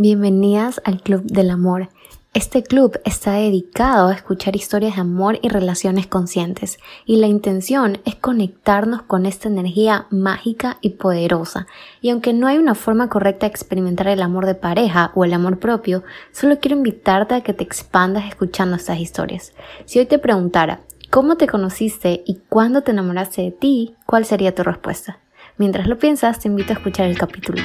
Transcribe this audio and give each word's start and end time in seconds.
Bienvenidas 0.00 0.80
al 0.84 1.02
Club 1.02 1.24
del 1.24 1.50
Amor. 1.50 1.88
Este 2.32 2.62
club 2.62 3.00
está 3.04 3.32
dedicado 3.32 4.06
a 4.06 4.14
escuchar 4.14 4.54
historias 4.54 4.94
de 4.94 5.00
amor 5.00 5.40
y 5.42 5.48
relaciones 5.48 6.06
conscientes, 6.06 6.78
y 7.04 7.16
la 7.16 7.26
intención 7.26 7.98
es 8.04 8.14
conectarnos 8.14 9.02
con 9.02 9.26
esta 9.26 9.48
energía 9.48 10.06
mágica 10.10 10.78
y 10.82 10.90
poderosa. 10.90 11.66
Y 12.00 12.10
aunque 12.10 12.32
no 12.32 12.46
hay 12.46 12.58
una 12.58 12.76
forma 12.76 13.08
correcta 13.08 13.46
de 13.46 13.50
experimentar 13.50 14.06
el 14.06 14.22
amor 14.22 14.46
de 14.46 14.54
pareja 14.54 15.10
o 15.16 15.24
el 15.24 15.34
amor 15.34 15.58
propio, 15.58 16.04
solo 16.30 16.60
quiero 16.60 16.76
invitarte 16.76 17.34
a 17.34 17.40
que 17.40 17.52
te 17.52 17.64
expandas 17.64 18.28
escuchando 18.28 18.76
estas 18.76 19.00
historias. 19.00 19.52
Si 19.84 19.98
hoy 19.98 20.06
te 20.06 20.20
preguntara, 20.20 20.82
¿cómo 21.10 21.36
te 21.36 21.48
conociste 21.48 22.22
y 22.24 22.36
cuándo 22.48 22.82
te 22.82 22.92
enamoraste 22.92 23.42
de 23.42 23.50
ti? 23.50 23.96
¿Cuál 24.06 24.24
sería 24.24 24.54
tu 24.54 24.62
respuesta? 24.62 25.18
Mientras 25.56 25.88
lo 25.88 25.98
piensas, 25.98 26.38
te 26.38 26.46
invito 26.46 26.72
a 26.72 26.76
escuchar 26.76 27.08
el 27.08 27.18
capítulo. 27.18 27.60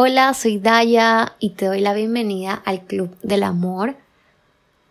Hola, 0.00 0.32
soy 0.32 0.58
Daya 0.58 1.34
y 1.40 1.50
te 1.50 1.66
doy 1.66 1.80
la 1.80 1.92
bienvenida 1.92 2.52
al 2.54 2.86
Club 2.86 3.16
del 3.24 3.42
Amor. 3.42 3.96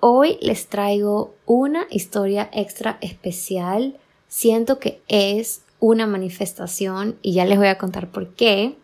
Hoy 0.02 0.38
les 0.42 0.68
traigo 0.68 1.34
una 1.46 1.88
historia 1.90 2.50
extra 2.52 2.98
especial. 3.00 3.98
Siento 4.28 4.80
que 4.80 5.02
es 5.08 5.62
una 5.80 6.08
manifestación 6.08 7.18
y 7.22 7.32
ya 7.36 7.46
les 7.46 7.58
voy 7.58 7.68
a 7.68 7.78
contar 7.78 8.12
por 8.12 8.34
qué. 8.34 8.76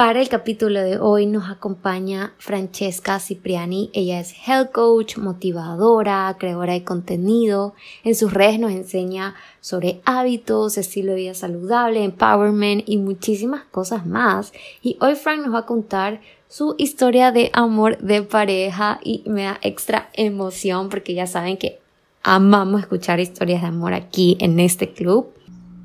Para 0.00 0.22
el 0.22 0.30
capítulo 0.30 0.80
de 0.80 0.98
hoy 0.98 1.26
nos 1.26 1.50
acompaña 1.50 2.32
Francesca 2.38 3.20
Cipriani. 3.20 3.90
Ella 3.92 4.18
es 4.18 4.34
health 4.46 4.72
coach, 4.72 5.18
motivadora, 5.18 6.34
creadora 6.38 6.72
de 6.72 6.84
contenido. 6.84 7.74
En 8.02 8.14
sus 8.14 8.32
redes 8.32 8.58
nos 8.58 8.72
enseña 8.72 9.34
sobre 9.60 10.00
hábitos, 10.06 10.78
estilo 10.78 11.12
de 11.12 11.18
vida 11.18 11.34
saludable, 11.34 12.02
empowerment 12.02 12.82
y 12.86 12.96
muchísimas 12.96 13.64
cosas 13.64 14.06
más. 14.06 14.54
Y 14.80 14.96
hoy 15.02 15.16
Frank 15.16 15.44
nos 15.44 15.52
va 15.54 15.58
a 15.58 15.66
contar 15.66 16.22
su 16.48 16.76
historia 16.78 17.30
de 17.30 17.50
amor 17.52 17.98
de 17.98 18.22
pareja 18.22 19.00
y 19.04 19.22
me 19.26 19.42
da 19.42 19.58
extra 19.60 20.08
emoción 20.14 20.88
porque 20.88 21.12
ya 21.12 21.26
saben 21.26 21.58
que 21.58 21.78
amamos 22.22 22.80
escuchar 22.80 23.20
historias 23.20 23.60
de 23.60 23.68
amor 23.68 23.92
aquí 23.92 24.38
en 24.40 24.60
este 24.60 24.94
club. 24.94 25.34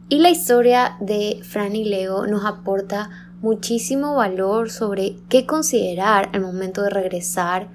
Y 0.08 0.19
la 0.19 0.30
historia 0.30 0.95
de 1.02 1.41
Fran 1.43 1.75
y 1.75 1.83
Leo 1.83 2.27
nos 2.27 2.45
aporta 2.45 3.24
muchísimo 3.41 4.16
valor 4.16 4.69
sobre 4.69 5.17
qué 5.30 5.45
considerar 5.45 6.30
al 6.33 6.41
momento 6.41 6.81
de 6.81 6.89
regresar 6.89 7.69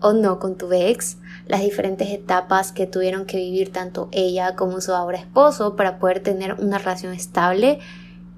o 0.00 0.12
no 0.12 0.38
con 0.38 0.56
tu 0.56 0.72
ex, 0.72 1.18
las 1.46 1.62
diferentes 1.62 2.10
etapas 2.10 2.72
que 2.72 2.86
tuvieron 2.86 3.26
que 3.26 3.38
vivir 3.38 3.72
tanto 3.72 4.08
ella 4.12 4.54
como 4.54 4.80
su 4.80 4.92
ahora 4.92 5.18
esposo 5.18 5.76
para 5.76 5.98
poder 5.98 6.20
tener 6.20 6.54
una 6.54 6.78
relación 6.78 7.12
estable, 7.12 7.78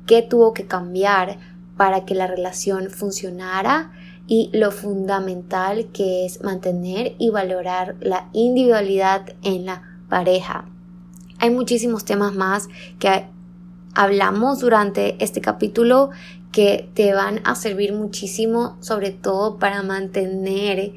qué 0.07 0.23
tuvo 0.23 0.55
que 0.55 0.67
cambiar 0.67 1.39
para 1.77 2.05
que 2.05 2.15
la 2.15 2.27
relación 2.27 2.91
funcionara 2.91 3.93
y 4.27 4.51
lo 4.53 4.71
fundamental 4.71 5.87
que 5.93 6.27
es 6.27 6.43
mantener 6.43 7.15
y 7.19 7.31
valorar 7.31 7.97
la 8.01 8.29
individualidad 8.33 9.35
en 9.43 9.67
la 9.67 9.83
pareja. 10.09 10.67
Hay 11.39 11.51
muchísimos 11.51 12.05
temas 12.05 12.35
más 12.35 12.69
que 12.99 13.27
hablamos 13.95 14.61
durante 14.61 15.23
este 15.23 15.41
capítulo 15.41 16.11
que 16.59 16.91
te 16.93 17.15
van 17.15 17.41
a 17.45 17.55
servir 17.55 17.93
muchísimo, 17.93 18.79
sobre 18.81 19.13
todo 19.13 19.61
para 19.61 19.85
mantener 19.85 20.91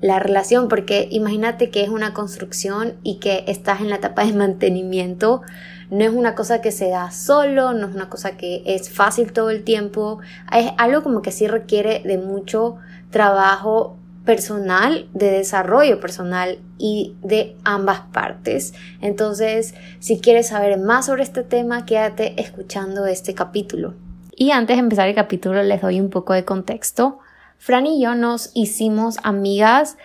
la 0.00 0.18
relación, 0.18 0.66
porque 0.66 1.06
imagínate 1.08 1.70
que 1.70 1.84
es 1.84 1.88
una 1.88 2.12
construcción 2.12 2.94
y 3.04 3.20
que 3.20 3.44
estás 3.46 3.80
en 3.80 3.90
la 3.90 3.96
etapa 3.96 4.24
de 4.24 4.32
mantenimiento. 4.32 5.42
No 5.88 6.04
es 6.04 6.10
una 6.10 6.34
cosa 6.34 6.60
que 6.60 6.72
se 6.72 6.88
da 6.88 7.12
solo, 7.12 7.74
no 7.74 7.86
es 7.86 7.94
una 7.94 8.10
cosa 8.10 8.36
que 8.36 8.64
es 8.66 8.90
fácil 8.90 9.32
todo 9.32 9.50
el 9.50 9.62
tiempo, 9.62 10.18
es 10.52 10.72
algo 10.78 11.04
como 11.04 11.22
que 11.22 11.30
sí 11.30 11.46
requiere 11.46 12.02
de 12.04 12.18
mucho 12.18 12.78
trabajo 13.12 13.96
personal, 14.24 15.06
de 15.14 15.30
desarrollo 15.30 16.00
personal 16.00 16.58
y 16.76 17.14
de 17.22 17.56
ambas 17.62 18.00
partes. 18.12 18.74
Entonces, 19.00 19.76
si 20.00 20.18
quieres 20.18 20.48
saber 20.48 20.76
más 20.76 21.06
sobre 21.06 21.22
este 21.22 21.44
tema, 21.44 21.86
quédate 21.86 22.34
escuchando 22.42 23.06
este 23.06 23.32
capítulo. 23.32 23.94
Y 24.36 24.50
antes 24.50 24.76
de 24.76 24.80
empezar 24.80 25.08
el 25.08 25.14
capítulo 25.14 25.62
les 25.62 25.80
doy 25.80 26.00
un 26.00 26.10
poco 26.10 26.32
de 26.32 26.44
contexto. 26.44 27.18
Fran 27.58 27.86
y 27.86 28.02
yo 28.02 28.14
nos 28.14 28.50
hicimos 28.54 29.18
amigas 29.22 29.96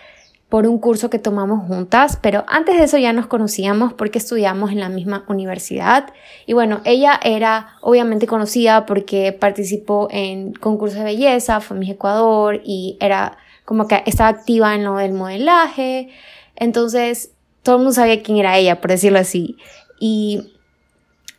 por 0.48 0.66
un 0.66 0.78
curso 0.78 1.10
que 1.10 1.20
tomamos 1.20 1.66
juntas, 1.66 2.18
pero 2.20 2.44
antes 2.48 2.76
de 2.76 2.84
eso 2.84 2.98
ya 2.98 3.12
nos 3.12 3.28
conocíamos 3.28 3.92
porque 3.92 4.18
estudiamos 4.18 4.72
en 4.72 4.80
la 4.80 4.88
misma 4.88 5.24
universidad. 5.28 6.12
Y 6.44 6.54
bueno, 6.54 6.80
ella 6.84 7.20
era 7.22 7.76
obviamente 7.82 8.26
conocida 8.26 8.84
porque 8.84 9.32
participó 9.32 10.08
en 10.10 10.52
concursos 10.52 10.98
de 10.98 11.04
belleza, 11.04 11.60
fue 11.60 11.76
Miss 11.76 11.90
Ecuador 11.90 12.60
y 12.64 12.96
era 13.00 13.38
como 13.64 13.86
que 13.86 14.02
estaba 14.06 14.28
activa 14.28 14.74
en 14.74 14.82
lo 14.82 14.96
del 14.96 15.12
modelaje. 15.12 16.08
Entonces, 16.56 17.30
todo 17.62 17.76
el 17.76 17.82
mundo 17.82 17.94
sabía 17.94 18.22
quién 18.22 18.38
era 18.38 18.58
ella, 18.58 18.80
por 18.80 18.90
decirlo 18.90 19.20
así. 19.20 19.56
Y 20.00 20.54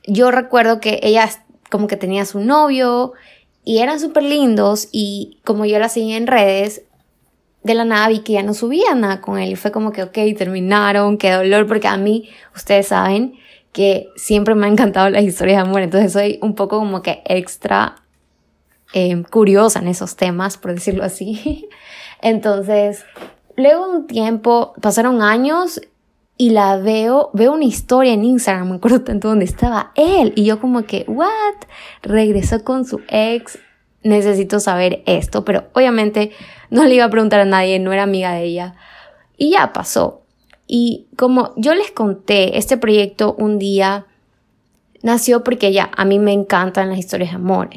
yo 0.06 0.32
recuerdo 0.32 0.80
que 0.80 1.02
ella 1.04 1.30
como 1.72 1.88
que 1.88 1.98
tenía 1.98 2.26
su 2.26 2.40
novio 2.40 3.14
y 3.64 3.80
eran 3.80 4.00
súper 4.00 4.24
lindos 4.24 4.90
y 4.92 5.40
como 5.44 5.66
yo 5.66 5.80
la 5.80 5.90
seguía 5.90 6.18
en 6.18 6.28
redes, 6.28 6.84
de 7.64 7.74
la 7.74 7.86
nada 7.86 8.10
vi 8.10 8.20
que 8.20 8.34
ya 8.34 8.44
no 8.44 8.54
subía 8.54 8.94
nada 8.94 9.22
con 9.22 9.40
él 9.40 9.52
y 9.52 9.56
fue 9.56 9.72
como 9.72 9.92
que, 9.92 10.04
ok, 10.04 10.18
terminaron, 10.38 11.18
qué 11.18 11.32
dolor, 11.32 11.68
porque 11.68 11.88
a 11.88 11.98
mí, 11.98 12.30
ustedes 12.56 12.88
saben 12.88 13.36
que 13.72 14.10
siempre 14.16 14.54
me 14.54 14.66
han 14.66 14.74
encantado 14.74 15.10
las 15.10 15.24
historias 15.24 15.64
de 15.64 15.70
amor, 15.70 15.82
entonces 15.82 16.12
soy 16.12 16.40
un 16.42 16.56
poco 16.56 16.80
como 16.80 17.02
que 17.02 17.22
extra 17.26 18.04
eh, 18.94 19.24
curiosa 19.30 19.80
en 19.80 19.88
esos 19.88 20.16
temas, 20.16 20.58
por 20.58 20.74
decirlo 20.74 21.04
así. 21.04 21.70
entonces, 22.22 23.06
luego 23.56 23.90
de 23.90 23.98
un 23.98 24.08
tiempo, 24.08 24.74
pasaron 24.82 25.22
años 25.22 25.80
y 26.38 26.50
la 26.50 26.78
veo, 26.78 27.30
veo 27.34 27.54
una 27.54 27.66
historia 27.66 28.14
en 28.14 28.24
Instagram, 28.24 28.70
me 28.70 28.76
acuerdo 28.78 29.02
tanto 29.02 29.28
donde 29.28 29.46
estaba 29.46 29.92
él 29.96 30.34
y 30.36 30.46
yo 30.46 30.60
como 30.60 30.84
que, 30.84 31.06
what? 31.08 31.56
Regresó 32.02 32.64
con 32.64 32.86
su 32.86 33.02
ex, 33.10 33.60
necesito 34.04 34.60
saber 34.60 35.04
esto, 35.06 35.46
pero 35.46 35.66
obviamente 35.74 36.32
no 36.70 36.86
le 36.86 36.96
iba 36.96 37.06
a 37.06 37.10
preguntar 37.10 37.42
a 37.42 37.46
nadie, 37.46 37.80
no 37.80 37.94
era 37.94 38.04
amiga 38.04 38.34
de 38.34 38.44
ella. 38.44 38.76
Y 39.38 39.52
ya 39.52 39.74
pasó. 39.74 40.22
Y 40.68 41.08
como 41.18 41.54
yo 41.58 41.76
les 41.76 41.92
conté, 41.92 42.58
este 42.58 42.78
proyecto 42.78 43.36
un 43.38 43.60
día 43.60 44.08
nació 45.04 45.44
porque 45.44 45.74
ya 45.74 45.92
a 45.96 46.06
mí 46.06 46.18
me 46.18 46.32
encantan 46.32 46.90
las 46.90 47.00
historias 47.00 47.32
de 47.32 47.36
amor, 47.36 47.70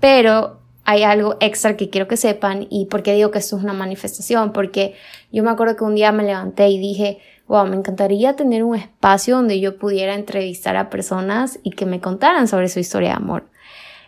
pero 0.00 0.60
hay 0.84 1.04
algo 1.04 1.36
extra 1.40 1.76
que 1.76 1.90
quiero 1.90 2.08
que 2.08 2.16
sepan 2.16 2.66
y 2.68 2.86
porque 2.86 3.14
digo 3.14 3.30
que 3.30 3.38
esto 3.38 3.56
es 3.56 3.62
una 3.62 3.72
manifestación, 3.72 4.52
porque 4.52 4.94
yo 5.30 5.42
me 5.42 5.50
acuerdo 5.50 5.76
que 5.76 5.84
un 5.84 5.94
día 5.94 6.12
me 6.12 6.24
levanté 6.24 6.68
y 6.68 6.78
dije, 6.78 7.18
me 7.66 7.76
encantaría 7.76 8.34
tener 8.34 8.64
un 8.64 8.76
espacio 8.76 9.36
donde 9.36 9.60
yo 9.60 9.76
pudiera 9.76 10.14
entrevistar 10.14 10.76
a 10.76 10.90
personas 10.90 11.58
y 11.62 11.70
que 11.70 11.86
me 11.86 12.00
contaran 12.00 12.48
sobre 12.48 12.68
su 12.68 12.80
historia 12.80 13.10
de 13.10 13.16
amor. 13.16 13.44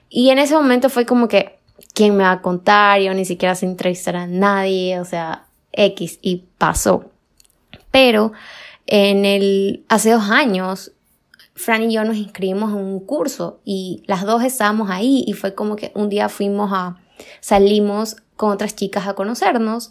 Y 0.09 0.31
en 0.31 0.39
ese 0.39 0.55
momento 0.55 0.89
fue 0.89 1.05
como 1.07 1.29
que, 1.29 1.59
¿quién 1.93 2.17
me 2.17 2.25
va 2.25 2.33
a 2.33 2.43
contar? 2.43 3.01
Yo 3.01 3.13
ni 3.15 3.25
siquiera 3.25 3.55
sé 3.55 3.67
entrevistar 3.67 4.17
a 4.17 4.27
nadie, 4.27 4.99
o 4.99 5.05
sea, 5.05 5.47
X, 5.73 6.19
y 6.23 6.45
pasó. 6.57 7.11
Pero 7.91 8.33
en 8.87 9.25
el, 9.25 9.85
hace 9.89 10.11
dos 10.11 10.31
años, 10.31 10.93
Fran 11.55 11.83
y 11.83 11.95
yo 11.95 12.05
nos 12.05 12.17
inscribimos 12.17 12.73
en 12.73 12.79
un 12.79 13.01
curso 13.01 13.61
y 13.65 14.03
las 14.07 14.25
dos 14.25 14.43
estábamos 14.43 14.91
ahí 14.91 15.23
y 15.27 15.35
fue 15.35 15.55
como 15.55 15.77
que 15.77 15.93
un 15.95 16.09
día 16.09 16.29
fuimos 16.29 16.71
a, 16.73 16.97
salimos 17.41 18.17
con 18.37 18.51
otras 18.51 18.75
chicas 18.75 19.07
a 19.07 19.15
conocernos 19.15 19.91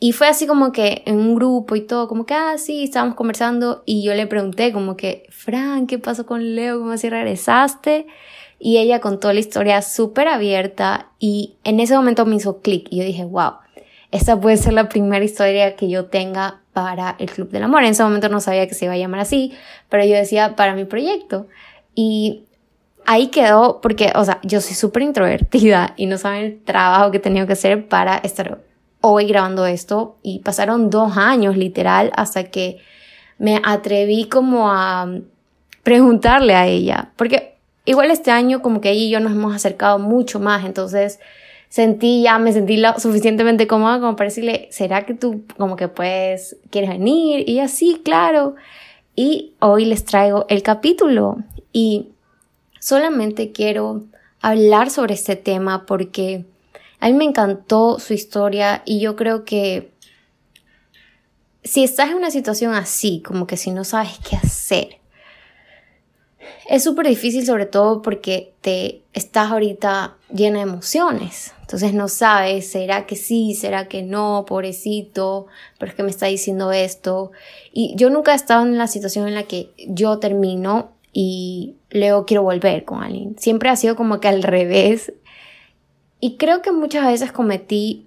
y 0.00 0.12
fue 0.12 0.28
así 0.28 0.46
como 0.46 0.70
que 0.70 1.02
en 1.06 1.16
un 1.16 1.34
grupo 1.34 1.74
y 1.74 1.80
todo, 1.80 2.06
como 2.06 2.24
que, 2.24 2.34
ah, 2.34 2.56
sí, 2.56 2.84
estábamos 2.84 3.16
conversando 3.16 3.82
y 3.84 4.04
yo 4.04 4.14
le 4.14 4.28
pregunté 4.28 4.72
como 4.72 4.96
que, 4.96 5.26
Fran, 5.30 5.88
¿qué 5.88 5.98
pasó 5.98 6.24
con 6.24 6.54
Leo? 6.54 6.78
¿Cómo 6.78 6.92
así 6.92 7.10
regresaste? 7.10 8.06
Y 8.60 8.78
ella 8.78 9.00
contó 9.00 9.32
la 9.32 9.40
historia 9.40 9.82
súper 9.82 10.28
abierta 10.28 11.08
y 11.18 11.56
en 11.64 11.80
ese 11.80 11.96
momento 11.96 12.26
me 12.26 12.36
hizo 12.36 12.60
clic 12.60 12.86
y 12.90 12.98
yo 12.98 13.04
dije, 13.04 13.24
wow, 13.24 13.54
esta 14.12 14.40
puede 14.40 14.56
ser 14.56 14.72
la 14.72 14.88
primera 14.88 15.24
historia 15.24 15.74
que 15.74 15.88
yo 15.88 16.06
tenga 16.06 16.60
para 16.72 17.16
el 17.18 17.28
Club 17.30 17.50
del 17.50 17.64
Amor. 17.64 17.82
En 17.82 17.90
ese 17.90 18.04
momento 18.04 18.28
no 18.28 18.40
sabía 18.40 18.68
que 18.68 18.74
se 18.74 18.84
iba 18.84 18.94
a 18.94 18.98
llamar 18.98 19.20
así, 19.20 19.52
pero 19.88 20.04
yo 20.04 20.14
decía 20.14 20.54
para 20.54 20.74
mi 20.74 20.84
proyecto. 20.84 21.48
Y 21.94 22.44
ahí 23.04 23.28
quedó 23.28 23.80
porque, 23.80 24.12
o 24.14 24.24
sea, 24.24 24.38
yo 24.44 24.60
soy 24.60 24.74
súper 24.74 25.02
introvertida 25.02 25.94
y 25.96 26.06
no 26.06 26.18
saben 26.18 26.44
el 26.44 26.62
trabajo 26.62 27.10
que 27.10 27.16
he 27.16 27.20
tenido 27.20 27.48
que 27.48 27.54
hacer 27.54 27.88
para 27.88 28.18
estar 28.18 28.60
hoy 29.10 29.26
grabando 29.26 29.66
esto 29.66 30.16
y 30.22 30.40
pasaron 30.40 30.90
dos 30.90 31.16
años 31.16 31.56
literal 31.56 32.12
hasta 32.14 32.44
que 32.44 32.78
me 33.38 33.60
atreví 33.64 34.24
como 34.24 34.70
a 34.70 35.08
preguntarle 35.82 36.54
a 36.54 36.66
ella, 36.66 37.12
porque 37.16 37.54
igual 37.84 38.10
este 38.10 38.30
año 38.30 38.60
como 38.60 38.80
que 38.80 38.90
ella 38.90 39.04
y 39.04 39.10
yo 39.10 39.20
nos 39.20 39.32
hemos 39.32 39.54
acercado 39.54 39.98
mucho 39.98 40.40
más, 40.40 40.64
entonces 40.64 41.20
sentí 41.68 42.22
ya, 42.22 42.38
me 42.38 42.52
sentí 42.52 42.76
lo 42.76 42.98
suficientemente 42.98 43.66
cómoda 43.66 44.00
como 44.00 44.16
para 44.16 44.28
decirle, 44.28 44.68
¿será 44.70 45.06
que 45.06 45.14
tú 45.14 45.44
como 45.56 45.76
que 45.76 45.88
puedes, 45.88 46.56
quieres 46.70 46.90
venir? 46.90 47.48
Y 47.48 47.60
así, 47.60 48.00
claro. 48.04 48.54
Y 49.14 49.52
hoy 49.60 49.84
les 49.84 50.04
traigo 50.04 50.46
el 50.48 50.62
capítulo 50.62 51.38
y 51.72 52.08
solamente 52.80 53.52
quiero 53.52 54.02
hablar 54.40 54.90
sobre 54.90 55.14
este 55.14 55.36
tema 55.36 55.86
porque 55.86 56.44
a 57.00 57.06
mí 57.06 57.12
me 57.12 57.24
encantó 57.24 57.98
su 57.98 58.12
historia 58.12 58.82
y 58.84 59.00
yo 59.00 59.16
creo 59.16 59.44
que 59.44 59.92
si 61.62 61.84
estás 61.84 62.10
en 62.10 62.16
una 62.16 62.30
situación 62.30 62.74
así, 62.74 63.22
como 63.24 63.46
que 63.46 63.56
si 63.56 63.70
no 63.70 63.84
sabes 63.84 64.18
qué 64.28 64.36
hacer, 64.36 64.98
es 66.68 66.84
súper 66.84 67.06
difícil 67.06 67.44
sobre 67.46 67.66
todo 67.66 68.02
porque 68.02 68.54
te 68.60 69.02
estás 69.12 69.50
ahorita 69.50 70.16
llena 70.32 70.58
de 70.58 70.64
emociones. 70.64 71.54
Entonces 71.60 71.92
no 71.92 72.08
sabes, 72.08 72.70
¿será 72.70 73.06
que 73.06 73.16
sí? 73.16 73.54
¿Será 73.54 73.88
que 73.88 74.02
no? 74.02 74.44
Pobrecito, 74.46 75.46
pero 75.78 75.90
es 75.90 75.96
que 75.96 76.02
me 76.02 76.10
está 76.10 76.26
diciendo 76.26 76.72
esto. 76.72 77.32
Y 77.72 77.94
yo 77.96 78.08
nunca 78.10 78.32
he 78.32 78.36
estado 78.36 78.64
en 78.64 78.78
la 78.78 78.86
situación 78.86 79.28
en 79.28 79.34
la 79.34 79.42
que 79.42 79.70
yo 79.86 80.18
termino 80.18 80.92
y 81.12 81.76
luego 81.90 82.26
quiero 82.26 82.42
volver 82.42 82.84
con 82.84 83.02
alguien. 83.02 83.36
Siempre 83.38 83.68
ha 83.68 83.76
sido 83.76 83.96
como 83.96 84.20
que 84.20 84.28
al 84.28 84.42
revés. 84.42 85.12
Y 86.20 86.36
creo 86.36 86.62
que 86.62 86.72
muchas 86.72 87.06
veces 87.06 87.32
cometí 87.32 88.06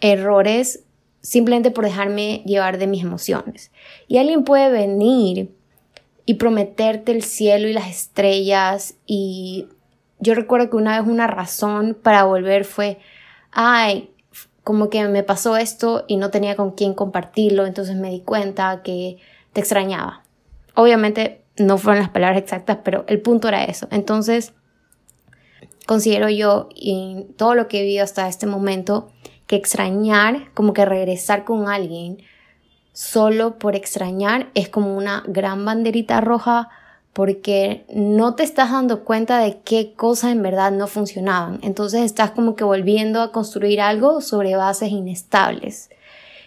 errores 0.00 0.84
simplemente 1.20 1.70
por 1.70 1.84
dejarme 1.84 2.42
llevar 2.46 2.78
de 2.78 2.86
mis 2.86 3.02
emociones. 3.02 3.70
Y 4.08 4.18
alguien 4.18 4.44
puede 4.44 4.70
venir 4.70 5.50
y 6.24 6.34
prometerte 6.34 7.12
el 7.12 7.22
cielo 7.22 7.68
y 7.68 7.72
las 7.72 7.88
estrellas 7.88 8.94
y 9.06 9.66
yo 10.20 10.34
recuerdo 10.34 10.70
que 10.70 10.76
una 10.76 11.00
vez 11.00 11.08
una 11.10 11.26
razón 11.26 11.96
para 12.00 12.24
volver 12.24 12.64
fue, 12.64 12.98
ay, 13.50 14.10
como 14.62 14.90
que 14.90 15.02
me 15.08 15.22
pasó 15.22 15.56
esto 15.56 16.04
y 16.06 16.16
no 16.16 16.30
tenía 16.30 16.56
con 16.56 16.72
quién 16.72 16.94
compartirlo, 16.94 17.66
entonces 17.66 17.96
me 17.96 18.10
di 18.10 18.20
cuenta 18.20 18.82
que 18.82 19.16
te 19.52 19.60
extrañaba. 19.60 20.22
Obviamente 20.74 21.40
no 21.56 21.78
fueron 21.78 22.02
las 22.02 22.10
palabras 22.10 22.38
exactas, 22.38 22.78
pero 22.84 23.04
el 23.08 23.20
punto 23.20 23.48
era 23.48 23.64
eso. 23.64 23.88
Entonces, 23.90 24.52
considero 25.90 26.28
yo, 26.28 26.68
y 26.72 27.26
todo 27.36 27.56
lo 27.56 27.66
que 27.66 27.80
he 27.80 27.82
vivido 27.82 28.04
hasta 28.04 28.28
este 28.28 28.46
momento, 28.46 29.10
que 29.48 29.56
extrañar, 29.56 30.52
como 30.54 30.72
que 30.72 30.84
regresar 30.84 31.42
con 31.42 31.68
alguien 31.68 32.18
solo 32.92 33.58
por 33.58 33.74
extrañar, 33.74 34.50
es 34.54 34.68
como 34.68 34.96
una 34.96 35.24
gran 35.26 35.64
banderita 35.64 36.20
roja 36.20 36.68
porque 37.12 37.86
no 37.92 38.36
te 38.36 38.44
estás 38.44 38.70
dando 38.70 39.02
cuenta 39.02 39.40
de 39.40 39.62
qué 39.62 39.92
cosas 39.94 40.30
en 40.30 40.42
verdad 40.42 40.70
no 40.70 40.86
funcionaban. 40.86 41.58
Entonces 41.62 42.02
estás 42.02 42.30
como 42.30 42.54
que 42.54 42.62
volviendo 42.62 43.20
a 43.20 43.32
construir 43.32 43.80
algo 43.80 44.20
sobre 44.20 44.54
bases 44.54 44.92
inestables. 44.92 45.90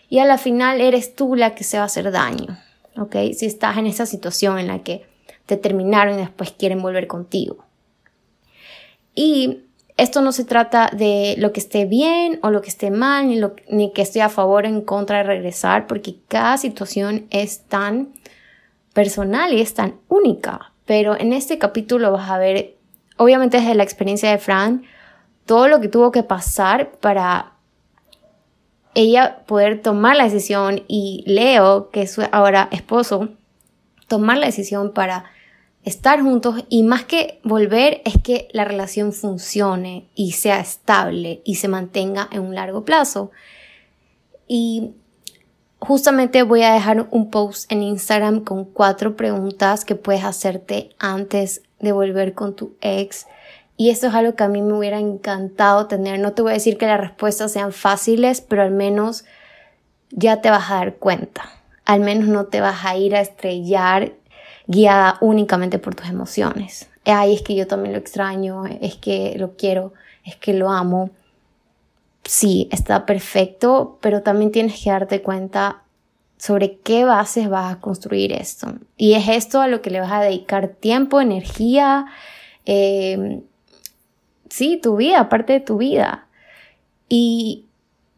Y 0.08 0.20
a 0.20 0.26
la 0.26 0.38
final 0.38 0.80
eres 0.80 1.16
tú 1.16 1.36
la 1.36 1.54
que 1.54 1.66
se 1.66 1.76
va 1.76 1.84
a 1.84 1.88
hacer 1.88 2.12
daño. 2.12 2.58
¿Ok? 2.96 3.18
Si 3.38 3.46
estás 3.46 3.76
en 3.76 3.88
esa 3.88 4.06
situación 4.06 4.58
en 4.58 4.68
la 4.68 4.84
que 4.84 5.06
te 5.46 5.58
terminaron 5.58 6.14
y 6.14 6.22
después 6.22 6.52
quieren 6.52 6.82
volver 6.82 7.08
contigo. 7.08 7.63
Y 9.16 9.64
esto 9.98 10.22
no 10.22 10.32
se 10.32 10.44
trata 10.44 10.90
de 10.92 11.36
lo 11.38 11.52
que 11.54 11.60
esté 11.60 11.86
bien 11.86 12.40
o 12.42 12.50
lo 12.50 12.62
que 12.62 12.70
esté 12.70 12.90
mal, 12.90 13.28
ni, 13.28 13.38
lo, 13.38 13.56
ni 13.70 13.94
que 13.94 14.02
estoy 14.02 14.22
a 14.22 14.30
favor 14.30 14.66
o 14.66 14.68
en 14.68 14.82
contra 14.82 15.18
de 15.18 15.24
regresar, 15.24 15.86
porque 15.88 16.16
cada 16.28 16.58
situación 16.58 17.28
es 17.30 17.62
tan 17.66 18.14
personal 18.94 19.54
y 19.54 19.62
es 19.62 19.74
tan 19.74 19.96
única. 20.08 20.72
Pero 20.86 21.18
en 21.18 21.32
este 21.34 21.58
capítulo 21.60 22.12
vas 22.12 22.30
a 22.30 22.38
ver, 22.38 22.76
obviamente 23.18 23.58
desde 23.58 23.76
la 23.76 23.84
experiencia 23.84 24.32
de 24.32 24.38
Fran, 24.40 24.84
todo 25.46 25.68
lo 25.68 25.80
que 25.80 25.90
tuvo 25.90 26.12
que 26.12 26.24
pasar 26.24 26.92
para 26.92 27.54
ella 28.96 29.44
poder 29.46 29.82
tomar 29.82 30.16
la 30.16 30.26
decisión 30.26 30.84
y 30.88 31.24
Leo, 31.28 31.90
que 31.90 32.04
es 32.04 32.20
ahora 32.32 32.70
esposo, 32.72 33.30
tomar 34.08 34.38
la 34.38 34.46
decisión 34.46 34.94
para 34.94 35.26
estar 35.84 36.22
juntos 36.22 36.64
y 36.70 36.84
más 36.84 37.04
que 37.04 37.40
volver 37.44 38.02
es 38.06 38.22
que 38.22 38.48
la 38.52 38.66
relación 38.66 39.12
funcione 39.12 40.08
y 40.16 40.32
sea 40.32 40.60
estable 40.60 41.42
y 41.44 41.56
se 41.56 41.68
mantenga 41.68 42.30
en 42.32 42.42
un 42.42 42.56
largo 42.56 42.86
plazo. 42.86 43.32
Y 44.48 44.92
justamente 45.80 46.44
voy 46.44 46.64
a 46.64 46.74
dejar 46.74 47.08
un 47.12 47.30
post 47.30 47.72
en 47.72 47.84
Instagram 47.84 48.42
con 48.42 48.66
cuatro 48.66 49.16
preguntas 49.16 49.84
que 49.84 49.96
puedes 49.96 50.24
hacerte 50.24 50.90
antes 51.00 51.64
de 51.80 51.92
volver 51.92 52.34
con 52.34 52.56
tu 52.56 52.76
ex. 52.82 53.28
Y 53.76 53.90
esto 53.90 54.08
es 54.08 54.14
algo 54.14 54.36
que 54.36 54.44
a 54.44 54.50
mí 54.50 54.62
me 54.62 54.74
hubiera 54.74 55.00
encantado 55.00 55.88
tener. 55.88 56.20
No 56.20 56.34
te 56.34 56.42
voy 56.42 56.52
a 56.52 56.56
decir 56.56 56.78
que 56.78 56.86
las 56.86 57.00
respuestas 57.00 57.52
sean 57.52 57.74
fáciles, 57.74 58.40
pero 58.40 58.62
al 58.62 58.72
menos 58.72 59.26
ya 60.12 60.42
te 60.42 60.50
vas 60.50 60.70
a 60.72 60.76
dar 60.76 60.96
cuenta. 60.96 61.44
Al 61.86 62.00
menos 62.00 62.30
no 62.30 62.46
te 62.46 62.62
vas 62.62 62.86
a 62.86 62.96
ir 62.96 63.16
a 63.16 63.22
estrellar 63.22 64.14
guiada 64.68 65.18
únicamente 65.22 65.80
por 65.80 65.96
tus 65.96 66.08
emociones. 66.08 66.90
Ay, 67.06 67.36
es 67.36 67.42
que 67.42 67.56
yo 67.56 67.68
también 67.68 67.94
lo 67.94 68.00
extraño, 68.00 68.66
es 68.66 68.96
que 68.96 69.36
lo 69.38 69.56
quiero, 69.56 69.94
es 70.24 70.36
que 70.36 70.54
lo 70.54 70.70
amo. 70.70 71.10
Sí, 72.24 72.70
está 72.72 73.06
perfecto, 73.06 73.98
pero 74.02 74.22
también 74.22 74.52
tienes 74.52 74.82
que 74.82 74.90
darte 74.90 75.22
cuenta 75.22 75.84
sobre 76.38 76.78
qué 76.80 77.04
bases 77.04 77.50
vas 77.50 77.74
a 77.74 77.80
construir 77.80 78.32
esto. 78.32 78.74
Y 78.98 79.14
es 79.14 79.28
esto 79.28 79.62
a 79.62 79.68
lo 79.68 79.82
que 79.82 79.90
le 79.90 80.00
vas 80.00 80.12
a 80.12 80.22
dedicar 80.22 80.70
tiempo, 80.70 81.22
energía, 81.22 82.06
eh, 82.66 83.42
sí, 84.50 84.80
tu 84.82 84.98
vida, 84.98 85.30
parte 85.30 85.54
de 85.54 85.60
tu 85.60 85.78
vida. 85.78 86.28
Y 87.10 87.66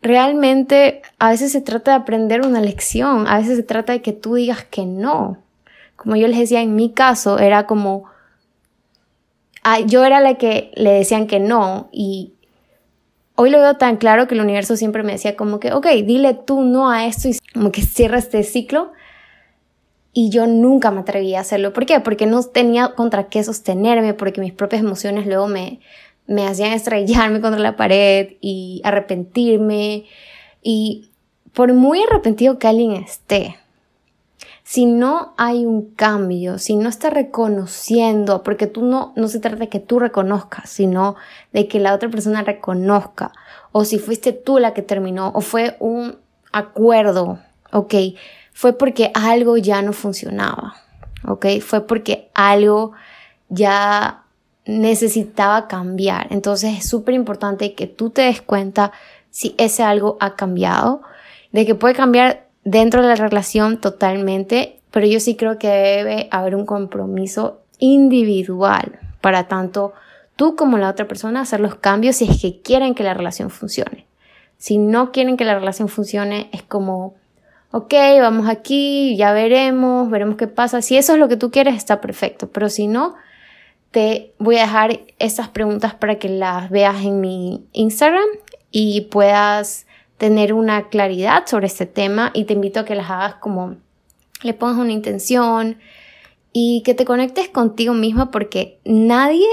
realmente 0.01 1.01
a 1.17 1.29
veces 1.29 1.51
se 1.51 1.61
trata 1.61 1.91
de 1.91 1.97
aprender 1.97 2.45
una 2.45 2.61
lección, 2.61 3.27
a 3.27 3.37
veces 3.37 3.57
se 3.57 3.63
trata 3.63 3.93
de 3.93 4.01
que 4.01 4.13
tú 4.13 4.35
digas 4.35 4.63
que 4.63 4.85
no, 4.85 5.37
como 5.95 6.15
yo 6.15 6.27
les 6.27 6.37
decía, 6.37 6.61
en 6.61 6.75
mi 6.75 6.91
caso 6.91 7.39
era 7.39 7.65
como, 7.65 8.05
yo 9.87 10.05
era 10.05 10.19
la 10.19 10.35
que 10.35 10.71
le 10.75 10.91
decían 10.91 11.27
que 11.27 11.39
no 11.39 11.89
y 11.91 12.35
hoy 13.35 13.49
lo 13.49 13.59
veo 13.59 13.75
tan 13.75 13.97
claro 13.97 14.27
que 14.27 14.35
el 14.35 14.41
universo 14.41 14.77
siempre 14.77 15.03
me 15.03 15.13
decía 15.13 15.35
como 15.35 15.59
que, 15.59 15.73
ok, 15.73 15.87
dile 16.05 16.33
tú 16.33 16.61
no 16.61 16.89
a 16.89 17.05
esto 17.05 17.27
y 17.29 17.37
como 17.53 17.71
que 17.71 17.81
cierra 17.81 18.17
este 18.17 18.43
ciclo. 18.43 18.91
Y 20.17 20.29
yo 20.29 20.47
nunca 20.47 20.91
me 20.91 21.01
atreví 21.01 21.35
a 21.35 21.41
hacerlo. 21.41 21.73
¿Por 21.73 21.85
qué? 21.85 21.99
Porque 21.99 22.25
no 22.25 22.41
tenía 22.41 22.95
contra 22.95 23.27
qué 23.27 23.43
sostenerme, 23.43 24.13
porque 24.13 24.39
mis 24.39 24.53
propias 24.53 24.81
emociones 24.81 25.27
luego 25.27 25.49
me, 25.49 25.81
me 26.25 26.47
hacían 26.47 26.71
estrellarme 26.71 27.41
contra 27.41 27.59
la 27.59 27.75
pared 27.75 28.37
y 28.39 28.81
arrepentirme. 28.85 30.05
Y 30.63 31.11
por 31.51 31.73
muy 31.73 32.01
arrepentido 32.01 32.59
que 32.59 32.67
alguien 32.67 32.93
esté, 32.93 33.57
si 34.67 34.87
no 34.87 35.35
hay 35.37 35.63
un 35.63 35.91
cambio, 35.91 36.57
si 36.57 36.75
no 36.75 36.89
está 36.89 37.11
reconociendo, 37.11 38.41
porque 38.41 38.65
tú 38.65 38.83
no, 38.83 39.13
no 39.15 39.27
se 39.27 39.39
trata 39.39 39.57
de 39.57 39.69
que 39.69 39.79
tú 39.79 39.99
reconozcas, 39.99 40.67
sino 40.67 41.15
de 41.53 41.67
que 41.67 41.79
la 41.79 41.93
otra 41.93 42.09
persona 42.09 42.41
reconozca, 42.41 43.31
o 43.71 43.85
si 43.85 43.99
fuiste 43.99 44.33
tú 44.33 44.57
la 44.57 44.73
que 44.73 44.81
terminó, 44.81 45.31
o 45.35 45.41
fue 45.41 45.77
un 45.79 46.17
acuerdo, 46.51 47.37
ok, 47.71 47.93
fue 48.53 48.73
porque 48.73 49.11
algo 49.13 49.55
ya 49.57 49.83
no 49.83 49.93
funcionaba, 49.93 50.73
ok, 51.27 51.45
fue 51.61 51.85
porque 51.85 52.31
algo 52.33 52.93
ya 53.49 54.23
necesitaba 54.65 55.67
cambiar. 55.67 56.25
Entonces 56.31 56.79
es 56.79 56.89
súper 56.89 57.13
importante 57.13 57.75
que 57.75 57.85
tú 57.85 58.09
te 58.09 58.23
des 58.23 58.41
cuenta 58.41 58.91
si 59.29 59.53
ese 59.59 59.83
algo 59.83 60.17
ha 60.19 60.35
cambiado, 60.35 61.03
de 61.51 61.67
que 61.67 61.75
puede 61.75 61.93
cambiar 61.93 62.44
dentro 62.65 63.01
de 63.01 63.07
la 63.07 63.15
relación 63.15 63.79
totalmente, 63.79 64.79
pero 64.91 65.07
yo 65.07 65.21
sí 65.21 65.35
creo 65.35 65.57
que 65.57 65.69
debe 65.69 66.27
haber 66.31 66.55
un 66.55 66.65
compromiso 66.65 67.61
individual 67.79 68.99
para 69.21 69.47
tanto 69.47 69.93
tú 70.35 70.55
como 70.55 70.77
la 70.77 70.89
otra 70.89 71.07
persona 71.07 71.41
hacer 71.41 71.61
los 71.61 71.75
cambios 71.75 72.17
si 72.17 72.25
es 72.25 72.41
que 72.41 72.61
quieren 72.61 72.95
que 72.95 73.03
la 73.03 73.13
relación 73.13 73.49
funcione. 73.49 74.05
Si 74.57 74.77
no 74.77 75.11
quieren 75.11 75.37
que 75.37 75.45
la 75.45 75.57
relación 75.57 75.89
funcione, 75.89 76.49
es 76.51 76.63
como, 76.63 77.13
ok, 77.71 77.93
vamos 78.19 78.49
aquí, 78.49 79.15
ya 79.15 79.31
veremos, 79.31 80.09
veremos 80.09 80.37
qué 80.37 80.47
pasa. 80.47 80.81
Si 80.81 80.97
eso 80.97 81.13
es 81.13 81.19
lo 81.19 81.27
que 81.27 81.37
tú 81.37 81.51
quieres, 81.51 81.75
está 81.75 82.01
perfecto, 82.01 82.49
pero 82.49 82.69
si 82.69 82.87
no, 82.87 83.15
te 83.91 84.33
voy 84.39 84.57
a 84.57 84.61
dejar 84.61 84.99
estas 85.19 85.49
preguntas 85.49 85.93
para 85.93 86.15
que 86.15 86.29
las 86.29 86.69
veas 86.69 87.03
en 87.03 87.21
mi 87.21 87.65
Instagram 87.73 88.25
y 88.71 89.01
puedas 89.01 89.84
tener 90.17 90.53
una 90.53 90.89
claridad 90.89 91.45
sobre 91.45 91.67
este 91.67 91.85
tema 91.85 92.31
y 92.33 92.45
te 92.45 92.53
invito 92.53 92.79
a 92.79 92.85
que 92.85 92.95
las 92.95 93.09
hagas 93.09 93.35
como 93.35 93.75
le 94.41 94.53
pongas 94.53 94.77
una 94.77 94.91
intención 94.91 95.77
y 96.53 96.83
que 96.83 96.93
te 96.93 97.05
conectes 97.05 97.49
contigo 97.49 97.93
misma 97.93 98.31
porque 98.31 98.79
nadie 98.85 99.45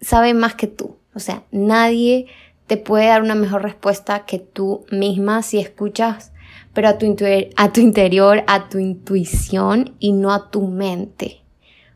sabe 0.00 0.34
más 0.34 0.54
que 0.54 0.66
tú. 0.66 0.96
O 1.14 1.20
sea, 1.20 1.44
nadie 1.50 2.26
te 2.66 2.76
puede 2.76 3.06
dar 3.06 3.22
una 3.22 3.34
mejor 3.34 3.62
respuesta 3.62 4.24
que 4.26 4.38
tú 4.38 4.84
misma 4.90 5.42
si 5.42 5.58
escuchas, 5.58 6.32
pero 6.72 6.88
a 6.88 6.98
tu, 6.98 7.16
a 7.56 7.72
tu 7.72 7.80
interior, 7.80 8.44
a 8.46 8.68
tu 8.68 8.78
intuición 8.78 9.94
y 9.98 10.12
no 10.12 10.32
a 10.32 10.50
tu 10.50 10.66
mente. 10.66 11.40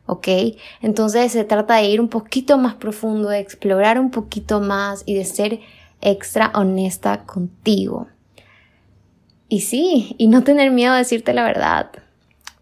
¿Ok? 0.05 0.27
Entonces 0.81 1.31
se 1.31 1.45
trata 1.45 1.77
de 1.77 1.85
ir 1.85 1.99
un 1.99 2.09
poquito 2.09 2.57
más 2.57 2.75
profundo, 2.75 3.29
de 3.29 3.39
explorar 3.39 3.99
un 3.99 4.11
poquito 4.11 4.61
más 4.61 5.03
y 5.05 5.15
de 5.15 5.25
ser 5.25 5.59
extra 6.01 6.51
honesta 6.53 7.25
contigo. 7.25 8.07
Y 9.47 9.61
sí, 9.61 10.15
y 10.17 10.27
no 10.27 10.43
tener 10.43 10.71
miedo 10.71 10.93
a 10.93 10.97
decirte 10.97 11.33
la 11.33 11.43
verdad, 11.43 11.91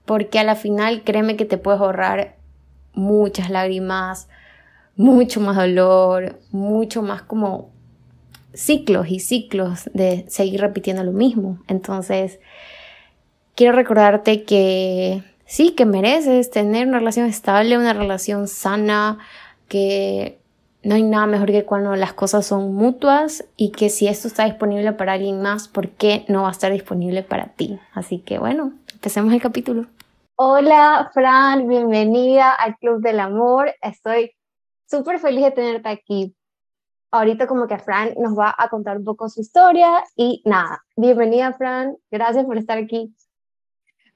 porque 0.06 0.40
a 0.40 0.44
la 0.44 0.56
final 0.56 1.04
créeme 1.04 1.38
que 1.38 1.46
te 1.46 1.58
puedes 1.58 1.80
ahorrar 1.80 2.36
muchas 2.94 3.50
lágrimas, 3.50 4.28
mucho 4.96 5.40
más 5.40 5.56
dolor, 5.56 6.40
mucho 6.52 7.02
más 7.02 7.22
como 7.22 7.72
ciclos 8.54 9.08
y 9.10 9.20
ciclos 9.20 9.90
de 9.94 10.26
seguir 10.28 10.62
repitiendo 10.62 11.04
lo 11.04 11.12
mismo. 11.12 11.60
Entonces, 11.68 12.40
quiero 13.56 13.74
recordarte 13.74 14.44
que 14.44 15.24
sí, 15.46 15.72
que 15.72 15.86
mereces 15.86 16.52
tener 16.52 16.88
una 16.88 17.00
relación 17.00 17.28
estable, 17.28 17.78
una 17.78 17.94
relación 17.94 18.48
sana, 18.48 19.18
que 19.68 20.40
no 20.84 20.96
hay 20.96 21.04
nada 21.04 21.26
mejor 21.28 21.52
que 21.52 21.64
cuando 21.64 21.96
las 21.96 22.14
cosas 22.14 22.46
son 22.46 22.74
mutuas 22.76 23.46
y 23.56 23.72
que 23.72 23.90
si 23.90 24.08
esto 24.08 24.28
está 24.28 24.44
disponible 24.46 24.92
para 24.92 25.14
alguien 25.14 25.42
más, 25.42 25.70
¿por 25.70 25.90
qué 25.90 26.26
no 26.28 26.44
va 26.44 26.50
a 26.50 26.52
estar 26.52 26.72
disponible 26.72 27.24
para 27.24 27.48
ti? 27.48 27.80
Así 27.94 28.20
que 28.20 28.38
bueno, 28.38 28.74
empecemos 28.92 29.34
el 29.34 29.42
capítulo. 29.42 29.88
Hola 30.36 31.10
Fran, 31.14 31.68
bienvenida 31.68 32.52
al 32.52 32.78
Club 32.78 33.02
del 33.02 33.22
Amor. 33.22 33.74
Estoy 33.82 34.36
súper 34.86 35.20
feliz 35.20 35.46
de 35.46 35.52
tenerte 35.52 35.88
aquí. 35.88 36.36
Ahorita 37.12 37.48
como 37.48 37.68
que 37.68 37.78
Fran 37.78 38.14
nos 38.18 38.38
va 38.38 38.54
a 38.58 38.68
contar 38.68 38.98
un 38.98 39.06
poco 39.06 39.30
su 39.30 39.40
historia 39.40 40.04
y 40.18 40.42
nada, 40.46 40.84
bienvenida 40.98 41.54
Fran, 41.54 41.96
gracias 42.12 42.44
por 42.44 42.58
estar 42.58 42.78
aquí. 42.78 43.16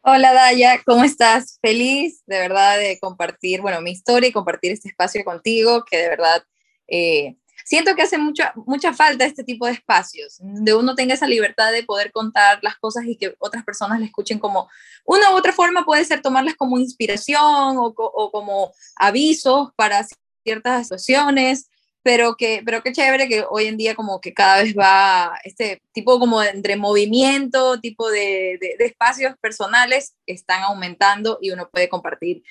Hola 0.01 0.33
Daya, 0.33 0.81
¿cómo 0.85 1.03
estás? 1.03 1.59
Feliz 1.61 2.23
de 2.25 2.39
verdad 2.39 2.77
de 2.77 2.99
compartir, 2.99 3.61
bueno, 3.61 3.79
mi 3.81 3.91
historia 3.91 4.29
y 4.29 4.33
compartir 4.33 4.71
este 4.71 4.89
espacio 4.89 5.23
contigo, 5.23 5.85
que 5.85 5.97
de 5.97 6.09
verdad 6.09 6.43
eh, 6.87 7.35
siento 7.65 7.95
que 7.95 8.03
hace 8.03 8.17
mucha, 8.17 8.53
mucha 8.65 8.93
falta 8.93 9.25
este 9.25 9.43
tipo 9.43 9.65
de 9.65 9.73
espacios, 9.73 10.37
de 10.39 10.73
uno 10.73 10.95
tenga 10.95 11.13
esa 11.13 11.27
libertad 11.27 11.71
de 11.71 11.83
poder 11.83 12.11
contar 12.11 12.59
las 12.61 12.77
cosas 12.77 13.05
y 13.05 13.17
que 13.17 13.35
otras 13.39 13.63
personas 13.63 13.99
le 13.99 14.05
escuchen 14.05 14.39
como 14.39 14.69
una 15.05 15.31
u 15.31 15.35
otra 15.35 15.53
forma, 15.53 15.85
puede 15.85 16.05
ser 16.05 16.21
tomarlas 16.21 16.55
como 16.55 16.79
inspiración 16.79 17.77
o, 17.77 17.93
o 17.97 18.31
como 18.31 18.71
avisos 18.95 19.69
para 19.75 20.05
ciertas 20.43 20.83
situaciones, 20.83 21.69
pero 22.07 22.37
que, 22.37 22.61
pero 22.63 22.81
qué 22.83 22.93
chévere 22.93 23.27
que 23.27 23.43
hoy 23.49 23.65
en 23.65 23.75
día 23.75 23.93
como 23.93 24.21
que 24.21 24.33
cada 24.33 24.63
vez 24.63 24.73
va 24.73 25.37
este 25.43 25.81
tipo 25.91 26.19
como 26.19 26.41
entre 26.41 26.77
movimiento, 26.77 27.81
tipo 27.81 28.09
de, 28.09 28.57
de, 28.61 28.85
espacios 28.85 29.35
personales 29.41 30.15
están 30.25 30.63
aumentando 30.63 31.37
y 31.41 31.51
uno 31.51 31.69
puede 31.69 31.89
compartir 31.89 32.43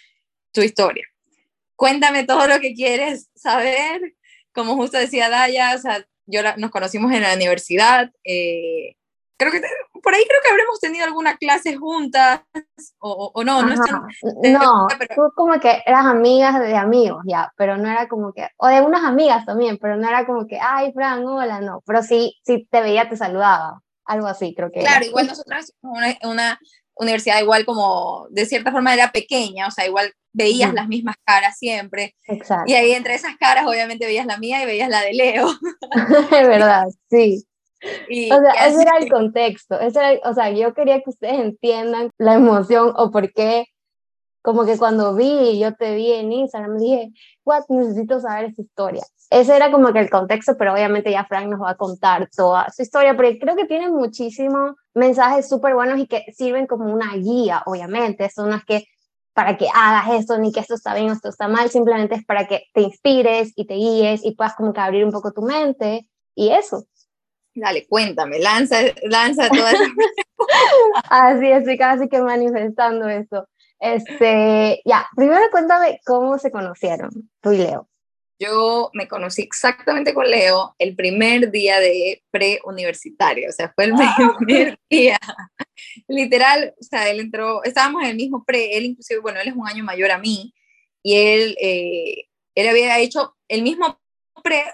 tu 0.52 0.60
historia. 0.60 1.06
Cuéntame 1.74 2.24
todo 2.24 2.46
lo 2.46 2.60
que 2.60 2.74
quieres 2.74 3.30
saber. 3.34 4.14
Como 4.56 4.74
justo 4.74 4.98
decía 4.98 5.30
Daya, 5.30 5.74
o 5.76 5.78
sea, 5.78 6.04
yo 6.26 6.40
nos 6.56 6.72
conocimos 6.72 7.12
en 7.12 7.22
la 7.22 7.34
universidad, 7.34 8.10
eh, 8.24 8.96
creo 9.36 9.52
que 9.52 9.60
por 10.02 10.14
ahí 10.14 10.24
creo 10.26 10.40
que 10.42 10.50
habremos 10.50 10.80
tenido 10.80 11.04
alguna 11.04 11.36
clase 11.36 11.76
juntas 11.76 12.40
o, 12.98 13.30
o, 13.34 13.44
no, 13.44 13.62
no, 13.62 13.74
no 13.74 14.86
pero... 14.98 15.14
tú 15.14 15.32
como 15.34 15.60
que 15.60 15.82
eras 15.84 16.06
amigas 16.06 16.58
de 16.58 16.74
amigos 16.76 17.22
ya, 17.26 17.52
pero 17.56 17.76
no 17.76 17.88
era 17.88 18.08
como 18.08 18.32
que, 18.32 18.48
o 18.56 18.66
de 18.66 18.80
unas 18.80 19.04
amigas 19.04 19.44
también, 19.44 19.78
pero 19.78 19.96
no 19.96 20.08
era 20.08 20.26
como 20.26 20.46
que, 20.46 20.58
ay, 20.60 20.92
Fran, 20.92 21.24
hola, 21.26 21.60
no, 21.60 21.82
pero 21.86 22.02
sí, 22.02 22.36
sí 22.44 22.66
te 22.70 22.80
veía, 22.80 23.08
te 23.08 23.16
saludaba, 23.16 23.82
algo 24.04 24.26
así 24.26 24.54
creo 24.54 24.72
que. 24.72 24.80
Claro, 24.80 25.04
igual 25.04 25.26
nosotras, 25.26 25.72
una, 25.82 26.16
una 26.22 26.60
universidad 26.94 27.40
igual 27.40 27.66
como, 27.66 28.26
de 28.30 28.46
cierta 28.46 28.72
forma 28.72 28.94
era 28.94 29.12
pequeña, 29.12 29.68
o 29.68 29.70
sea, 29.70 29.86
igual 29.86 30.12
veías 30.36 30.74
las 30.74 30.88
mismas 30.88 31.16
caras 31.24 31.56
siempre. 31.58 32.14
Exacto. 32.28 32.70
Y 32.70 32.74
ahí 32.74 32.92
entre 32.92 33.14
esas 33.14 33.36
caras 33.36 33.66
obviamente 33.66 34.06
veías 34.06 34.26
la 34.26 34.38
mía 34.38 34.62
y 34.62 34.66
veías 34.66 34.88
la 34.88 35.00
de 35.00 35.12
Leo. 35.14 35.48
Es 36.30 36.48
verdad, 36.48 36.86
sí 37.10 37.46
o 38.30 38.40
sea, 38.40 38.66
ese 38.66 38.82
era 38.82 38.98
el 38.98 39.10
contexto. 39.10 39.78
Ese 39.80 40.20
o 40.24 40.34
sea, 40.34 40.50
yo 40.50 40.74
quería 40.74 41.00
que 41.00 41.10
ustedes 41.10 41.40
entiendan 41.40 42.10
la 42.18 42.34
emoción 42.34 42.92
o 42.96 43.10
por 43.10 43.32
qué, 43.32 43.66
como 44.42 44.64
que 44.64 44.78
cuando 44.78 45.14
vi, 45.14 45.58
yo 45.58 45.74
te 45.74 45.94
vi 45.94 46.12
en 46.12 46.32
Instagram, 46.32 46.78
dije, 46.78 47.10
what, 47.44 47.64
necesito 47.68 48.20
saber 48.20 48.46
esa 48.46 48.62
historia. 48.62 49.02
Ese 49.28 49.56
era 49.56 49.72
como 49.72 49.92
que 49.92 49.98
el 49.98 50.08
contexto, 50.08 50.56
pero 50.56 50.72
obviamente 50.72 51.10
ya 51.10 51.24
Frank 51.24 51.48
nos 51.48 51.60
va 51.60 51.70
a 51.70 51.76
contar 51.76 52.28
toda 52.34 52.70
su 52.70 52.82
historia, 52.82 53.16
porque 53.16 53.40
creo 53.40 53.56
que 53.56 53.64
tiene 53.64 53.90
muchísimos 53.90 54.76
mensajes 54.94 55.48
súper 55.48 55.74
buenos 55.74 55.98
y 55.98 56.06
que 56.06 56.24
sirven 56.32 56.68
como 56.68 56.92
una 56.92 57.14
guía, 57.16 57.62
obviamente. 57.66 58.26
Eso 58.26 58.46
no 58.46 58.54
es 58.54 58.64
que 58.64 58.86
para 59.36 59.58
que 59.58 59.66
hagas 59.74 60.18
esto, 60.18 60.38
ni 60.38 60.50
que 60.50 60.60
esto 60.60 60.72
está 60.72 60.94
bien 60.94 61.10
o 61.10 61.12
esto 61.12 61.28
está 61.28 61.46
mal, 61.46 61.68
simplemente 61.68 62.14
es 62.14 62.24
para 62.24 62.48
que 62.48 62.64
te 62.72 62.80
inspires 62.80 63.52
y 63.54 63.66
te 63.66 63.74
guíes 63.74 64.24
y 64.24 64.34
puedas 64.34 64.54
como 64.54 64.72
que 64.72 64.80
abrir 64.80 65.04
un 65.04 65.12
poco 65.12 65.30
tu 65.30 65.42
mente 65.42 66.08
y 66.34 66.52
eso. 66.52 66.86
Dale, 67.54 67.86
cuéntame, 67.86 68.38
lanza, 68.38 68.78
lanza 69.02 69.50
toda 69.50 69.72
esa... 69.72 69.84
así, 71.10 71.48
estoy 71.48 71.76
casi 71.76 72.08
que 72.08 72.22
manifestando 72.22 73.10
eso. 73.10 73.46
Este, 73.78 74.80
ya, 74.86 75.06
primero 75.14 75.42
cuéntame 75.50 76.00
cómo 76.06 76.38
se 76.38 76.50
conocieron, 76.50 77.10
tú 77.42 77.52
y 77.52 77.58
Leo. 77.58 77.90
Yo 78.38 78.88
me 78.94 79.06
conocí 79.06 79.42
exactamente 79.42 80.14
con 80.14 80.30
Leo 80.30 80.74
el 80.78 80.96
primer 80.96 81.50
día 81.50 81.78
de 81.78 82.22
pre-universitario, 82.30 83.50
o 83.50 83.52
sea, 83.52 83.70
fue 83.74 83.84
el 83.84 83.92
primer 84.46 84.78
día. 84.88 85.18
Literal, 86.08 86.74
o 86.80 86.82
sea, 86.82 87.08
él 87.10 87.20
entró, 87.20 87.62
estábamos 87.64 88.02
en 88.02 88.10
el 88.10 88.16
mismo 88.16 88.44
pre, 88.44 88.76
él 88.76 88.84
inclusive, 88.86 89.20
bueno, 89.20 89.40
él 89.40 89.48
es 89.48 89.54
un 89.54 89.68
año 89.68 89.84
mayor 89.84 90.10
a 90.10 90.18
mí, 90.18 90.54
y 91.02 91.16
él, 91.16 91.56
eh, 91.60 92.28
él 92.54 92.68
había 92.68 92.98
hecho 92.98 93.36
el 93.48 93.62
mismo 93.62 93.98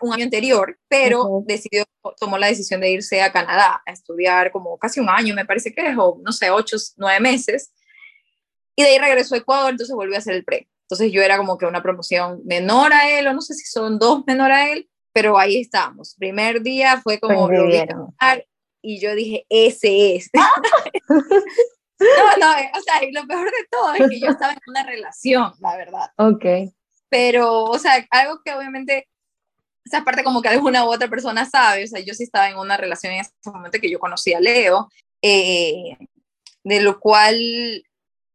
un 0.00 0.12
año 0.12 0.24
anterior, 0.24 0.78
pero 0.88 1.42
decidió, 1.46 1.84
tomó 2.18 2.38
la 2.38 2.48
decisión 2.48 2.80
de 2.80 2.90
irse 2.90 3.22
a 3.22 3.32
Canadá 3.32 3.82
a 3.86 3.92
estudiar 3.92 4.52
como 4.52 4.78
casi 4.78 5.00
un 5.00 5.08
año, 5.08 5.34
me 5.34 5.46
parece 5.46 5.72
que 5.72 5.88
es, 5.88 5.96
o 5.96 6.20
no 6.22 6.32
sé, 6.32 6.50
ocho, 6.50 6.76
nueve 6.96 7.20
meses. 7.20 7.72
Y 8.76 8.82
de 8.82 8.88
ahí 8.88 8.98
regresó 8.98 9.34
a 9.34 9.38
Ecuador, 9.38 9.70
entonces 9.70 9.94
volvió 9.94 10.14
a 10.14 10.18
hacer 10.18 10.34
el 10.34 10.44
pre. 10.44 10.68
Entonces 10.82 11.12
yo 11.12 11.22
era 11.22 11.36
como 11.38 11.58
que 11.58 11.66
una 11.66 11.82
promoción 11.82 12.42
menor 12.44 12.92
a 12.92 13.10
él, 13.10 13.26
o 13.28 13.32
no 13.32 13.40
sé 13.40 13.54
si 13.54 13.64
son 13.64 13.98
dos 13.98 14.24
menor 14.26 14.52
a 14.52 14.70
él, 14.70 14.88
pero 15.12 15.38
ahí 15.38 15.60
estábamos. 15.60 16.16
Primer 16.18 16.62
día 16.62 17.00
fue 17.02 17.18
como 17.18 17.50
lo 17.50 17.66
vi 17.66 17.82
y 18.84 19.00
yo 19.00 19.14
dije, 19.14 19.46
ese 19.48 20.16
es. 20.16 20.28
no, 22.00 22.36
no, 22.38 22.50
o 22.50 22.80
sea, 22.80 23.00
lo 23.12 23.26
peor 23.26 23.46
de 23.46 23.66
todo 23.70 23.94
es 23.94 24.08
que 24.08 24.20
yo 24.20 24.28
estaba 24.28 24.52
en 24.52 24.60
una 24.66 24.82
relación, 24.84 25.52
la 25.60 25.76
verdad. 25.76 26.10
Ok. 26.16 26.72
Pero, 27.08 27.64
o 27.64 27.78
sea, 27.78 28.06
algo 28.10 28.40
que 28.44 28.54
obviamente 28.54 29.08
esa 29.84 30.04
parte 30.04 30.24
como 30.24 30.40
que 30.42 30.48
alguna 30.48 30.84
u 30.84 30.92
otra 30.92 31.08
persona 31.08 31.44
sabe, 31.44 31.84
o 31.84 31.86
sea, 31.86 32.00
yo 32.00 32.14
sí 32.14 32.24
estaba 32.24 32.48
en 32.48 32.56
una 32.56 32.76
relación 32.76 33.12
en 33.12 33.20
ese 33.20 33.32
momento 33.46 33.80
que 33.80 33.90
yo 33.90 33.98
conocí 33.98 34.32
a 34.32 34.40
Leo, 34.40 34.88
eh, 35.20 35.96
de 36.64 36.80
lo 36.80 37.00
cual 37.00 37.36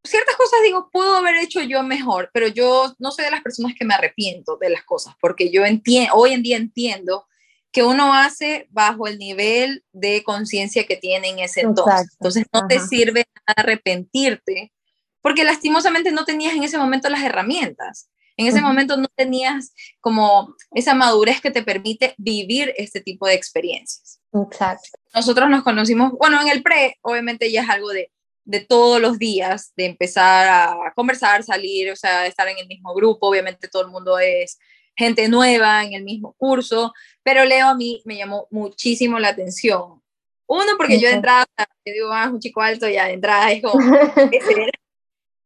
ciertas 0.03 0.35
cosas 0.35 0.59
digo, 0.63 0.89
puedo 0.91 1.15
haber 1.15 1.35
hecho 1.37 1.61
yo 1.61 1.83
mejor, 1.83 2.29
pero 2.33 2.47
yo 2.47 2.93
no 2.99 3.11
soy 3.11 3.25
de 3.25 3.31
las 3.31 3.41
personas 3.41 3.73
que 3.77 3.85
me 3.85 3.93
arrepiento 3.93 4.57
de 4.57 4.69
las 4.69 4.83
cosas, 4.83 5.15
porque 5.19 5.51
yo 5.51 5.65
entiendo, 5.65 6.13
hoy 6.15 6.33
en 6.33 6.43
día 6.43 6.57
entiendo 6.57 7.27
que 7.71 7.83
uno 7.83 8.13
hace 8.13 8.67
bajo 8.71 9.07
el 9.07 9.17
nivel 9.17 9.83
de 9.91 10.23
conciencia 10.23 10.85
que 10.85 10.97
tiene 10.97 11.29
en 11.29 11.39
ese 11.39 11.61
entonces. 11.61 12.09
Entonces 12.19 12.45
no 12.53 12.67
te 12.67 12.79
sirve 12.79 13.25
arrepentirte, 13.45 14.71
porque 15.21 15.43
lastimosamente 15.43 16.11
no 16.11 16.25
tenías 16.25 16.55
en 16.55 16.63
ese 16.63 16.77
momento 16.77 17.09
las 17.09 17.23
herramientas. 17.23 18.09
En 18.39 18.45
ese 18.45 18.61
momento 18.61 18.97
no 18.97 19.07
tenías 19.15 19.73
como 19.99 20.55
esa 20.71 20.93
madurez 20.93 21.41
que 21.41 21.49
te 21.49 21.63
permite 21.63 22.13
vivir 22.17 22.71
este 22.77 23.01
tipo 23.01 23.25
de 23.25 23.33
experiencias. 23.33 24.21
Exacto. 24.31 24.89
Nosotros 25.13 25.49
nos 25.49 25.63
conocimos, 25.63 26.11
bueno, 26.19 26.39
en 26.41 26.49
el 26.49 26.61
pre, 26.61 26.97
obviamente 27.01 27.51
ya 27.51 27.63
es 27.63 27.69
algo 27.69 27.89
de, 27.89 28.11
de 28.45 28.59
todos 28.59 29.01
los 29.01 29.17
días, 29.17 29.73
de 29.75 29.87
empezar 29.87 30.47
a 30.47 30.93
conversar, 30.95 31.43
salir, 31.43 31.91
o 31.91 31.95
sea, 31.95 32.27
estar 32.27 32.47
en 32.47 32.59
el 32.59 32.67
mismo 32.67 32.93
grupo, 32.93 33.27
obviamente 33.27 33.67
todo 33.67 33.81
el 33.81 33.89
mundo 33.89 34.19
es 34.19 34.59
gente 34.97 35.29
nueva 35.29 35.83
en 35.83 35.93
el 35.93 36.03
mismo 36.03 36.33
curso, 36.37 36.93
pero 37.27 37.43
Leo 37.43 37.67
a 37.67 37.75
mí 37.75 38.01
me 38.05 38.15
llamó 38.15 38.47
muchísimo 38.51 39.19
la 39.19 39.27
atención. 39.27 40.01
Uno, 40.45 40.71
porque 40.77 40.97
yo 40.97 41.09
de 41.09 41.15
entrada, 41.15 41.45
yo 41.57 41.91
digo, 41.91 42.13
ah, 42.13 42.29
un 42.31 42.39
chico 42.39 42.61
alto, 42.61 42.87
ya 42.87 43.07
de 43.07 43.15
entrada 43.15 43.51
es 43.51 43.61
como, 43.61 43.77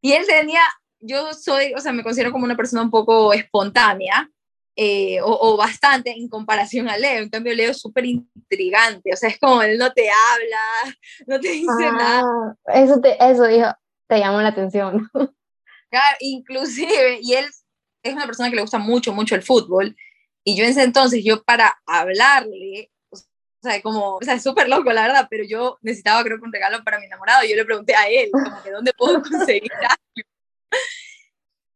y 0.02 0.12
él 0.14 0.28
tenía 0.28 0.62
yo 1.00 1.34
soy, 1.34 1.74
o 1.74 1.80
sea, 1.80 1.92
me 1.92 2.04
considero 2.04 2.32
como 2.32 2.46
una 2.46 2.56
persona 2.56 2.84
un 2.84 2.92
poco 2.92 3.34
espontánea, 3.34 4.30
eh, 4.76 5.18
o, 5.24 5.58
bastante 5.58 6.12
en 6.12 6.30
comparación 6.30 6.88
a 6.88 7.00
Leo. 7.00 7.24
En 7.24 7.32
cambio, 7.32 7.56
Leo 7.56 7.72
es 7.72 7.82
súper 7.82 8.06
intrigante, 8.06 9.12
o 9.12 9.18
sea, 9.18 9.30
es 9.30 9.40
como 9.40 9.64
él 9.64 9.80
no 9.80 9.92
te 9.92 10.08
habla, 10.08 10.98
no 11.26 11.40
te 11.40 11.50
dice 11.50 11.88
ah, 11.88 11.92
nada. 11.98 12.58
Eso, 12.76 13.02
te, 13.02 13.18
eso 13.28 13.48
dijo, 13.48 13.74
te 14.06 14.20
llamó 14.20 14.40
la 14.40 14.50
atención. 14.50 15.10
Claro, 15.90 16.18
inclusive, 16.22 17.20
y 17.22 17.34
él 17.34 17.46
es 18.02 18.14
una 18.14 18.26
persona 18.26 18.50
que 18.50 18.56
le 18.56 18.62
gusta 18.62 18.78
mucho, 18.78 19.12
mucho 19.12 19.36
el 19.36 19.42
fútbol, 19.42 19.94
y 20.43 20.55
yo 20.55 20.63
en 20.63 20.71
ese 20.71 20.83
entonces, 20.83 21.24
yo 21.24 21.43
para 21.43 21.79
hablarle, 21.86 22.91
o 23.12 23.17
sea, 23.62 23.81
como, 23.81 24.15
o 24.15 24.21
sea, 24.21 24.36
es 24.36 24.43
súper 24.43 24.67
loco, 24.67 24.91
la 24.91 25.03
verdad, 25.03 25.27
pero 25.29 25.43
yo 25.43 25.77
necesitaba, 25.81 26.24
creo 26.24 26.39
que 26.39 26.45
un 26.45 26.53
regalo 26.53 26.83
para 26.83 27.00
mi 27.00 27.05
enamorado, 27.05 27.43
yo 27.45 27.55
le 27.55 27.65
pregunté 27.65 27.95
a 27.95 28.07
él, 28.10 28.29
como 28.31 28.62
que, 28.63 28.71
¿dónde 28.71 28.93
puedo 28.93 29.21
conseguir 29.21 29.71
algo? 29.74 30.27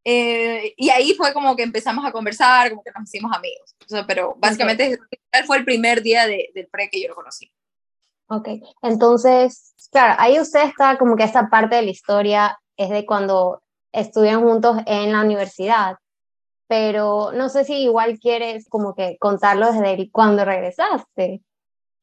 Eh, 0.07 0.74
y 0.77 0.89
ahí 0.91 1.15
fue 1.15 1.34
como 1.34 1.55
que 1.55 1.63
empezamos 1.63 2.05
a 2.05 2.12
conversar, 2.12 2.69
como 2.69 2.84
que 2.84 2.91
nos 2.91 3.10
hicimos 3.10 3.36
amigos. 3.36 3.75
pero 4.07 4.36
básicamente 4.38 5.00
fue 5.48 5.57
el 5.57 5.65
primer 5.65 6.03
día 6.03 6.27
de, 6.27 6.51
del 6.53 6.67
pre 6.67 6.89
que 6.89 7.01
yo 7.01 7.10
lo 7.10 7.15
conocí. 7.15 7.51
Ok, 8.27 8.50
entonces, 8.81 9.74
claro, 9.91 10.15
ahí 10.19 10.39
usted 10.39 10.63
está 10.63 10.98
como 10.98 11.15
que 11.15 11.24
esta 11.24 11.50
parte 11.50 11.75
de 11.75 11.84
la 11.84 11.91
historia 11.91 12.60
es 12.77 12.89
de 12.89 13.05
cuando 13.05 13.62
estudian 13.91 14.41
juntos 14.41 14.77
en 14.86 15.12
la 15.12 15.22
universidad. 15.22 15.98
Pero 16.67 17.31
no 17.34 17.50
sé 17.50 17.63
si 17.63 17.84
igual 17.84 18.19
quieres 18.19 18.67
como 18.69 18.95
que 18.95 19.17
contarlo 19.19 19.72
desde 19.72 20.10
cuando 20.12 20.45
regresaste, 20.45 21.41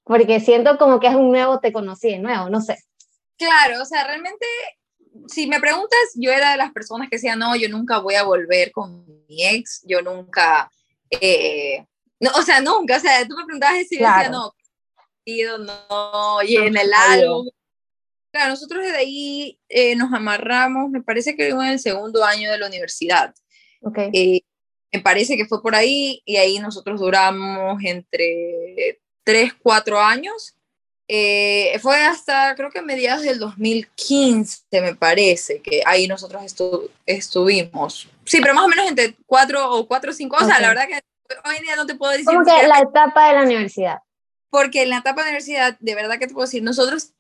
porque 0.04 0.40
siento 0.40 0.78
como 0.78 1.00
que 1.00 1.09
es 1.09 1.14
un 1.14 1.31
nuevo, 1.31 1.61
te 1.61 1.73
conocí 1.73 2.11
de 2.11 2.19
nuevo, 2.19 2.49
no 2.49 2.61
sé. 2.61 2.78
Claro, 3.37 3.83
o 3.83 3.85
sea, 3.85 4.07
realmente, 4.07 4.47
si 5.26 5.47
me 5.47 5.61
preguntas, 5.61 5.99
yo 6.14 6.31
era 6.31 6.52
de 6.52 6.57
las 6.59 6.73
personas 6.73 7.09
que 7.09 7.16
decían, 7.16 7.38
no, 7.38 7.57
yo 7.57 7.69
nunca 7.69 7.99
voy 7.99 8.14
a 8.14 8.23
volver 8.23 8.71
con 8.73 9.04
mi 9.28 9.45
ex, 9.45 9.83
yo 9.85 10.02
nunca, 10.02 10.71
eh, 11.11 11.85
no, 12.21 12.31
o 12.37 12.42
sea, 12.42 12.61
nunca, 12.61 12.97
o 12.97 13.00
sea, 13.00 13.26
tú 13.26 13.35
me 13.37 13.45
preguntabas 13.45 13.87
si 13.88 13.99
yo 13.99 14.07
decía, 14.07 14.28
no, 14.28 14.52
no, 15.59 16.42
y 16.42 16.57
en 16.57 16.76
el 16.76 16.92
álbum. 16.92 17.49
Claro, 18.33 18.50
nosotros 18.50 18.83
desde 18.83 18.97
ahí 18.97 19.59
eh, 19.69 19.95
nos 19.95 20.12
amarramos, 20.12 20.90
me 20.90 21.02
parece 21.02 21.37
que 21.37 21.49
en 21.49 21.61
el 21.62 21.78
segundo 21.78 22.25
año 22.25 22.50
de 22.50 22.59
la 22.59 22.66
universidad. 22.66 23.35
Okay. 23.83 24.11
Eh, 24.14 24.42
me 24.93 25.01
parece 25.01 25.37
que 25.37 25.47
fue 25.47 25.63
por 25.63 25.75
ahí 25.75 26.23
y 26.25 26.37
ahí 26.37 26.59
nosotros 26.59 27.01
duramos 27.01 27.83
entre 27.83 29.01
3, 29.25 29.55
4 29.63 30.01
años. 30.01 30.55
Eh, 31.09 31.79
fue 31.81 31.97
hasta 31.97 32.55
creo 32.55 32.71
que 32.71 32.81
mediados 32.81 33.23
del 33.23 33.39
2015, 33.39 34.81
me 34.81 34.95
parece, 34.95 35.61
que 35.61 35.83
ahí 35.85 36.07
nosotros 36.07 36.43
estuvimos. 37.07 38.09
Sí, 38.25 38.41
pero 38.41 38.55
más 38.55 38.65
o 38.65 38.69
menos 38.69 38.87
entre 38.89 39.17
4 39.27 39.71
o 39.71 39.87
4 39.87 40.11
o 40.11 40.15
5, 40.15 40.37
o 40.37 40.45
sea, 40.45 40.61
la 40.61 40.69
verdad 40.69 40.87
que 40.87 41.01
hoy 41.45 41.57
en 41.57 41.63
día 41.63 41.77
no 41.77 41.87
te 41.87 41.95
puedo 41.95 42.13
decir. 42.13 42.27
Como 42.27 42.45
que 42.45 42.67
la 42.67 42.81
etapa 42.81 43.29
de 43.29 43.35
la 43.35 43.43
universidad. 43.43 43.99
Porque 44.49 44.83
en 44.83 44.91
la 44.91 44.99
etapa 44.99 45.23
de 45.23 45.27
la 45.27 45.31
universidad, 45.31 45.77
de 45.81 45.95
verdad 45.95 46.19
que 46.19 46.27
te 46.27 46.35
puedo 46.35 46.47
decir, 46.47 46.63
nosotros 46.63 47.13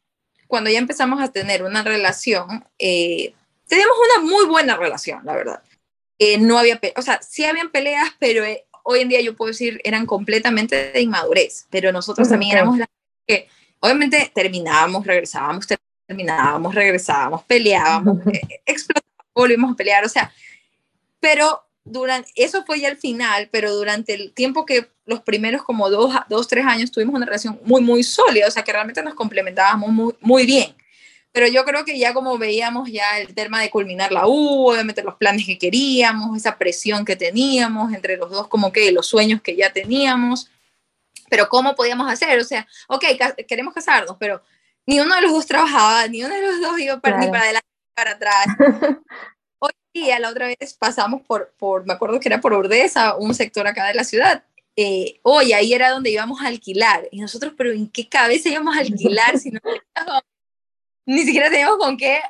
cuando 0.46 0.68
ya 0.68 0.78
empezamos 0.78 1.20
a 1.22 1.32
tener 1.32 1.62
una 1.62 1.82
relación, 1.82 2.66
eh, 2.78 3.34
teníamos 3.66 3.96
una 4.14 4.26
muy 4.28 4.44
buena 4.44 4.76
relación, 4.76 5.20
la 5.24 5.34
verdad. 5.34 5.62
Eh, 6.24 6.38
no 6.38 6.56
había, 6.56 6.80
o 6.94 7.02
sea, 7.02 7.20
sí 7.20 7.44
habían 7.44 7.70
peleas, 7.70 8.08
pero 8.20 8.44
eh, 8.44 8.64
hoy 8.84 9.00
en 9.00 9.08
día 9.08 9.20
yo 9.20 9.34
puedo 9.34 9.48
decir 9.48 9.80
eran 9.82 10.06
completamente 10.06 10.92
de 10.92 11.00
inmadurez, 11.00 11.66
pero 11.68 11.90
nosotros 11.90 12.28
también 12.28 12.52
éramos 12.52 12.78
las 12.78 12.88
que 13.26 13.48
obviamente 13.80 14.30
terminábamos, 14.32 15.04
regresábamos, 15.04 15.66
terminábamos, 16.06 16.76
regresábamos, 16.76 17.42
peleábamos, 17.42 18.18
explotábamos, 18.64 19.26
volvíamos 19.34 19.72
a 19.72 19.74
pelear, 19.74 20.04
o 20.04 20.08
sea, 20.08 20.32
pero 21.18 21.64
durante, 21.82 22.30
eso 22.36 22.64
fue 22.64 22.78
ya 22.78 22.86
el 22.86 22.98
final, 22.98 23.48
pero 23.50 23.74
durante 23.74 24.14
el 24.14 24.32
tiempo 24.32 24.64
que 24.64 24.88
los 25.06 25.22
primeros 25.22 25.64
como 25.64 25.90
dos, 25.90 26.14
dos, 26.28 26.46
tres 26.46 26.64
años 26.64 26.92
tuvimos 26.92 27.16
una 27.16 27.26
relación 27.26 27.58
muy, 27.64 27.80
muy 27.80 28.04
sólida, 28.04 28.46
o 28.46 28.50
sea, 28.52 28.62
que 28.62 28.70
realmente 28.70 29.02
nos 29.02 29.14
complementábamos 29.14 29.90
muy, 29.90 30.14
muy 30.20 30.46
bien. 30.46 30.72
Pero 31.32 31.46
yo 31.48 31.64
creo 31.64 31.84
que 31.84 31.98
ya 31.98 32.12
como 32.12 32.36
veíamos 32.36 32.90
ya 32.90 33.18
el 33.18 33.34
tema 33.34 33.60
de 33.60 33.70
culminar 33.70 34.12
la 34.12 34.26
U, 34.26 34.68
obviamente 34.70 35.02
los 35.02 35.16
planes 35.16 35.46
que 35.46 35.58
queríamos, 35.58 36.36
esa 36.36 36.58
presión 36.58 37.06
que 37.06 37.16
teníamos 37.16 37.92
entre 37.94 38.18
los 38.18 38.30
dos, 38.30 38.48
como 38.48 38.70
que 38.70 38.92
los 38.92 39.06
sueños 39.06 39.40
que 39.40 39.56
ya 39.56 39.72
teníamos, 39.72 40.50
pero 41.30 41.48
¿cómo 41.48 41.74
podíamos 41.74 42.10
hacer? 42.12 42.38
O 42.38 42.44
sea, 42.44 42.66
ok, 42.88 43.04
queremos 43.48 43.72
casarnos, 43.72 44.16
pero 44.20 44.42
ni 44.86 45.00
uno 45.00 45.14
de 45.14 45.22
los 45.22 45.32
dos 45.32 45.46
trabajaba, 45.46 46.06
ni 46.06 46.22
uno 46.22 46.34
de 46.34 46.42
los 46.42 46.60
dos 46.60 46.78
iba 46.78 47.00
para, 47.00 47.18
ni 47.18 47.28
para 47.28 47.44
adelante 47.44 47.68
ni 47.68 47.94
para 47.94 48.10
atrás. 48.10 48.46
Hoy 49.58 49.72
día, 49.94 50.18
la 50.18 50.28
otra 50.28 50.48
vez 50.48 50.74
pasamos 50.74 51.22
por, 51.22 51.54
por, 51.56 51.86
me 51.86 51.94
acuerdo 51.94 52.20
que 52.20 52.28
era 52.28 52.42
por 52.42 52.52
Ordesa, 52.52 53.16
un 53.16 53.34
sector 53.34 53.66
acá 53.66 53.86
de 53.86 53.94
la 53.94 54.04
ciudad, 54.04 54.44
eh, 54.74 55.20
hoy 55.22 55.52
ahí 55.52 55.74
era 55.74 55.90
donde 55.90 56.10
íbamos 56.10 56.40
a 56.40 56.46
alquilar. 56.46 57.08
Y 57.10 57.20
nosotros, 57.20 57.54
pero 57.56 57.72
¿en 57.72 57.88
qué 57.88 58.08
cabeza 58.08 58.48
íbamos 58.48 58.76
a 58.76 58.80
alquilar 58.80 59.38
si 59.38 59.50
no 59.50 59.60
ni 61.12 61.24
siquiera 61.24 61.50
teníamos 61.50 61.78
con 61.78 61.96
qué 61.96 62.20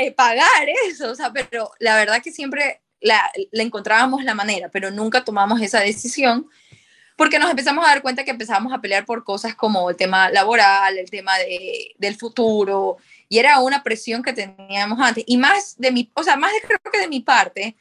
eh, 0.00 0.12
pagar 0.12 0.68
eso? 0.88 1.10
O 1.10 1.14
sea, 1.14 1.32
pero 1.32 1.70
la 1.78 1.96
verdad 1.96 2.22
que 2.22 2.32
siempre 2.32 2.82
la, 3.00 3.30
la, 3.52 3.62
encontrábamos 3.62 4.24
la 4.24 4.34
manera, 4.34 4.68
pero 4.70 4.90
nunca 4.90 5.24
tomamos 5.24 5.60
esa 5.60 5.80
decisión 5.80 6.48
porque 7.16 7.38
nos 7.38 7.50
empezamos 7.50 7.84
a 7.84 7.88
dar 7.88 8.02
cuenta 8.02 8.24
que 8.24 8.32
empezábamos 8.32 8.72
a 8.72 8.80
pelear 8.80 9.04
por 9.04 9.22
cosas 9.22 9.54
como 9.54 9.88
el 9.88 9.96
tema 9.96 10.30
laboral, 10.30 10.98
el 10.98 11.10
tema 11.10 11.38
de, 11.38 11.94
del 11.96 12.16
futuro, 12.16 12.96
y 13.28 13.38
era 13.38 13.60
una 13.60 13.84
presión 13.84 14.20
que 14.20 14.32
teníamos 14.32 14.98
antes. 14.98 15.22
Y 15.28 15.36
más 15.36 15.76
de 15.78 15.92
mi, 15.92 16.10
o 16.14 16.24
sea, 16.24 16.36
más 16.36 16.52
de, 16.52 16.60
creo 16.62 16.80
que 16.92 16.98
de 16.98 17.06
mi 17.06 17.20
parte, 17.20 17.76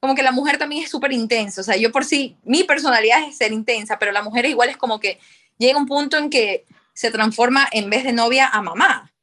como 0.00 0.14
que 0.14 0.22
la 0.22 0.32
mujer 0.32 0.58
también 0.58 0.84
es 0.84 0.90
súper 0.90 1.12
intensa, 1.12 1.62
o 1.62 1.64
sea, 1.64 1.76
yo 1.76 1.90
por 1.90 2.04
sí, 2.04 2.36
mi 2.44 2.62
personalidad 2.64 3.26
es 3.26 3.38
ser 3.38 3.52
intensa, 3.52 3.98
pero 3.98 4.12
la 4.12 4.22
mujer 4.22 4.44
igual 4.44 4.68
es 4.68 4.76
como 4.76 5.00
que 5.00 5.18
llega 5.56 5.78
un 5.78 5.86
punto 5.86 6.18
en 6.18 6.28
que 6.28 6.66
se 6.92 7.10
transforma 7.10 7.66
en 7.72 7.88
vez 7.88 8.04
de 8.04 8.12
novia 8.12 8.48
a 8.48 8.60
mamá 8.60 9.13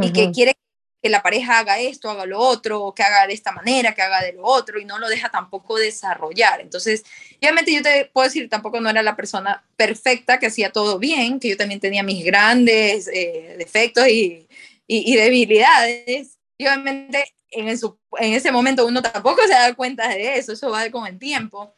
y 0.00 0.12
que 0.12 0.30
quiere 0.30 0.54
que 1.02 1.10
la 1.10 1.22
pareja 1.22 1.58
haga 1.58 1.78
esto, 1.78 2.10
haga 2.10 2.24
lo 2.24 2.38
otro, 2.38 2.94
que 2.96 3.02
haga 3.02 3.26
de 3.26 3.34
esta 3.34 3.52
manera, 3.52 3.94
que 3.94 4.00
haga 4.00 4.22
de 4.22 4.32
lo 4.32 4.44
otro 4.44 4.80
y 4.80 4.86
no 4.86 4.98
lo 4.98 5.08
deja 5.08 5.30
tampoco 5.30 5.76
desarrollar. 5.76 6.62
Entonces, 6.62 7.04
obviamente 7.38 7.74
yo 7.74 7.82
te 7.82 8.10
puedo 8.12 8.26
decir, 8.26 8.48
tampoco 8.48 8.80
no 8.80 8.88
era 8.88 9.02
la 9.02 9.14
persona 9.14 9.62
perfecta, 9.76 10.38
que 10.38 10.46
hacía 10.46 10.72
todo 10.72 10.98
bien, 10.98 11.38
que 11.40 11.50
yo 11.50 11.56
también 11.58 11.78
tenía 11.78 12.02
mis 12.02 12.24
grandes 12.24 13.06
eh, 13.08 13.54
defectos 13.58 14.08
y, 14.08 14.48
y, 14.86 15.12
y 15.12 15.16
debilidades. 15.16 16.38
Y 16.56 16.66
obviamente 16.66 17.34
en, 17.50 17.68
en 17.68 18.32
ese 18.32 18.52
momento 18.52 18.86
uno 18.86 19.02
tampoco 19.02 19.42
se 19.42 19.52
da 19.52 19.74
cuenta 19.74 20.08
de 20.08 20.38
eso, 20.38 20.52
eso 20.52 20.70
va 20.70 20.90
con 20.90 21.06
el 21.06 21.18
tiempo, 21.18 21.74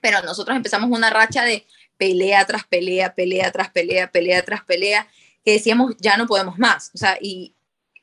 pero 0.00 0.22
nosotros 0.22 0.56
empezamos 0.56 0.90
una 0.90 1.10
racha 1.10 1.44
de 1.44 1.66
pelea 1.96 2.44
tras 2.46 2.64
pelea, 2.64 3.14
pelea 3.14 3.52
tras 3.52 3.70
pelea, 3.70 4.10
pelea 4.10 4.42
tras 4.42 4.64
pelea, 4.64 5.06
que 5.44 5.52
decíamos, 5.52 5.94
ya 5.98 6.16
no 6.16 6.26
podemos 6.26 6.58
más, 6.58 6.90
o 6.94 6.98
sea, 6.98 7.16
y 7.20 7.54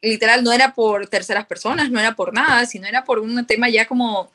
literal 0.02 0.44
no 0.44 0.52
era 0.52 0.74
por 0.74 1.08
terceras 1.08 1.46
personas, 1.46 1.90
no 1.90 2.00
era 2.00 2.16
por 2.16 2.34
nada, 2.34 2.66
sino 2.66 2.88
era 2.88 3.04
por 3.04 3.20
un 3.20 3.46
tema 3.46 3.70
ya 3.70 3.88
como, 3.88 4.32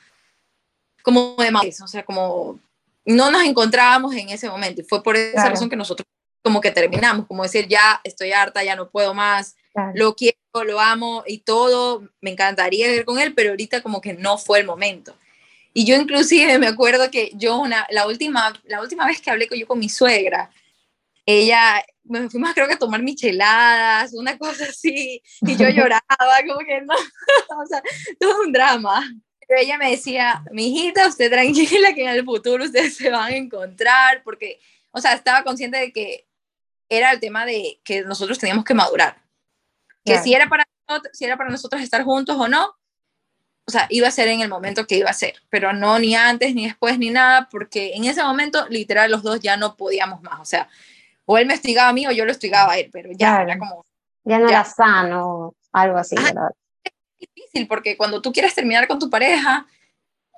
como 1.03 1.37
de 1.37 1.51
más, 1.51 1.81
o 1.81 1.89
sea, 1.89 2.05
como 2.05 2.59
no 3.05 3.31
nos 3.31 3.45
encontrábamos 3.45 4.15
en 4.15 4.31
ese 4.31 4.49
momento, 4.49 4.81
y 4.81 4.85
fue 4.85 5.03
por 5.03 5.17
esa 5.17 5.49
razón 5.49 5.69
que 5.69 5.77
nosotros 5.77 6.07
como 6.43 6.61
que 6.61 6.71
terminamos, 6.71 7.27
como 7.27 7.43
decir, 7.43 7.67
ya 7.69 8.01
estoy 8.05 8.33
harta, 8.33 8.63
ya 8.63 8.77
no 8.77 8.91
puedo 8.91 9.15
más, 9.15 9.57
lo 9.95 10.15
quiero, 10.15 10.37
lo 10.65 10.79
amo 10.79 11.25
y 11.27 11.39
todo, 11.39 12.03
me 12.21 12.31
encantaría 12.31 12.95
ir 12.95 13.05
con 13.05 13.19
él, 13.19 13.35
pero 13.35 13.51
ahorita 13.51 13.83
como 13.83 14.01
que 14.01 14.13
no 14.13 14.37
fue 14.39 14.61
el 14.61 14.67
momento. 14.67 15.17
Y 15.73 15.85
yo 15.85 15.97
inclusive 15.97 16.59
me 16.59 16.69
acuerdo 16.69 17.11
que 17.11 17.33
yo 17.35 17.57
una, 17.57 17.87
la, 17.91 18.07
última, 18.07 18.53
la 18.65 18.81
última 18.81 19.07
vez 19.07 19.21
que 19.21 19.31
hablé 19.31 19.49
con 19.49 19.59
yo 19.59 19.67
con 19.67 19.79
mi 19.79 19.89
suegra, 19.89 20.51
ella, 21.27 21.85
me 22.05 22.29
fuimos 22.31 22.53
creo 22.55 22.67
que 22.67 22.75
a 22.75 22.79
tomar 22.79 23.03
micheladas, 23.03 24.13
una 24.15 24.39
cosa 24.39 24.65
así, 24.65 25.23
y 25.41 25.57
yo 25.57 25.69
lloraba, 25.71 26.03
como 26.47 26.61
que 26.61 26.81
no, 26.83 26.95
o 27.63 27.67
sea, 27.67 27.83
todo 28.19 28.43
un 28.43 28.53
drama. 28.53 29.03
Pero 29.47 29.61
ella 29.61 29.77
me 29.77 29.91
decía, 29.91 30.43
mi 30.53 30.69
hijita, 30.69 31.07
usted 31.07 31.31
tranquila 31.31 31.93
que 31.95 32.03
en 32.03 32.09
el 32.09 32.25
futuro 32.25 32.65
ustedes 32.65 32.97
se 32.97 33.11
van 33.11 33.33
a 33.33 33.37
encontrar, 33.37 34.23
porque, 34.25 34.59
o 34.91 35.01
sea, 35.01 35.13
estaba 35.13 35.45
consciente 35.45 35.77
de 35.79 35.93
que 35.93 36.27
era 36.89 37.11
el 37.13 37.21
tema 37.21 37.45
de 37.45 37.81
que 37.85 38.03
nosotros 38.03 38.39
teníamos 38.39 38.65
que 38.65 38.73
madurar 38.73 39.25
que 40.05 40.19
si, 40.19 40.35
era 40.35 40.49
para, 40.49 40.69
si 41.13 41.25
era 41.25 41.37
para 41.37 41.51
nosotros 41.51 41.83
estar 41.83 42.03
juntos 42.05 42.37
o 42.39 42.49
no, 42.49 42.77
o 43.67 43.71
sea, 43.71 43.87
iba 43.89 44.07
a 44.07 44.13
ser 44.13 44.29
en 44.29 44.41
el 44.41 44.51
momento 44.51 44.87
que 44.87 44.99
iba 44.99 45.09
a 45.09 45.15
ser, 45.15 45.35
pero 45.49 45.73
no 45.73 45.99
ni 45.99 46.15
antes, 46.15 46.55
ni 46.55 46.67
después, 46.67 46.99
ni 46.99 47.11
nada, 47.11 47.49
porque 47.51 47.95
en 47.95 48.05
ese 48.05 48.23
momento, 48.23 48.67
literal, 48.69 49.11
los 49.11 49.23
dos 49.23 49.41
ya 49.41 49.57
no 49.57 49.77
podíamos 49.77 50.23
más, 50.23 50.41
o 50.41 50.45
sea, 50.45 50.69
o 51.27 51.39
él 51.39 51.47
me 51.47 51.55
estigaba 51.55 51.89
a 51.89 51.93
mí 51.93 52.07
o 52.07 52.13
yo 52.13 52.25
lo 52.25 52.33
estigaba 52.33 52.73
a 52.73 52.79
él, 52.79 52.91
pero 52.93 53.11
ya 53.13 53.43
era 53.43 53.59
como... 53.59 53.85
Ya 54.25 54.39
no 54.39 54.49
era 54.49 54.65
sano, 54.65 55.55
algo 55.73 55.99
así, 55.99 56.17
¿verdad? 56.17 56.51
Es 56.83 57.29
difícil, 57.35 57.67
porque 57.69 57.97
cuando 57.97 58.23
tú 58.23 58.33
quieres 58.33 58.55
terminar 58.55 58.89
con 58.89 58.99
tu 58.99 59.11
pareja, 59.11 59.67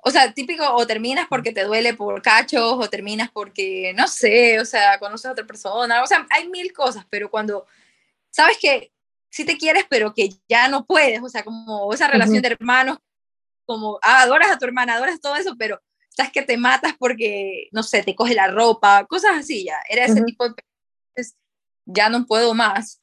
o 0.03 0.09
sea, 0.09 0.33
típico, 0.33 0.63
o 0.73 0.87
terminas 0.87 1.27
porque 1.29 1.51
te 1.51 1.63
duele 1.63 1.93
por 1.93 2.21
cachos, 2.21 2.73
o 2.77 2.89
terminas 2.89 3.29
porque, 3.31 3.93
no 3.95 4.07
sé, 4.07 4.59
o 4.59 4.65
sea, 4.65 4.99
conoces 4.99 5.25
a 5.25 5.31
otra 5.31 5.45
persona, 5.45 6.03
o 6.03 6.07
sea, 6.07 6.25
hay 6.29 6.47
mil 6.49 6.71
cosas, 6.73 7.05
pero 7.09 7.29
cuando 7.29 7.65
sabes 8.29 8.57
que 8.57 8.91
sí 9.29 9.45
te 9.45 9.57
quieres, 9.57 9.85
pero 9.89 10.13
que 10.13 10.29
ya 10.47 10.67
no 10.67 10.85
puedes, 10.85 11.21
o 11.21 11.29
sea, 11.29 11.43
como 11.43 11.93
esa 11.93 12.07
relación 12.07 12.41
de 12.41 12.49
hermanos, 12.49 12.97
como 13.65 13.99
ah, 14.01 14.21
adoras 14.21 14.49
a 14.49 14.57
tu 14.57 14.65
hermana, 14.65 14.95
adoras 14.95 15.19
todo 15.19 15.35
eso, 15.35 15.55
pero 15.57 15.81
sabes 16.09 16.31
que 16.31 16.41
te 16.41 16.57
matas 16.57 16.93
porque, 16.97 17.67
no 17.71 17.83
sé, 17.83 18.01
te 18.01 18.15
coge 18.15 18.33
la 18.33 18.47
ropa, 18.47 19.05
cosas 19.05 19.31
así, 19.37 19.65
ya, 19.65 19.77
era 19.89 20.05
ese 20.05 20.23
tipo 20.23 20.47
de... 20.47 20.55
ya 21.85 22.09
no 22.09 22.25
puedo 22.25 22.53
más. 22.53 23.01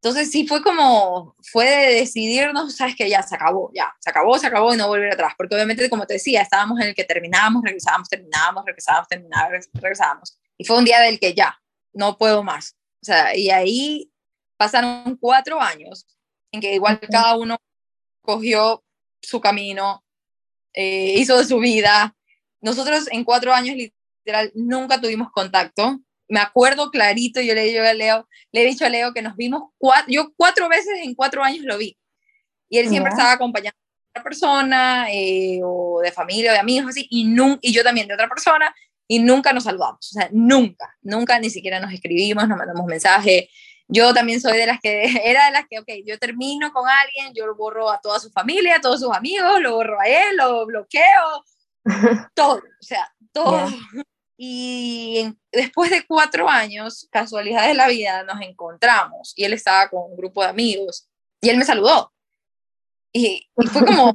Entonces 0.00 0.30
sí 0.30 0.46
fue 0.46 0.62
como, 0.62 1.34
fue 1.50 1.68
de 1.68 1.94
decidirnos, 1.94 2.76
sabes 2.76 2.94
que 2.94 3.10
ya 3.10 3.22
se 3.22 3.34
acabó, 3.34 3.70
ya, 3.74 3.92
se 3.98 4.10
acabó, 4.10 4.38
se 4.38 4.46
acabó 4.46 4.72
y 4.72 4.76
no 4.76 4.86
volver 4.86 5.12
atrás, 5.12 5.34
porque 5.36 5.56
obviamente 5.56 5.90
como 5.90 6.06
te 6.06 6.14
decía, 6.14 6.42
estábamos 6.42 6.80
en 6.80 6.88
el 6.88 6.94
que 6.94 7.02
terminábamos, 7.02 7.64
regresábamos, 7.64 8.08
terminábamos, 8.08 8.64
regresábamos, 8.64 9.08
terminábamos, 9.08 9.68
regresábamos. 9.74 10.38
Y 10.56 10.64
fue 10.64 10.78
un 10.78 10.84
día 10.84 11.00
del 11.00 11.18
que 11.18 11.34
ya, 11.34 11.60
no 11.92 12.16
puedo 12.16 12.44
más. 12.44 12.76
O 13.02 13.04
sea, 13.04 13.36
y 13.36 13.50
ahí 13.50 14.12
pasaron 14.56 15.16
cuatro 15.16 15.60
años 15.60 16.06
en 16.52 16.60
que 16.60 16.74
igual 16.74 17.00
cada 17.10 17.36
uno 17.36 17.56
cogió 18.22 18.84
su 19.20 19.40
camino, 19.40 20.04
eh, 20.74 21.14
hizo 21.16 21.36
de 21.38 21.44
su 21.44 21.58
vida. 21.58 22.14
Nosotros 22.60 23.08
en 23.10 23.24
cuatro 23.24 23.52
años 23.52 23.76
literal 23.76 24.52
nunca 24.54 25.00
tuvimos 25.00 25.30
contacto. 25.32 26.00
Me 26.28 26.40
acuerdo 26.40 26.90
clarito, 26.90 27.40
yo 27.40 27.54
le, 27.54 27.62
he 27.62 27.68
dicho 27.68 27.82
a 27.82 27.94
Leo, 27.94 28.28
le 28.52 28.62
he 28.62 28.66
dicho 28.66 28.84
a 28.84 28.88
Leo 28.88 29.12
que 29.12 29.22
nos 29.22 29.36
vimos 29.36 29.70
cuatro, 29.78 30.06
yo 30.08 30.32
cuatro 30.36 30.68
veces 30.68 31.00
en 31.02 31.14
cuatro 31.14 31.42
años 31.42 31.64
lo 31.64 31.78
vi. 31.78 31.96
Y 32.68 32.78
él 32.78 32.88
siempre 32.88 33.10
estaba 33.10 33.32
acompañando 33.32 33.78
persona, 34.22 35.06
eh, 35.10 35.60
o 35.62 36.00
de 36.02 36.12
familia, 36.12 36.50
o 36.50 36.54
de 36.54 36.60
amigos, 36.60 36.90
así, 36.90 37.06
y, 37.10 37.34
y 37.60 37.72
yo 37.72 37.82
también 37.82 38.08
de 38.08 38.14
otra 38.14 38.28
persona, 38.28 38.74
y 39.06 39.20
nunca 39.20 39.52
nos 39.52 39.64
saludamos, 39.64 39.98
o 40.12 40.20
sea, 40.20 40.28
nunca, 40.32 40.96
nunca 41.02 41.38
ni 41.38 41.50
siquiera 41.50 41.80
nos 41.80 41.92
escribimos, 41.92 42.46
nos 42.46 42.58
mandamos 42.58 42.84
mensaje. 42.86 43.48
Yo 43.90 44.12
también 44.12 44.38
soy 44.38 44.58
de 44.58 44.66
las 44.66 44.80
que, 44.80 45.04
era 45.24 45.46
de 45.46 45.52
las 45.52 45.64
que, 45.68 45.78
ok, 45.78 45.88
yo 46.04 46.18
termino 46.18 46.72
con 46.72 46.86
alguien, 46.88 47.32
yo 47.34 47.46
lo 47.46 47.56
borro 47.56 47.90
a 47.90 48.00
toda 48.00 48.20
su 48.20 48.30
familia, 48.30 48.76
a 48.76 48.80
todos 48.80 49.00
sus 49.00 49.14
amigos, 49.14 49.60
lo 49.60 49.76
borro 49.76 49.98
a 49.98 50.06
él, 50.06 50.36
lo 50.36 50.66
bloqueo, 50.66 51.44
todo, 52.34 52.56
o 52.58 52.82
sea, 52.82 53.10
todo. 53.32 53.66
Y 54.40 55.34
después 55.50 55.90
de 55.90 56.06
cuatro 56.06 56.48
años, 56.48 57.08
casualidad 57.10 57.66
de 57.66 57.74
la 57.74 57.88
vida, 57.88 58.22
nos 58.22 58.40
encontramos 58.40 59.32
y 59.34 59.42
él 59.42 59.52
estaba 59.52 59.90
con 59.90 60.12
un 60.12 60.16
grupo 60.16 60.42
de 60.42 60.50
amigos 60.50 61.08
y 61.40 61.48
él 61.48 61.56
me 61.56 61.64
saludó. 61.64 62.12
Y, 63.12 63.48
fue 63.72 63.84
como, 63.84 64.14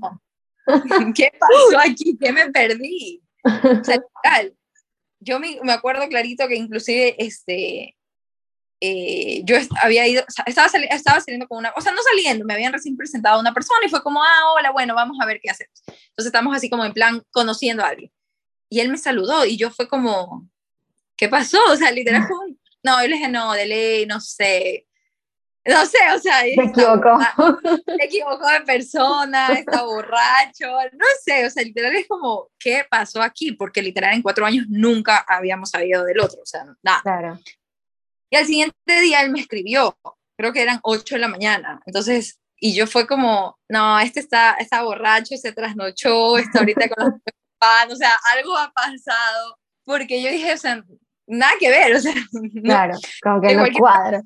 ¿qué 1.14 1.30
pasó 1.38 1.78
aquí? 1.78 2.18
¿Qué 2.18 2.32
me 2.32 2.50
perdí? 2.52 3.22
O 3.44 3.84
sea, 3.84 4.02
tal, 4.24 4.56
yo 5.20 5.42
me, 5.42 5.60
me, 5.62 5.74
acuerdo 5.74 6.08
clarito 6.08 6.48
que 6.48 6.56
inclusive 6.56 7.18
este, 7.22 7.98
eh, 8.80 9.42
yo 9.44 9.58
había 9.82 10.08
ido, 10.08 10.24
estaba, 10.46 10.70
estaba 10.90 11.20
saliendo 11.20 11.50
con 11.50 11.58
una, 11.58 11.74
o 11.76 11.82
sea, 11.82 11.92
no 11.92 12.02
saliendo, 12.02 12.46
me 12.46 12.54
habían 12.54 12.72
recién 12.72 12.96
presentado 12.96 13.36
a 13.36 13.42
una 13.42 13.54
persona 13.54 13.86
y 13.86 13.90
fue 13.90 14.02
como, 14.02 14.24
ah, 14.24 14.54
hola, 14.56 14.72
bueno, 14.72 14.96
vamos 14.96 15.18
a 15.20 15.26
ver 15.26 15.42
qué 15.44 15.50
hacemos. 15.50 15.84
Entonces 15.86 16.28
estamos 16.28 16.56
así 16.56 16.70
como 16.70 16.86
en 16.86 16.94
plan 16.94 17.22
conociendo 17.32 17.84
a 17.84 17.90
alguien 17.90 18.10
y 18.74 18.80
él 18.80 18.90
me 18.90 18.98
saludó 18.98 19.46
y 19.46 19.56
yo 19.56 19.70
fue 19.70 19.88
como, 19.88 20.50
¿qué 21.16 21.30
pasó? 21.30 21.60
O 21.70 21.76
sea, 21.76 21.92
literal, 21.92 22.28
no, 22.82 23.02
yo 23.04 23.08
le 23.08 23.18
dije, 23.18 23.30
no, 23.30 23.54
de 23.54 23.68
ley, 23.68 24.06
no 24.08 24.20
sé. 24.20 24.88
No 25.64 25.86
sé, 25.86 26.00
o 26.16 26.18
sea, 26.18 26.42
se 26.42 26.54
equivocó. 26.54 27.20
Se 27.86 28.04
equivocó 28.04 28.50
de 28.50 28.62
persona, 28.62 29.50
está 29.54 29.84
borracho, 29.84 30.66
no 30.94 31.06
sé, 31.24 31.46
o 31.46 31.52
sea, 31.52 31.64
literal 31.64 31.96
es 31.96 32.08
como, 32.08 32.50
¿qué 32.58 32.84
pasó 32.90 33.22
aquí? 33.22 33.52
Porque 33.52 33.84
literal 33.84 34.16
en 34.16 34.24
cuatro 34.24 34.44
años 34.44 34.66
nunca 34.68 35.24
habíamos 35.28 35.70
sabido 35.70 36.04
del 36.04 36.20
otro, 36.20 36.42
o 36.42 36.46
sea, 36.46 36.66
nada. 36.82 37.02
Claro. 37.04 37.40
Y 38.32 38.38
al 38.38 38.48
siguiente 38.48 39.02
día 39.02 39.22
él 39.22 39.30
me 39.30 39.40
escribió, 39.40 39.96
creo 40.36 40.52
que 40.52 40.64
eran 40.64 40.80
ocho 40.82 41.14
de 41.14 41.22
la 41.22 41.28
mañana, 41.28 41.80
entonces, 41.86 42.40
y 42.58 42.74
yo 42.74 42.88
fue 42.88 43.06
como, 43.06 43.60
no, 43.70 44.00
este 44.00 44.20
está, 44.20 44.56
está 44.56 44.82
borracho, 44.82 45.38
se 45.38 45.52
trasnochó, 45.52 46.40
está 46.40 46.60
ahorita 46.60 46.90
con 46.90 47.06
los 47.06 47.22
o 47.90 47.96
sea, 47.96 48.18
algo 48.36 48.58
ha 48.58 48.72
pasado, 48.72 49.60
porque 49.84 50.22
yo 50.22 50.30
dije, 50.30 50.54
o 50.54 50.58
sea, 50.58 50.84
nada 51.28 51.54
que 51.60 51.70
ver, 51.70 51.96
o 51.96 52.00
sea. 52.00 52.14
Claro, 52.64 52.96
como 53.22 53.42
que 53.42 53.56
no 53.56 53.66
cuadra. 53.78 54.22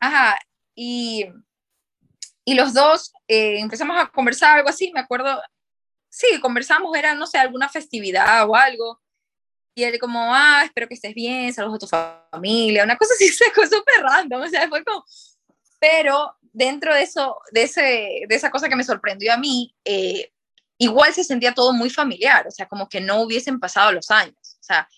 Ajá, 0.00 0.38
y, 0.74 1.26
y 2.44 2.54
los 2.54 2.74
dos 2.74 3.12
eh, 3.28 3.60
empezamos 3.60 3.96
a 3.98 4.08
conversar, 4.08 4.58
algo 4.58 4.68
así, 4.68 4.92
me 4.92 5.00
acuerdo, 5.00 5.40
sí, 6.08 6.38
conversamos, 6.40 6.96
era, 6.96 7.14
no 7.14 7.26
sé, 7.26 7.38
alguna 7.38 7.68
festividad 7.68 8.48
o 8.48 8.54
algo, 8.54 9.00
y 9.74 9.82
él 9.82 9.98
como, 9.98 10.34
ah, 10.34 10.62
espero 10.64 10.86
que 10.86 10.94
estés 10.94 11.14
bien, 11.14 11.52
saludos 11.52 11.76
a 11.76 11.86
tu 11.86 12.30
familia, 12.32 12.84
una 12.84 12.96
cosa 12.96 13.14
así, 13.14 13.28
fue 13.54 13.66
súper 13.66 14.02
random, 14.02 14.42
o 14.42 14.48
sea, 14.48 14.68
fue 14.68 14.84
como, 14.84 15.04
pero 15.80 16.36
dentro 16.52 16.94
de 16.94 17.02
eso, 17.02 17.38
de, 17.50 17.62
ese, 17.62 17.80
de 18.28 18.34
esa 18.34 18.50
cosa 18.50 18.68
que 18.68 18.76
me 18.76 18.84
sorprendió 18.84 19.32
a 19.32 19.38
mí, 19.38 19.74
eh, 19.84 20.32
igual 20.78 21.12
se 21.12 21.24
sentía 21.24 21.54
todo 21.54 21.72
muy 21.72 21.90
familiar, 21.90 22.46
o 22.46 22.50
sea, 22.50 22.66
como 22.66 22.88
que 22.88 23.00
no 23.00 23.22
hubiesen 23.22 23.60
pasado 23.60 23.92
los 23.92 24.10
años, 24.10 24.58
o 24.60 24.62
sea, 24.62 24.88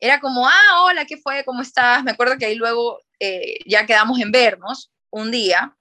era 0.00 0.20
como, 0.20 0.46
ah, 0.46 0.84
hola, 0.84 1.04
¿qué 1.04 1.16
fue? 1.16 1.44
¿Cómo 1.44 1.62
estás? 1.62 2.04
Me 2.04 2.12
acuerdo 2.12 2.38
que 2.38 2.46
ahí 2.46 2.54
luego 2.54 3.00
eh, 3.18 3.58
ya 3.66 3.84
quedamos 3.84 4.20
en 4.20 4.30
vernos 4.30 4.92
un 5.10 5.30
día 5.30 5.76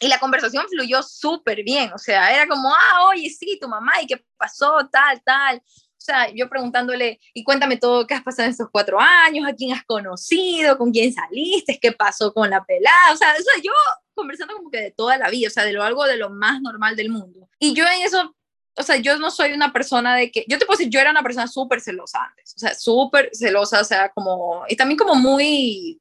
y 0.00 0.08
la 0.08 0.18
conversación 0.18 0.66
fluyó 0.68 1.02
súper 1.02 1.62
bien, 1.62 1.92
o 1.92 1.98
sea, 1.98 2.32
era 2.32 2.46
como, 2.46 2.72
ah, 2.72 3.06
oye, 3.08 3.28
sí, 3.30 3.58
tu 3.60 3.68
mamá, 3.68 4.00
¿y 4.02 4.06
qué 4.06 4.24
pasó? 4.36 4.88
Tal, 4.90 5.22
tal. 5.24 5.56
O 5.56 6.04
sea, 6.04 6.30
yo 6.34 6.50
preguntándole, 6.50 7.18
y 7.32 7.42
cuéntame 7.42 7.78
todo, 7.78 8.06
¿qué 8.06 8.12
has 8.12 8.22
pasado 8.22 8.44
en 8.44 8.50
estos 8.50 8.68
cuatro 8.70 9.00
años? 9.00 9.48
¿A 9.48 9.54
quién 9.54 9.72
has 9.72 9.84
conocido? 9.84 10.76
¿Con 10.76 10.90
quién 10.90 11.10
saliste? 11.14 11.78
¿Qué 11.80 11.92
pasó 11.92 12.34
con 12.34 12.50
la 12.50 12.62
pelada? 12.62 13.14
O 13.14 13.16
sea, 13.16 13.34
eso 13.34 13.48
yo 13.62 13.72
conversando 14.12 14.54
como 14.54 14.70
que 14.70 14.80
de 14.80 14.90
toda 14.90 15.16
la 15.16 15.30
vida, 15.30 15.48
o 15.48 15.50
sea, 15.50 15.64
de 15.64 15.72
lo 15.72 15.82
algo 15.82 16.04
de 16.04 16.18
lo 16.18 16.28
más 16.28 16.60
normal 16.60 16.94
del 16.94 17.08
mundo. 17.08 17.48
Y 17.58 17.72
yo 17.72 17.86
en 17.86 18.02
eso 18.02 18.36
o 18.76 18.82
sea, 18.82 18.96
yo 18.96 19.18
no 19.18 19.30
soy 19.30 19.52
una 19.52 19.72
persona 19.72 20.16
de 20.16 20.30
que, 20.30 20.44
yo 20.48 20.58
te 20.58 20.66
puedo 20.66 20.78
decir, 20.78 20.92
yo 20.92 21.00
era 21.00 21.10
una 21.10 21.22
persona 21.22 21.46
súper 21.46 21.80
celosa 21.80 22.24
antes, 22.24 22.54
o 22.56 22.58
sea, 22.58 22.74
súper 22.74 23.30
celosa, 23.32 23.80
o 23.80 23.84
sea, 23.84 24.10
como, 24.10 24.64
y 24.68 24.76
también 24.76 24.98
como 24.98 25.14
muy, 25.14 26.00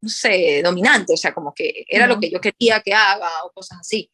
no 0.00 0.08
sé, 0.08 0.62
dominante, 0.62 1.12
o 1.14 1.16
sea, 1.16 1.34
como 1.34 1.52
que 1.54 1.84
era 1.88 2.06
lo 2.06 2.18
que 2.18 2.30
yo 2.30 2.40
quería 2.40 2.80
que 2.80 2.94
haga 2.94 3.44
o 3.44 3.52
cosas 3.52 3.78
así. 3.80 4.10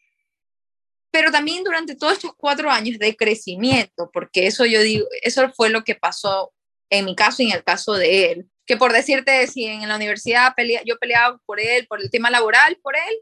Pero 1.10 1.30
también 1.30 1.62
durante 1.62 1.94
todos 1.94 2.14
estos 2.14 2.34
cuatro 2.36 2.70
años 2.70 2.98
de 2.98 3.16
crecimiento, 3.16 4.10
porque 4.12 4.46
eso 4.46 4.64
yo 4.64 4.80
digo, 4.80 5.06
eso 5.22 5.52
fue 5.54 5.68
lo 5.68 5.84
que 5.84 5.94
pasó 5.94 6.52
en 6.90 7.04
mi 7.04 7.14
caso 7.14 7.42
y 7.42 7.50
en 7.50 7.56
el 7.56 7.64
caso 7.64 7.94
de 7.94 8.32
él, 8.32 8.50
que 8.66 8.76
por 8.76 8.92
decirte, 8.92 9.46
si 9.46 9.64
en 9.64 9.88
la 9.88 9.96
universidad 9.96 10.54
pelea, 10.54 10.82
yo 10.84 10.98
peleaba 10.98 11.38
por 11.46 11.60
él, 11.60 11.86
por 11.86 12.00
el 12.00 12.10
tema 12.10 12.30
laboral, 12.30 12.76
por 12.82 12.96
él, 12.96 13.18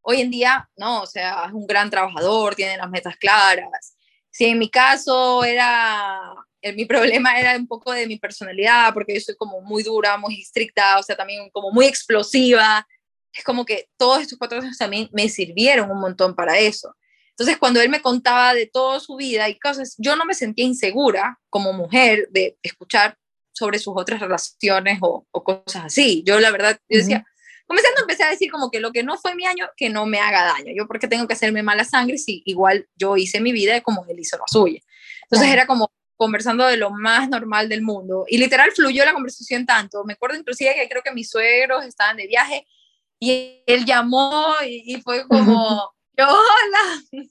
hoy 0.00 0.20
en 0.20 0.30
día, 0.30 0.68
no, 0.76 1.02
o 1.02 1.06
sea, 1.06 1.44
es 1.46 1.52
un 1.52 1.66
gran 1.66 1.90
trabajador, 1.90 2.54
tiene 2.54 2.76
las 2.76 2.90
metas 2.90 3.16
claras, 3.16 3.95
si 4.36 4.44
en 4.44 4.58
mi 4.58 4.68
caso 4.68 5.44
era, 5.44 6.34
mi 6.74 6.84
problema 6.84 7.40
era 7.40 7.56
un 7.56 7.66
poco 7.66 7.90
de 7.92 8.06
mi 8.06 8.18
personalidad, 8.18 8.92
porque 8.92 9.14
yo 9.14 9.20
soy 9.22 9.34
como 9.34 9.62
muy 9.62 9.82
dura, 9.82 10.18
muy 10.18 10.42
estricta, 10.42 10.98
o 10.98 11.02
sea, 11.02 11.16
también 11.16 11.48
como 11.48 11.70
muy 11.72 11.86
explosiva, 11.86 12.86
es 13.32 13.42
como 13.42 13.64
que 13.64 13.88
todos 13.96 14.20
estos 14.20 14.36
cuatro 14.36 14.60
años 14.60 14.76
también 14.76 15.08
me 15.10 15.30
sirvieron 15.30 15.90
un 15.90 16.00
montón 16.00 16.34
para 16.34 16.58
eso. 16.58 16.94
Entonces, 17.30 17.56
cuando 17.56 17.80
él 17.80 17.88
me 17.88 18.02
contaba 18.02 18.52
de 18.52 18.66
toda 18.66 19.00
su 19.00 19.16
vida 19.16 19.48
y 19.48 19.58
cosas, 19.58 19.94
yo 19.96 20.16
no 20.16 20.26
me 20.26 20.34
sentía 20.34 20.66
insegura 20.66 21.40
como 21.48 21.72
mujer 21.72 22.28
de 22.30 22.58
escuchar 22.62 23.16
sobre 23.52 23.78
sus 23.78 23.94
otras 23.96 24.20
relaciones 24.20 24.98
o, 25.00 25.24
cosas 25.32 25.86
así. 25.86 26.22
Yo, 26.26 26.40
la 26.40 26.50
verdad, 26.50 26.78
yo 26.90 26.98
decía, 26.98 27.24
comenzando 27.66 28.00
empecé 28.00 28.24
a 28.24 28.30
decir 28.30 28.50
como 28.50 28.70
que 28.70 28.80
lo 28.80 28.92
que 28.92 29.02
no 29.02 29.16
fue 29.18 29.34
mi 29.34 29.44
año, 29.46 29.68
que 29.76 29.90
no 29.90 30.06
me 30.06 30.20
haga 30.20 30.44
daño. 30.44 30.72
Yo 30.76 30.86
porque 30.86 31.08
tengo 31.08 31.26
que 31.26 31.34
hacerme 31.34 31.62
mala 31.62 31.84
sangre 31.84 32.18
si 32.18 32.42
igual 32.44 32.88
yo 32.96 33.16
hice 33.16 33.40
mi 33.40 33.52
vida 33.52 33.80
como 33.80 34.04
él 34.08 34.18
hizo 34.18 34.36
la 34.36 34.44
suya. 34.46 34.80
Entonces 35.22 35.48
era 35.48 35.66
como 35.66 35.90
conversando 36.16 36.66
de 36.66 36.76
lo 36.76 36.90
más 36.90 37.28
normal 37.28 37.68
del 37.68 37.82
mundo. 37.82 38.24
Y 38.28 38.38
literal 38.38 38.70
fluyó 38.72 39.04
la 39.04 39.12
conversación 39.12 39.66
tanto. 39.66 40.04
Me 40.04 40.14
acuerdo 40.14 40.38
inclusive 40.38 40.74
que 40.74 40.88
creo 40.88 41.02
que 41.02 41.12
mis 41.12 41.28
suegros 41.28 41.84
estaban 41.84 42.16
de 42.16 42.26
viaje 42.26 42.66
y 43.18 43.62
él 43.66 43.84
llamó 43.84 44.54
y, 44.64 45.00
fue 45.02 45.26
como, 45.26 45.92
hola. 46.18 47.02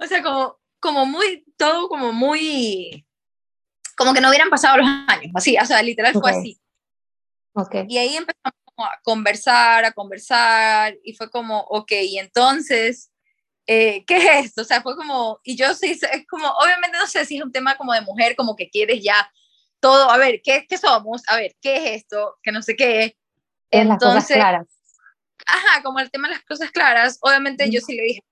O 0.00 0.06
sea, 0.06 0.22
como, 0.22 0.58
como 0.80 1.06
muy, 1.06 1.44
todo 1.56 1.88
como 1.88 2.12
muy, 2.12 3.06
como 3.96 4.12
que 4.12 4.20
no 4.20 4.28
hubieran 4.28 4.50
pasado 4.50 4.78
los 4.78 4.86
años, 5.08 5.32
así, 5.34 5.56
o 5.60 5.64
sea, 5.64 5.82
literal 5.82 6.12
fue 6.12 6.30
así. 6.30 6.60
Okay. 7.54 7.86
Y 7.88 7.98
ahí 7.98 8.16
empezamos 8.16 8.65
a 8.84 9.00
conversar, 9.02 9.84
a 9.84 9.92
conversar, 9.92 10.96
y 11.02 11.14
fue 11.14 11.30
como, 11.30 11.60
ok, 11.60 11.92
y 11.92 12.18
entonces, 12.18 13.10
eh, 13.66 14.04
¿qué 14.06 14.16
es 14.16 14.46
esto? 14.46 14.62
O 14.62 14.64
sea, 14.64 14.82
fue 14.82 14.96
como, 14.96 15.40
y 15.42 15.56
yo 15.56 15.74
sí, 15.74 15.90
es 15.90 16.26
como, 16.28 16.48
obviamente 16.48 16.98
no 16.98 17.06
sé 17.06 17.24
si 17.24 17.38
es 17.38 17.42
un 17.42 17.52
tema 17.52 17.76
como 17.76 17.92
de 17.92 18.00
mujer, 18.02 18.36
como 18.36 18.56
que 18.56 18.68
quieres 18.68 19.02
ya 19.02 19.30
todo, 19.80 20.10
a 20.10 20.16
ver, 20.18 20.40
¿qué, 20.42 20.66
qué 20.68 20.78
somos? 20.78 21.22
A 21.28 21.36
ver, 21.36 21.54
¿qué 21.60 21.76
es 21.76 22.02
esto? 22.02 22.36
Que 22.42 22.52
no 22.52 22.62
sé 22.62 22.76
qué. 22.76 23.16
Entonces, 23.70 23.98
las 24.08 24.14
cosas 24.14 24.36
claras. 24.36 24.66
Ajá, 25.46 25.82
como 25.82 26.00
el 26.00 26.10
tema 26.10 26.28
de 26.28 26.34
las 26.34 26.44
cosas 26.44 26.70
claras, 26.70 27.18
obviamente 27.20 27.70
yo 27.70 27.80
sí 27.80 27.94
le 27.94 28.02
dije, 28.02 28.24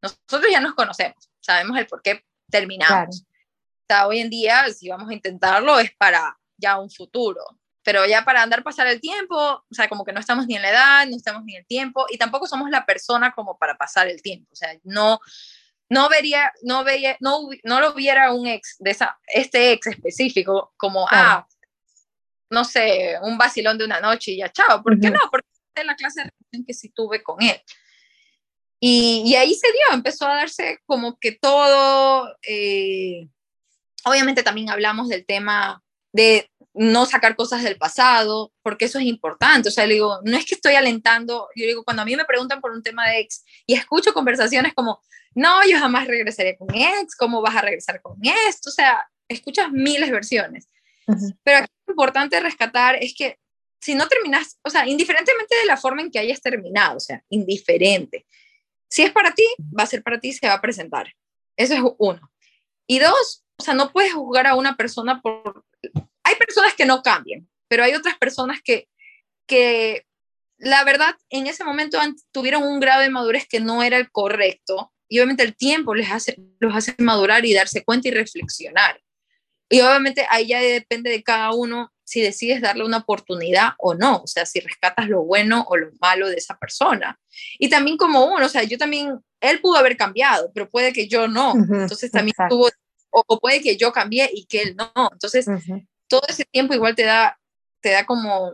nosotros 0.00 0.50
ya 0.50 0.60
nos 0.60 0.74
conocemos, 0.74 1.30
sabemos 1.40 1.76
el 1.78 1.86
por 1.86 2.02
qué 2.02 2.24
terminamos. 2.50 3.22
O 3.22 3.84
sea, 3.88 4.06
hoy 4.06 4.20
en 4.20 4.30
día, 4.30 4.72
si 4.72 4.88
vamos 4.88 5.10
a 5.10 5.14
intentarlo, 5.14 5.78
es 5.78 5.94
para 5.96 6.38
ya 6.56 6.78
un 6.78 6.90
futuro 6.90 7.44
pero 7.82 8.06
ya 8.06 8.24
para 8.24 8.42
andar 8.42 8.62
pasar 8.62 8.86
el 8.86 9.00
tiempo, 9.00 9.36
o 9.36 9.74
sea, 9.74 9.88
como 9.88 10.04
que 10.04 10.12
no 10.12 10.20
estamos 10.20 10.46
ni 10.46 10.56
en 10.56 10.62
la 10.62 10.70
edad, 10.70 11.06
no 11.06 11.16
estamos 11.16 11.44
ni 11.44 11.54
en 11.54 11.60
el 11.60 11.66
tiempo, 11.66 12.06
y 12.10 12.18
tampoco 12.18 12.46
somos 12.46 12.70
la 12.70 12.86
persona 12.86 13.32
como 13.32 13.58
para 13.58 13.76
pasar 13.76 14.08
el 14.08 14.22
tiempo, 14.22 14.48
o 14.52 14.56
sea, 14.56 14.76
no, 14.84 15.20
no 15.88 16.08
vería, 16.08 16.52
no 16.62 16.84
veía, 16.84 17.16
no, 17.20 17.48
no 17.64 17.80
lo 17.80 17.94
viera 17.94 18.32
un 18.32 18.46
ex, 18.46 18.76
de 18.78 18.90
esa, 18.90 19.18
este 19.26 19.72
ex 19.72 19.88
específico, 19.88 20.72
como, 20.76 21.06
ah, 21.10 21.46
no 22.50 22.64
sé, 22.64 23.16
un 23.22 23.36
vacilón 23.36 23.78
de 23.78 23.84
una 23.84 24.00
noche 24.00 24.32
y 24.32 24.38
ya, 24.38 24.50
chao, 24.50 24.82
¿por 24.82 24.98
qué 25.00 25.10
no? 25.10 25.20
Porque 25.30 25.48
es 25.74 25.84
la 25.84 25.96
clase 25.96 26.22
de 26.22 26.30
relación 26.30 26.66
que 26.66 26.74
sí 26.74 26.90
tuve 26.90 27.22
con 27.22 27.42
él. 27.42 27.60
Y, 28.78 29.22
y, 29.24 29.36
ahí 29.36 29.54
se 29.54 29.68
dio, 29.68 29.94
empezó 29.94 30.26
a 30.26 30.34
darse 30.34 30.80
como 30.86 31.18
que 31.18 31.32
todo, 31.32 32.36
eh, 32.42 33.28
obviamente 34.04 34.42
también 34.42 34.70
hablamos 34.70 35.08
del 35.08 35.24
tema 35.24 35.82
de 36.12 36.50
no 36.74 37.06
sacar 37.06 37.36
cosas 37.36 37.62
del 37.62 37.76
pasado, 37.76 38.52
porque 38.62 38.86
eso 38.86 38.98
es 38.98 39.04
importante. 39.04 39.68
O 39.68 39.72
sea, 39.72 39.86
le 39.86 39.94
digo, 39.94 40.20
no 40.24 40.36
es 40.36 40.46
que 40.46 40.54
estoy 40.54 40.74
alentando, 40.74 41.48
yo 41.54 41.66
digo, 41.66 41.84
cuando 41.84 42.02
a 42.02 42.04
mí 42.04 42.16
me 42.16 42.24
preguntan 42.24 42.60
por 42.60 42.72
un 42.72 42.82
tema 42.82 43.08
de 43.08 43.20
ex 43.20 43.44
y 43.66 43.74
escucho 43.74 44.12
conversaciones 44.14 44.74
como, 44.74 45.02
no, 45.34 45.66
yo 45.68 45.78
jamás 45.78 46.06
regresaré 46.06 46.56
con 46.56 46.74
ex, 46.74 47.16
¿cómo 47.16 47.42
vas 47.42 47.56
a 47.56 47.62
regresar 47.62 48.00
con 48.00 48.18
esto? 48.48 48.70
O 48.70 48.72
sea, 48.72 49.06
escuchas 49.28 49.70
miles 49.70 50.08
de 50.08 50.12
versiones. 50.12 50.68
Pero 51.42 51.58
aquí 51.58 51.68
lo 51.86 51.92
importante 51.92 52.40
rescatar 52.40 52.96
es 52.96 53.14
que 53.14 53.38
si 53.80 53.94
no 53.94 54.06
terminas, 54.06 54.58
o 54.62 54.70
sea, 54.70 54.86
indiferentemente 54.86 55.56
de 55.56 55.66
la 55.66 55.76
forma 55.76 56.02
en 56.02 56.10
que 56.10 56.20
hayas 56.20 56.40
terminado, 56.40 56.96
o 56.98 57.00
sea, 57.00 57.24
indiferente, 57.28 58.26
si 58.88 59.02
es 59.02 59.10
para 59.10 59.32
ti, 59.32 59.44
va 59.76 59.82
a 59.82 59.86
ser 59.86 60.02
para 60.02 60.20
ti, 60.20 60.32
se 60.32 60.46
va 60.46 60.54
a 60.54 60.60
presentar. 60.60 61.12
Eso 61.56 61.74
es 61.74 61.80
uno. 61.98 62.30
Y 62.86 62.98
dos, 62.98 63.44
o 63.56 63.62
sea, 63.62 63.74
no 63.74 63.90
puedes 63.90 64.12
juzgar 64.12 64.46
a 64.46 64.54
una 64.54 64.76
persona 64.76 65.20
por... 65.20 65.64
Personas 66.54 66.74
que 66.74 66.86
no 66.86 67.02
cambian, 67.02 67.48
pero 67.68 67.84
hay 67.84 67.94
otras 67.94 68.18
personas 68.18 68.60
que, 68.62 68.88
que 69.46 70.04
la 70.58 70.84
verdad, 70.84 71.14
en 71.30 71.46
ese 71.46 71.64
momento 71.64 71.98
tuvieron 72.30 72.62
un 72.62 72.78
grado 72.78 73.02
de 73.02 73.10
madurez 73.10 73.46
que 73.48 73.60
no 73.60 73.82
era 73.82 73.96
el 73.96 74.10
correcto 74.10 74.92
y 75.08 75.18
obviamente 75.18 75.42
el 75.42 75.56
tiempo 75.56 75.94
les 75.94 76.10
hace, 76.10 76.36
los 76.60 76.74
hace 76.74 76.94
madurar 76.98 77.44
y 77.44 77.54
darse 77.54 77.84
cuenta 77.84 78.08
y 78.08 78.12
reflexionar. 78.12 79.00
Y 79.68 79.80
obviamente 79.80 80.26
ahí 80.28 80.48
ya 80.48 80.60
depende 80.60 81.10
de 81.10 81.22
cada 81.22 81.52
uno 81.52 81.90
si 82.04 82.20
decides 82.20 82.60
darle 82.60 82.84
una 82.84 82.98
oportunidad 82.98 83.70
o 83.78 83.94
no, 83.94 84.18
o 84.18 84.26
sea, 84.26 84.44
si 84.44 84.60
rescatas 84.60 85.08
lo 85.08 85.22
bueno 85.22 85.64
o 85.68 85.76
lo 85.78 85.90
malo 86.00 86.28
de 86.28 86.36
esa 86.36 86.58
persona. 86.58 87.18
Y 87.58 87.70
también 87.70 87.96
como 87.96 88.26
uno, 88.26 88.44
o 88.44 88.48
sea, 88.50 88.64
yo 88.64 88.76
también, 88.76 89.18
él 89.40 89.60
pudo 89.60 89.78
haber 89.78 89.96
cambiado, 89.96 90.52
pero 90.52 90.68
puede 90.68 90.92
que 90.92 91.08
yo 91.08 91.26
no. 91.26 91.54
Entonces 91.54 92.10
también 92.10 92.34
tuvo, 92.50 92.68
o, 93.10 93.40
puede 93.40 93.62
que 93.62 93.76
yo 93.78 93.92
cambie 93.92 94.30
y 94.32 94.44
que 94.44 94.62
él 94.62 94.76
no. 94.76 95.10
Entonces, 95.12 95.46
todo 96.12 96.22
ese 96.28 96.44
tiempo 96.44 96.74
igual 96.74 96.94
te 96.94 97.04
da, 97.04 97.40
te 97.80 97.90
da 97.90 98.04
como 98.04 98.52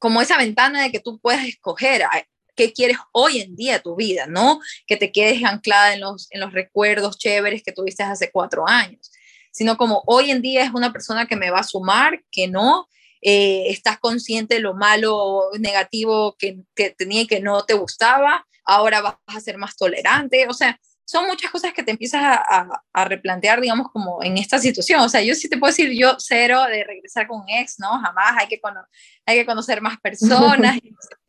como 0.00 0.20
esa 0.20 0.36
ventana 0.36 0.82
de 0.82 0.90
que 0.90 0.98
tú 0.98 1.20
puedes 1.20 1.46
escoger 1.46 2.02
qué 2.56 2.72
quieres 2.72 2.96
hoy 3.12 3.40
en 3.40 3.54
día 3.54 3.80
tu 3.80 3.94
vida, 3.94 4.26
no 4.26 4.58
que 4.86 4.96
te 4.96 5.12
quedes 5.12 5.44
anclada 5.44 5.94
en 5.94 6.00
los, 6.00 6.26
en 6.30 6.40
los 6.40 6.52
recuerdos 6.52 7.18
chéveres 7.18 7.62
que 7.62 7.70
tuviste 7.70 8.02
hace 8.02 8.32
cuatro 8.32 8.66
años, 8.66 9.12
sino 9.52 9.76
como 9.76 10.02
hoy 10.06 10.32
en 10.32 10.42
día 10.42 10.64
es 10.64 10.72
una 10.72 10.90
persona 10.90 11.26
que 11.26 11.36
me 11.36 11.50
va 11.50 11.60
a 11.60 11.64
sumar, 11.64 12.20
que 12.32 12.48
no, 12.48 12.88
eh, 13.20 13.66
estás 13.68 14.00
consciente 14.00 14.54
de 14.54 14.60
lo 14.60 14.74
malo 14.74 15.50
negativo 15.60 16.34
que, 16.36 16.56
que 16.74 16.90
tenía 16.90 17.22
y 17.22 17.26
que 17.28 17.40
no 17.40 17.62
te 17.64 17.74
gustaba, 17.74 18.44
ahora 18.64 19.02
vas 19.02 19.16
a 19.26 19.40
ser 19.40 19.56
más 19.56 19.76
tolerante, 19.76 20.48
o 20.48 20.54
sea, 20.54 20.80
son 21.10 21.26
muchas 21.26 21.50
cosas 21.50 21.72
que 21.72 21.82
te 21.82 21.90
empiezas 21.90 22.22
a, 22.22 22.84
a, 22.92 23.04
replantear, 23.04 23.60
digamos, 23.60 23.90
como 23.90 24.22
en 24.22 24.38
esta 24.38 24.60
situación. 24.60 25.00
O 25.00 25.08
sea, 25.08 25.20
yo 25.20 25.34
sí 25.34 25.48
te 25.48 25.58
puedo 25.58 25.72
decir, 25.72 25.90
yo 25.90 26.14
cero 26.18 26.62
de 26.68 26.84
regresar 26.84 27.26
con 27.26 27.40
un 27.40 27.48
ex, 27.48 27.80
¿no? 27.80 27.98
Jamás, 27.98 28.36
hay 28.38 28.46
que, 28.46 28.60
hay 29.26 29.38
que 29.38 29.44
conocer 29.44 29.80
más 29.82 29.98
personas. 29.98 30.78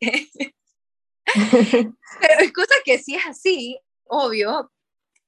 pero 1.24 2.34
es 2.38 2.52
cosa 2.52 2.74
que 2.84 2.98
sí 2.98 3.16
es 3.16 3.26
así, 3.26 3.76
obvio, 4.04 4.70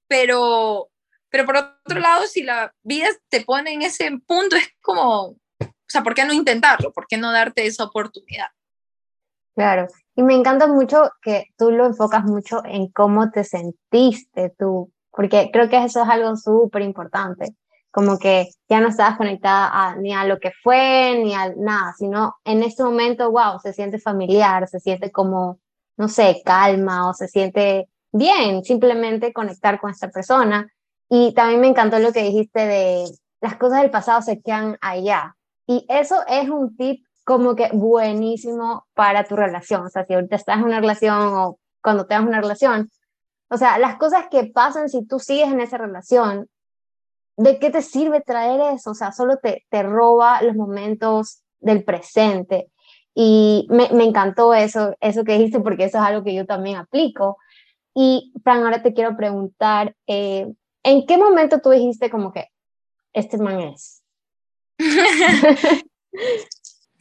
pero, 0.06 0.88
pero 1.30 1.46
por 1.46 1.56
otro 1.56 1.98
lado, 1.98 2.28
si 2.28 2.44
la 2.44 2.72
vida 2.84 3.08
te 3.28 3.40
pone 3.40 3.72
en 3.72 3.82
ese 3.82 4.08
punto, 4.24 4.54
es 4.54 4.68
como, 4.80 5.30
o 5.30 5.88
sea, 5.88 6.04
¿por 6.04 6.14
qué 6.14 6.24
no 6.24 6.32
intentarlo? 6.32 6.92
¿Por 6.92 7.08
qué 7.08 7.16
no 7.16 7.32
darte 7.32 7.66
esa 7.66 7.82
oportunidad? 7.82 8.50
Claro, 9.56 9.86
y 10.16 10.22
me 10.24 10.34
encanta 10.34 10.66
mucho 10.66 11.10
que 11.22 11.46
tú 11.56 11.70
lo 11.70 11.86
enfocas 11.86 12.24
mucho 12.24 12.62
en 12.64 12.88
cómo 12.88 13.30
te 13.30 13.44
sentiste 13.44 14.52
tú, 14.58 14.90
porque 15.12 15.50
creo 15.52 15.68
que 15.68 15.76
eso 15.84 16.02
es 16.02 16.08
algo 16.08 16.36
súper 16.36 16.82
importante, 16.82 17.54
como 17.92 18.18
que 18.18 18.48
ya 18.68 18.80
no 18.80 18.88
estabas 18.88 19.16
conectada 19.16 19.94
ni 19.96 20.12
a 20.12 20.24
lo 20.24 20.40
que 20.40 20.50
fue, 20.60 21.20
ni 21.22 21.34
a 21.34 21.54
nada, 21.56 21.92
sino 21.96 22.34
en 22.44 22.64
este 22.64 22.82
momento, 22.82 23.30
wow, 23.30 23.60
se 23.62 23.72
siente 23.72 24.00
familiar, 24.00 24.66
se 24.66 24.80
siente 24.80 25.12
como, 25.12 25.60
no 25.96 26.08
sé, 26.08 26.42
calma 26.44 27.08
o 27.08 27.14
se 27.14 27.28
siente 27.28 27.88
bien, 28.10 28.64
simplemente 28.64 29.32
conectar 29.32 29.80
con 29.80 29.90
esta 29.92 30.10
persona. 30.10 30.68
Y 31.08 31.32
también 31.34 31.60
me 31.60 31.68
encantó 31.68 32.00
lo 32.00 32.12
que 32.12 32.24
dijiste 32.24 32.66
de 32.66 33.04
las 33.40 33.56
cosas 33.56 33.82
del 33.82 33.90
pasado 33.92 34.20
se 34.22 34.40
quedan 34.40 34.78
allá. 34.80 35.36
Y 35.66 35.86
eso 35.88 36.16
es 36.26 36.48
un 36.48 36.76
tip 36.76 37.03
como 37.24 37.56
que 37.56 37.70
buenísimo 37.72 38.86
para 38.94 39.24
tu 39.24 39.34
relación. 39.36 39.86
O 39.86 39.88
sea, 39.88 40.04
si 40.04 40.14
ahorita 40.14 40.36
estás 40.36 40.58
en 40.58 40.64
una 40.64 40.80
relación 40.80 41.34
o 41.34 41.58
cuando 41.82 42.06
tengas 42.06 42.26
una 42.26 42.40
relación, 42.40 42.90
o 43.48 43.56
sea, 43.56 43.78
las 43.78 43.96
cosas 43.96 44.26
que 44.30 44.44
pasan 44.44 44.88
si 44.88 45.04
tú 45.06 45.18
sigues 45.18 45.50
en 45.50 45.60
esa 45.60 45.78
relación, 45.78 46.48
¿de 47.36 47.58
qué 47.58 47.70
te 47.70 47.82
sirve 47.82 48.20
traer 48.20 48.60
eso? 48.74 48.90
O 48.90 48.94
sea, 48.94 49.12
solo 49.12 49.38
te, 49.38 49.64
te 49.70 49.82
roba 49.82 50.42
los 50.42 50.54
momentos 50.54 51.42
del 51.60 51.84
presente. 51.84 52.70
Y 53.14 53.66
me, 53.70 53.88
me 53.90 54.04
encantó 54.04 54.54
eso, 54.54 54.94
eso 55.00 55.24
que 55.24 55.34
dijiste, 55.34 55.60
porque 55.60 55.84
eso 55.84 55.98
es 55.98 56.04
algo 56.04 56.24
que 56.24 56.34
yo 56.34 56.46
también 56.46 56.76
aplico. 56.76 57.38
Y, 57.94 58.32
Fran, 58.42 58.64
ahora 58.64 58.82
te 58.82 58.92
quiero 58.92 59.16
preguntar, 59.16 59.94
eh, 60.06 60.52
¿en 60.82 61.06
qué 61.06 61.16
momento 61.16 61.60
tú 61.60 61.70
dijiste 61.70 62.10
como 62.10 62.32
que 62.32 62.48
este 63.12 63.38
man 63.38 63.60
es? 63.60 64.02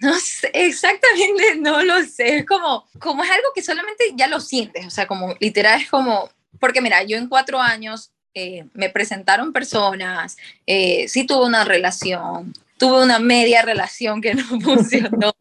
No 0.04 0.14
sé, 0.16 0.52
exactamente, 0.54 1.56
no 1.60 1.82
lo 1.82 2.04
sé. 2.04 2.40
Es 2.40 2.46
como, 2.46 2.86
como 3.00 3.24
es 3.24 3.32
algo 3.32 3.48
que 3.56 3.64
solamente 3.64 4.04
ya 4.16 4.28
lo 4.28 4.42
sientes, 4.42 4.86
o 4.86 4.90
sea, 4.90 5.08
como 5.08 5.34
literal 5.40 5.80
es 5.80 5.90
como, 5.90 6.30
porque 6.60 6.82
mira, 6.82 7.04
yo 7.04 7.18
en 7.18 7.30
cuatro 7.30 7.62
años 7.62 8.12
eh, 8.34 8.66
me 8.74 8.90
presentaron 8.90 9.54
personas, 9.54 10.36
eh, 10.68 11.08
sí 11.08 11.26
tuve 11.26 11.46
una 11.46 11.64
relación, 11.64 12.54
tuve 12.78 13.02
una 13.02 13.18
media 13.20 13.62
relación 13.62 14.22
que 14.22 14.36
no 14.36 14.44
funcionó. 14.62 15.32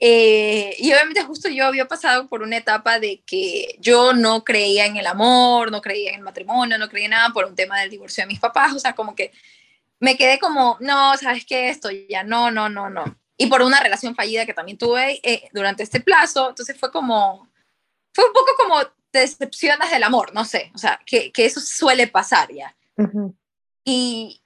Eh, 0.00 0.74
y 0.78 0.90
obviamente 0.92 1.22
justo 1.22 1.50
yo 1.50 1.66
había 1.66 1.88
pasado 1.88 2.28
por 2.28 2.40
una 2.40 2.56
etapa 2.56 2.98
de 2.98 3.20
que 3.26 3.76
yo 3.80 4.14
no 4.14 4.44
creía 4.44 4.86
en 4.86 4.96
el 4.96 5.06
amor, 5.06 5.70
no 5.70 5.82
creía 5.82 6.10
en 6.10 6.16
el 6.16 6.22
matrimonio, 6.22 6.78
no 6.78 6.88
creía 6.88 7.06
en 7.06 7.10
nada 7.10 7.30
por 7.34 7.44
un 7.44 7.54
tema 7.54 7.80
del 7.80 7.90
divorcio 7.90 8.24
de 8.24 8.28
mis 8.28 8.40
papás, 8.40 8.72
o 8.72 8.78
sea, 8.78 8.94
como 8.94 9.14
que 9.14 9.30
me 10.00 10.16
quedé 10.16 10.38
como, 10.38 10.78
no, 10.80 11.16
sabes 11.18 11.44
qué, 11.44 11.68
esto 11.68 11.90
ya, 11.90 12.22
no, 12.24 12.50
no, 12.50 12.70
no, 12.70 12.88
no 12.88 13.04
y 13.36 13.46
por 13.46 13.62
una 13.62 13.80
relación 13.80 14.14
fallida 14.14 14.46
que 14.46 14.54
también 14.54 14.78
tuve 14.78 15.20
eh, 15.22 15.48
durante 15.52 15.82
este 15.82 16.00
plazo, 16.00 16.50
entonces 16.50 16.76
fue 16.78 16.90
como, 16.90 17.48
fue 18.12 18.24
un 18.24 18.32
poco 18.32 18.50
como 18.56 18.80
te 19.10 19.20
decepcionas 19.20 19.90
del 19.90 20.02
amor, 20.02 20.32
no 20.34 20.44
sé, 20.44 20.70
o 20.74 20.78
sea, 20.78 21.00
que, 21.04 21.32
que 21.32 21.44
eso 21.44 21.60
suele 21.60 22.06
pasar 22.06 22.52
ya. 22.52 22.74
y, 23.84 24.40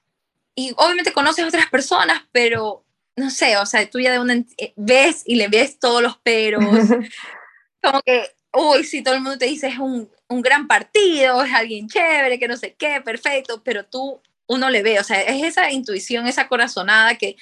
y 0.55 0.73
obviamente 0.77 1.13
conoces 1.13 1.45
a 1.45 1.47
otras 1.47 1.69
personas, 1.69 2.23
pero 2.31 2.85
no 3.15 3.29
sé, 3.29 3.57
o 3.57 3.65
sea, 3.65 3.89
tú 3.89 3.99
ya 3.99 4.11
de 4.11 4.19
una 4.19 4.35
eh, 4.57 4.73
ves 4.75 5.23
y 5.25 5.35
le 5.35 5.47
ves 5.47 5.79
todos 5.79 6.01
los 6.01 6.17
peros, 6.17 6.63
como 7.81 8.01
que, 8.01 8.27
uy, 8.53 8.83
si 8.83 9.01
todo 9.01 9.15
el 9.15 9.21
mundo 9.21 9.37
te 9.37 9.45
dice 9.45 9.67
es 9.67 9.79
un, 9.79 10.09
un 10.27 10.41
gran 10.41 10.67
partido, 10.67 11.43
es 11.43 11.53
alguien 11.53 11.87
chévere, 11.87 12.39
que 12.39 12.47
no 12.47 12.57
sé 12.57 12.75
qué, 12.75 13.01
perfecto, 13.01 13.61
pero 13.63 13.85
tú, 13.85 14.21
uno 14.47 14.69
le 14.69 14.83
ve, 14.83 14.99
o 14.99 15.03
sea, 15.03 15.21
es 15.21 15.43
esa 15.43 15.71
intuición, 15.71 16.27
esa 16.27 16.47
corazonada 16.47 17.17
que 17.17 17.37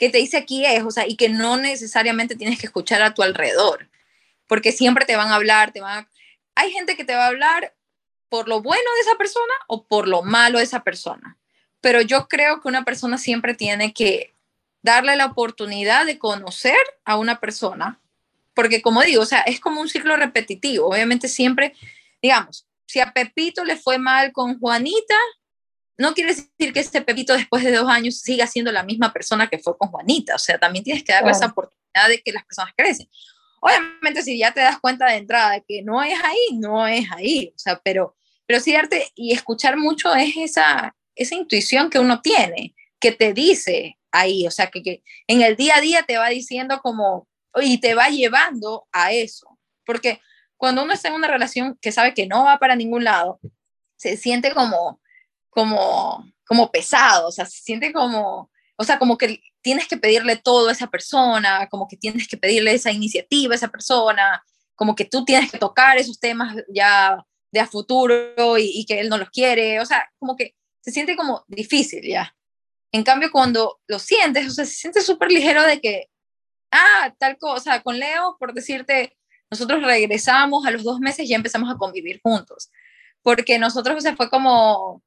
que 0.00 0.08
te 0.08 0.16
dice 0.16 0.38
aquí 0.38 0.64
es, 0.64 0.82
o 0.82 0.90
sea, 0.90 1.06
y 1.06 1.14
que 1.14 1.28
no 1.28 1.58
necesariamente 1.58 2.34
tienes 2.34 2.58
que 2.58 2.66
escuchar 2.66 3.02
a 3.02 3.12
tu 3.12 3.22
alrededor, 3.22 3.90
porque 4.46 4.72
siempre 4.72 5.04
te 5.04 5.14
van 5.14 5.28
a 5.28 5.34
hablar, 5.34 5.72
te 5.72 5.82
van 5.82 6.08
Hay 6.54 6.72
gente 6.72 6.96
que 6.96 7.04
te 7.04 7.14
va 7.14 7.24
a 7.24 7.28
hablar 7.28 7.74
por 8.30 8.48
lo 8.48 8.62
bueno 8.62 8.90
de 8.94 9.00
esa 9.02 9.18
persona 9.18 9.52
o 9.68 9.84
por 9.84 10.08
lo 10.08 10.22
malo 10.22 10.56
de 10.56 10.64
esa 10.64 10.82
persona, 10.82 11.36
pero 11.82 12.00
yo 12.00 12.28
creo 12.28 12.62
que 12.62 12.68
una 12.68 12.82
persona 12.82 13.18
siempre 13.18 13.52
tiene 13.52 13.92
que 13.92 14.34
darle 14.80 15.16
la 15.16 15.26
oportunidad 15.26 16.06
de 16.06 16.18
conocer 16.18 16.80
a 17.04 17.18
una 17.18 17.38
persona, 17.38 18.00
porque 18.54 18.80
como 18.80 19.02
digo, 19.02 19.20
o 19.20 19.26
sea, 19.26 19.40
es 19.40 19.60
como 19.60 19.82
un 19.82 19.90
ciclo 19.90 20.16
repetitivo, 20.16 20.88
obviamente 20.88 21.28
siempre, 21.28 21.74
digamos, 22.22 22.66
si 22.86 23.00
a 23.00 23.12
Pepito 23.12 23.64
le 23.64 23.76
fue 23.76 23.98
mal 23.98 24.32
con 24.32 24.58
Juanita, 24.58 25.18
no 26.00 26.14
quiere 26.14 26.34
decir 26.34 26.72
que 26.72 26.80
este 26.80 27.02
Pepito 27.02 27.34
después 27.34 27.62
de 27.62 27.72
dos 27.72 27.86
años 27.86 28.20
siga 28.20 28.46
siendo 28.46 28.72
la 28.72 28.82
misma 28.82 29.12
persona 29.12 29.50
que 29.50 29.58
fue 29.58 29.76
con 29.76 29.90
Juanita. 29.90 30.34
O 30.34 30.38
sea, 30.38 30.58
también 30.58 30.82
tienes 30.82 31.04
que 31.04 31.12
darle 31.12 31.30
esa 31.30 31.46
oportunidad 31.46 32.08
de 32.08 32.22
que 32.22 32.32
las 32.32 32.42
personas 32.46 32.72
crecen. 32.74 33.06
Obviamente, 33.60 34.22
si 34.22 34.38
ya 34.38 34.54
te 34.54 34.60
das 34.60 34.80
cuenta 34.80 35.04
de 35.04 35.16
entrada 35.16 35.50
de 35.52 35.64
que 35.68 35.82
no 35.82 36.02
es 36.02 36.18
ahí, 36.24 36.56
no 36.58 36.86
es 36.86 37.04
ahí. 37.12 37.52
O 37.54 37.58
sea, 37.58 37.78
pero, 37.84 38.16
pero 38.46 38.60
sí 38.60 38.72
darte 38.72 39.12
y 39.14 39.34
escuchar 39.34 39.76
mucho 39.76 40.14
es 40.14 40.34
esa, 40.38 40.96
esa 41.14 41.34
intuición 41.34 41.90
que 41.90 41.98
uno 41.98 42.22
tiene, 42.22 42.74
que 42.98 43.12
te 43.12 43.34
dice 43.34 43.98
ahí. 44.10 44.46
O 44.46 44.50
sea, 44.50 44.68
que, 44.68 44.82
que 44.82 45.02
en 45.26 45.42
el 45.42 45.54
día 45.54 45.76
a 45.76 45.80
día 45.82 46.04
te 46.04 46.16
va 46.16 46.30
diciendo 46.30 46.80
como, 46.82 47.28
y 47.60 47.76
te 47.76 47.94
va 47.94 48.08
llevando 48.08 48.88
a 48.90 49.12
eso. 49.12 49.58
Porque 49.84 50.22
cuando 50.56 50.82
uno 50.82 50.94
está 50.94 51.08
en 51.08 51.14
una 51.14 51.28
relación 51.28 51.78
que 51.82 51.92
sabe 51.92 52.14
que 52.14 52.26
no 52.26 52.44
va 52.44 52.58
para 52.58 52.74
ningún 52.74 53.04
lado, 53.04 53.38
se 53.96 54.16
siente 54.16 54.52
como 54.52 54.99
como, 55.50 56.24
como 56.46 56.70
pesado, 56.70 57.28
o 57.28 57.32
sea, 57.32 57.46
se 57.46 57.60
siente 57.62 57.92
como, 57.92 58.50
o 58.76 58.84
sea, 58.84 58.98
como 58.98 59.18
que 59.18 59.40
tienes 59.60 59.86
que 59.88 59.96
pedirle 59.96 60.36
todo 60.36 60.68
a 60.68 60.72
esa 60.72 60.86
persona, 60.88 61.68
como 61.70 61.86
que 61.88 61.96
tienes 61.96 62.28
que 62.28 62.36
pedirle 62.36 62.72
esa 62.74 62.92
iniciativa 62.92 63.54
a 63.54 63.56
esa 63.56 63.68
persona, 63.68 64.42
como 64.74 64.94
que 64.94 65.04
tú 65.04 65.24
tienes 65.24 65.50
que 65.50 65.58
tocar 65.58 65.98
esos 65.98 66.18
temas 66.18 66.56
ya 66.72 67.24
de 67.52 67.60
a 67.60 67.66
futuro 67.66 68.58
y, 68.58 68.70
y 68.80 68.86
que 68.86 69.00
él 69.00 69.08
no 69.08 69.18
los 69.18 69.30
quiere, 69.30 69.80
o 69.80 69.86
sea, 69.86 70.08
como 70.18 70.36
que 70.36 70.54
se 70.80 70.92
siente 70.92 71.16
como 71.16 71.44
difícil 71.48 72.02
ya. 72.02 72.34
En 72.92 73.04
cambio, 73.04 73.30
cuando 73.30 73.80
lo 73.86 73.98
sientes, 73.98 74.46
o 74.48 74.50
sea, 74.50 74.64
se 74.64 74.72
siente 74.72 75.02
súper 75.02 75.30
ligero 75.30 75.62
de 75.62 75.80
que, 75.80 76.06
ah, 76.72 77.14
tal 77.18 77.38
cosa, 77.38 77.82
con 77.82 77.98
Leo, 77.98 78.36
por 78.38 78.52
decirte, 78.52 79.16
nosotros 79.50 79.82
regresamos 79.82 80.66
a 80.66 80.70
los 80.70 80.84
dos 80.84 81.00
meses 81.00 81.28
y 81.28 81.34
empezamos 81.34 81.70
a 81.70 81.76
convivir 81.76 82.20
juntos, 82.22 82.70
porque 83.22 83.58
nosotros, 83.58 83.98
o 83.98 84.00
sea, 84.00 84.16
fue 84.16 84.30
como, 84.30 85.02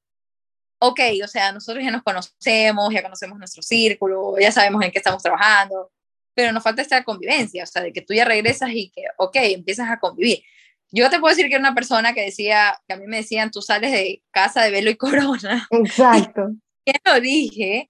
ok, 0.86 1.00
o 1.24 1.28
sea, 1.28 1.54
nosotros 1.54 1.82
ya 1.82 1.92
nos 1.92 2.04
conocemos, 2.04 2.94
ya 2.94 3.02
conocemos 3.02 3.40
nuestro 3.40 3.64
círculo, 3.64 4.36
ya 4.38 4.52
sabemos 4.52 4.84
en 4.84 4.92
qué 4.92 4.98
estamos 4.98 5.24
trabajando, 5.24 5.90
pero 6.34 6.52
nos 6.52 6.62
falta 6.62 6.82
esta 6.82 7.06
convivencia, 7.06 7.64
o 7.64 7.66
sea, 7.66 7.82
de 7.82 7.94
que 7.94 8.02
tú 8.02 8.14
ya 8.14 8.26
regresas 8.26 8.70
y 8.72 8.90
que, 8.90 9.04
ok, 9.18 9.36
empiezas 9.36 9.90
a 9.90 9.98
convivir. 9.98 10.44
yo 10.92 11.10
te 11.10 11.20
puedo 11.20 11.34
decir 11.34 11.48
que 11.48 11.56
era 11.56 11.62
una 11.62 11.74
persona 11.74 12.14
que 12.14 12.24
decía, 12.24 12.78
que 12.86 12.96
a 12.96 12.98
mí 12.98 13.08
me 13.08 13.18
decían, 13.18 13.50
tú 13.50 13.62
sales 13.62 13.94
de 13.94 14.22
casa 14.32 14.62
de 14.62 14.72
velo 14.72 14.90
y 14.90 14.98
corona. 14.98 15.68
Exacto. 15.72 16.50
Y 16.86 16.92
lo 17.06 17.22
dije 17.22 17.90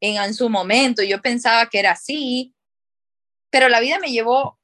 en, 0.00 0.20
en 0.20 0.34
su 0.34 0.50
momento, 0.50 1.04
yo 1.04 1.22
pensaba 1.22 1.68
que 1.68 1.78
era 1.78 1.92
así, 1.92 2.52
pero 3.48 3.68
la 3.68 3.78
vida 3.78 4.00
me 4.00 4.10
llevó 4.10 4.58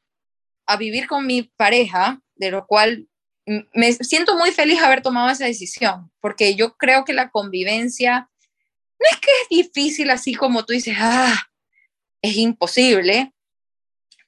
a 0.66 0.76
vivir 0.76 1.06
con 1.06 1.24
mi 1.24 1.44
pareja, 1.44 2.20
de 2.35 2.50
lo 2.50 2.66
cual 2.66 3.06
me 3.72 3.92
siento 3.92 4.36
muy 4.36 4.52
feliz 4.52 4.80
haber 4.80 5.02
tomado 5.02 5.30
esa 5.30 5.46
decisión, 5.46 6.10
porque 6.20 6.54
yo 6.54 6.76
creo 6.76 7.04
que 7.04 7.12
la 7.12 7.30
convivencia 7.30 8.28
no 8.98 9.06
es 9.10 9.18
que 9.18 9.30
es 9.42 9.48
difícil 9.48 10.10
así 10.10 10.34
como 10.34 10.64
tú 10.64 10.72
dices, 10.72 10.96
ah, 10.98 11.48
es 12.22 12.36
imposible, 12.36 13.32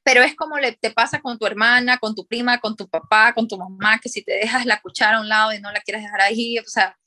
pero 0.02 0.22
es 0.22 0.35
como 0.35 0.58
le, 0.58 0.72
te 0.72 0.90
pasa 0.90 1.20
con 1.20 1.38
tu 1.38 1.46
hermana, 1.46 1.98
con 1.98 2.14
tu 2.14 2.26
prima, 2.26 2.58
con 2.58 2.76
tu 2.76 2.88
papá, 2.88 3.32
con 3.35 3.46
tu 3.46 3.56
mamá, 3.56 4.00
que 4.00 4.08
si 4.08 4.22
te 4.22 4.32
dejas 4.32 4.66
la 4.66 4.80
cuchara 4.80 5.18
a 5.18 5.20
un 5.20 5.28
lado 5.28 5.52
y 5.52 5.61
no 5.61 5.70
la 5.70 5.80
quieres 5.80 6.02
dejar 6.02 6.22
ahí, 6.22 6.58
o 6.58 6.64
sea, 6.66 6.98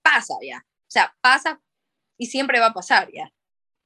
pasa 0.00 0.34
ya, 0.42 0.58
o 0.58 0.90
sea, 0.90 1.14
pasa 1.20 1.60
y 2.16 2.26
siempre 2.26 2.60
va 2.60 2.66
a 2.66 2.74
pasar 2.74 3.10
ya. 3.12 3.30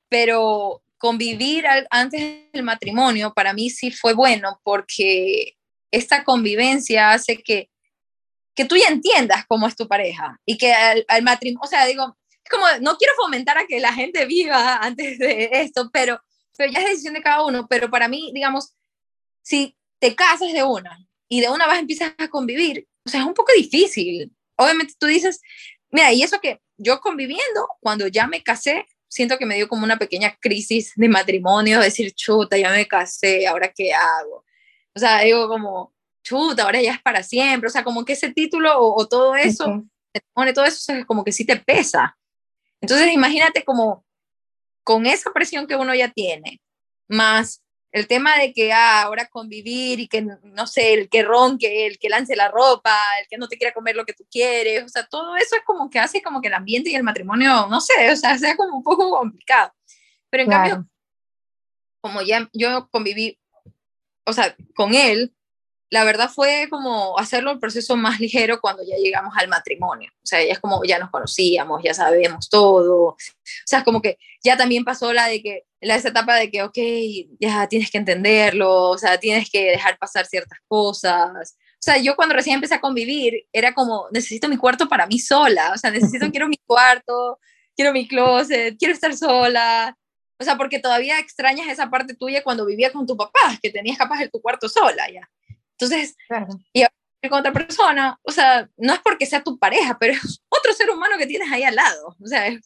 Pero 0.08 0.82
convivir 0.98 1.64
antes 1.90 2.50
del 2.52 2.62
matrimonio 2.62 3.32
para 3.34 3.52
mí 3.52 3.70
sí 3.70 3.90
fue 3.90 4.14
bueno 4.14 4.60
porque 4.62 5.55
esta 5.90 6.24
convivencia 6.24 7.10
hace 7.10 7.38
que, 7.42 7.70
que 8.54 8.64
tú 8.64 8.76
ya 8.76 8.88
entiendas 8.88 9.44
cómo 9.46 9.66
es 9.66 9.76
tu 9.76 9.86
pareja 9.88 10.40
y 10.44 10.58
que 10.58 10.72
al, 10.72 11.22
matrimonio, 11.22 11.60
o 11.64 11.68
sea, 11.68 11.86
digo, 11.86 12.16
es 12.44 12.50
como, 12.50 12.64
no 12.80 12.96
quiero 12.96 13.14
fomentar 13.16 13.58
a 13.58 13.66
que 13.66 13.80
la 13.80 13.92
gente 13.92 14.24
viva 14.26 14.76
antes 14.82 15.18
de 15.18 15.50
esto, 15.52 15.90
pero 15.92 16.20
pero 16.56 16.72
ya 16.72 16.80
es 16.80 16.86
decisión 16.86 17.14
de 17.14 17.22
cada 17.22 17.44
uno, 17.44 17.66
pero 17.68 17.90
para 17.90 18.08
mí, 18.08 18.30
digamos, 18.34 18.74
si 19.42 19.76
te 19.98 20.14
casas 20.14 20.52
de 20.52 20.62
una 20.62 20.98
y 21.28 21.40
de 21.40 21.50
una 21.50 21.66
vez 21.66 21.78
empiezas 21.78 22.14
a 22.18 22.28
convivir, 22.28 22.86
o 23.04 23.08
sea, 23.08 23.20
es 23.20 23.26
un 23.26 23.34
poco 23.34 23.52
difícil. 23.56 24.32
Obviamente 24.56 24.94
tú 24.98 25.06
dices, 25.06 25.40
mira, 25.90 26.12
y 26.12 26.22
eso 26.22 26.40
que 26.40 26.60
yo 26.76 27.00
conviviendo, 27.00 27.68
cuando 27.80 28.06
ya 28.08 28.26
me 28.26 28.42
casé, 28.42 28.86
siento 29.08 29.38
que 29.38 29.46
me 29.46 29.54
dio 29.56 29.68
como 29.68 29.84
una 29.84 29.98
pequeña 29.98 30.36
crisis 30.40 30.92
de 30.96 31.08
matrimonio, 31.08 31.80
decir, 31.80 32.12
chuta, 32.12 32.56
ya 32.56 32.70
me 32.70 32.86
casé, 32.86 33.46
ahora 33.46 33.72
qué 33.74 33.92
hago. 33.92 34.44
O 34.96 34.98
sea, 34.98 35.20
digo 35.20 35.46
como, 35.46 35.92
chuta, 36.22 36.62
ahora 36.62 36.80
ya 36.80 36.94
es 36.94 37.02
para 37.02 37.22
siempre, 37.22 37.68
o 37.68 37.70
sea, 37.70 37.84
como 37.84 38.04
que 38.04 38.14
ese 38.14 38.32
título 38.32 38.72
o, 38.80 39.06
todo 39.06 39.36
eso, 39.36 39.84
te 40.10 40.22
pone 40.32 40.54
todo 40.54 40.64
eso, 40.64 40.92
es 40.92 41.04
como 41.04 41.22
que 41.22 41.32
sí 41.32 41.44
te 41.44 41.56
pesa. 41.56 42.16
Entonces, 42.80 43.12
imagínate 43.12 43.62
como 43.62 44.06
con 44.82 45.04
esa 45.04 45.32
presión 45.34 45.66
que 45.66 45.76
uno 45.76 45.94
ya 45.94 46.10
tiene, 46.10 46.62
más 47.08 47.62
el 47.92 48.06
tema 48.06 48.38
de 48.38 48.54
que 48.54 48.72
ah, 48.72 49.02
ahora 49.02 49.28
convivir 49.28 50.00
y 50.00 50.08
que, 50.08 50.22
no 50.22 50.66
sé, 50.66 50.94
el 50.94 51.08
que 51.10 51.22
ronque, 51.22 51.86
el 51.86 51.98
que 51.98 52.08
lance 52.08 52.34
la 52.34 52.50
ropa, 52.50 52.98
el 53.20 53.26
que 53.28 53.36
no 53.36 53.48
te 53.48 53.58
quiera 53.58 53.74
comer 53.74 53.96
lo 53.96 54.06
que 54.06 54.14
tú 54.14 54.26
quieres, 54.30 54.82
o 54.82 54.88
sea, 54.88 55.06
todo 55.06 55.36
eso 55.36 55.56
es 55.56 55.62
como 55.64 55.90
que 55.90 55.98
hace 55.98 56.22
como 56.22 56.40
que 56.40 56.48
el 56.48 56.54
ambiente 56.54 56.90
y 56.90 56.94
el 56.94 57.02
matrimonio, 57.02 57.66
no 57.68 57.80
sé, 57.82 58.10
o 58.10 58.16
sea, 58.16 58.38
sea 58.38 58.56
como 58.56 58.78
un 58.78 58.82
poco 58.82 59.10
complicado. 59.10 59.72
Pero 60.30 60.42
en 60.42 60.48
cambio, 60.50 60.88
como 62.00 62.22
ya 62.22 62.48
yo 62.52 62.88
conviví, 62.90 63.38
o 64.26 64.32
sea, 64.32 64.56
con 64.74 64.94
él, 64.94 65.32
la 65.88 66.04
verdad 66.04 66.28
fue 66.28 66.66
como 66.68 67.18
hacerlo 67.18 67.52
el 67.52 67.60
proceso 67.60 67.96
más 67.96 68.18
ligero 68.20 68.60
cuando 68.60 68.82
ya 68.82 68.96
llegamos 68.96 69.34
al 69.36 69.48
matrimonio. 69.48 70.10
O 70.16 70.26
sea, 70.26 70.44
ya 70.44 70.52
es 70.52 70.58
como 70.58 70.82
ya 70.84 70.98
nos 70.98 71.10
conocíamos, 71.10 71.82
ya 71.82 71.94
sabemos 71.94 72.48
todo. 72.48 73.04
O 73.10 73.16
sea, 73.64 73.80
es 73.80 73.84
como 73.84 74.02
que 74.02 74.18
ya 74.42 74.56
también 74.56 74.84
pasó 74.84 75.12
la 75.12 75.28
de 75.28 75.42
que, 75.42 75.64
la 75.80 75.94
esa 75.94 76.08
etapa 76.08 76.34
de 76.34 76.50
que, 76.50 76.62
ok, 76.64 76.78
ya 77.38 77.68
tienes 77.68 77.90
que 77.90 77.98
entenderlo, 77.98 78.90
o 78.90 78.98
sea, 78.98 79.18
tienes 79.18 79.48
que 79.50 79.70
dejar 79.70 79.96
pasar 79.98 80.26
ciertas 80.26 80.58
cosas. 80.66 81.56
O 81.74 81.82
sea, 81.86 81.98
yo 81.98 82.16
cuando 82.16 82.34
recién 82.34 82.56
empecé 82.56 82.74
a 82.74 82.80
convivir, 82.80 83.46
era 83.52 83.72
como, 83.72 84.08
necesito 84.10 84.48
mi 84.48 84.56
cuarto 84.56 84.88
para 84.88 85.06
mí 85.06 85.20
sola. 85.20 85.72
O 85.72 85.78
sea, 85.78 85.90
necesito, 85.90 86.28
quiero 86.32 86.48
mi 86.48 86.56
cuarto, 86.66 87.38
quiero 87.76 87.92
mi 87.92 88.08
closet, 88.08 88.76
quiero 88.76 88.92
estar 88.94 89.16
sola. 89.16 89.96
O 90.38 90.44
sea, 90.44 90.56
porque 90.56 90.78
todavía 90.78 91.18
extrañas 91.18 91.68
esa 91.68 91.88
parte 91.88 92.14
tuya 92.14 92.42
cuando 92.42 92.66
vivía 92.66 92.92
con 92.92 93.06
tu 93.06 93.16
papá, 93.16 93.58
que 93.62 93.70
tenías 93.70 93.96
capaz 93.96 94.18
de 94.18 94.28
tu 94.28 94.40
cuarto 94.40 94.68
sola 94.68 95.10
ya. 95.10 95.28
Entonces, 95.78 96.16
y 96.72 96.84
con 97.28 97.40
otra 97.40 97.52
persona, 97.52 98.18
o 98.22 98.30
sea, 98.30 98.68
no 98.76 98.94
es 98.94 99.00
porque 99.00 99.26
sea 99.26 99.42
tu 99.42 99.58
pareja, 99.58 99.96
pero 99.98 100.12
es 100.12 100.42
otro 100.48 100.72
ser 100.72 100.90
humano 100.90 101.16
que 101.18 101.26
tienes 101.26 101.50
ahí 101.50 101.62
al 101.64 101.74
lado. 101.74 102.16
O 102.22 102.26
sea, 102.26 102.46
es, 102.46 102.60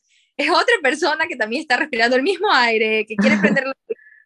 otra 0.50 0.74
persona 0.82 1.26
que 1.26 1.36
también 1.36 1.62
está 1.62 1.76
respirando 1.76 2.16
el 2.16 2.22
mismo 2.22 2.50
aire, 2.50 3.04
que 3.06 3.16
quiere 3.16 3.36
prender 3.40 3.66
la, 3.66 3.74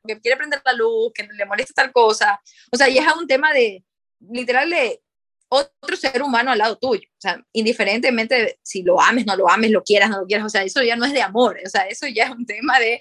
que 0.07 0.20
quiere 0.20 0.37
prender 0.37 0.62
la 0.64 0.72
luz, 0.72 1.12
que 1.14 1.26
le 1.26 1.46
molesta 1.46 1.83
tal 1.83 1.92
cosa. 1.92 2.40
O 2.70 2.76
sea, 2.76 2.88
y 2.88 2.98
es 2.98 3.07
un 3.16 3.26
tema 3.26 3.52
de, 3.52 3.85
literal, 4.20 4.70
de 4.70 5.00
otro 5.48 5.96
ser 5.96 6.22
humano 6.22 6.50
al 6.50 6.59
lado 6.59 6.78
tuyo. 6.78 7.09
O 7.11 7.20
sea, 7.20 7.44
indiferentemente 7.52 8.59
si 8.62 8.83
lo 8.83 9.00
ames, 9.00 9.26
no 9.26 9.37
lo 9.37 9.48
ames, 9.48 9.70
lo 9.70 9.83
quieras, 9.83 10.11
no 10.11 10.20
lo 10.20 10.26
quieras. 10.26 10.46
O 10.46 10.50
sea, 10.50 10.62
eso 10.62 10.83
ya 10.83 10.96
no 10.96 11.04
es 11.04 11.12
de 11.12 11.22
amor. 11.22 11.59
O 11.64 11.68
sea, 11.68 11.83
eso 11.83 12.07
ya 12.07 12.24
es 12.24 12.30
un 12.30 12.46
tema 12.46 12.78
de, 12.78 13.00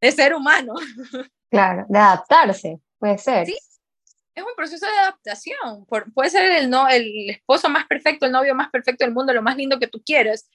de 0.00 0.12
ser 0.12 0.34
humano. 0.34 0.74
Claro, 1.50 1.86
de 1.88 1.98
adaptarse, 1.98 2.78
puede 2.98 3.16
ser. 3.16 3.46
Sí, 3.46 3.56
es 4.34 4.44
un 4.44 4.54
proceso 4.56 4.86
de 4.86 4.98
adaptación. 4.98 5.86
puede 6.14 6.30
ser 6.30 6.50
el, 6.50 6.70
no, 6.70 6.88
el 6.88 7.30
esposo 7.30 7.68
más 7.68 7.86
perfecto, 7.86 8.26
el 8.26 8.32
novio 8.32 8.54
más 8.54 8.70
perfecto 8.70 9.04
del 9.04 9.14
mundo, 9.14 9.32
lo 9.32 9.42
más 9.42 9.56
lindo 9.56 9.78
que 9.78 9.88
tú 9.88 10.02
quieres, 10.04 10.48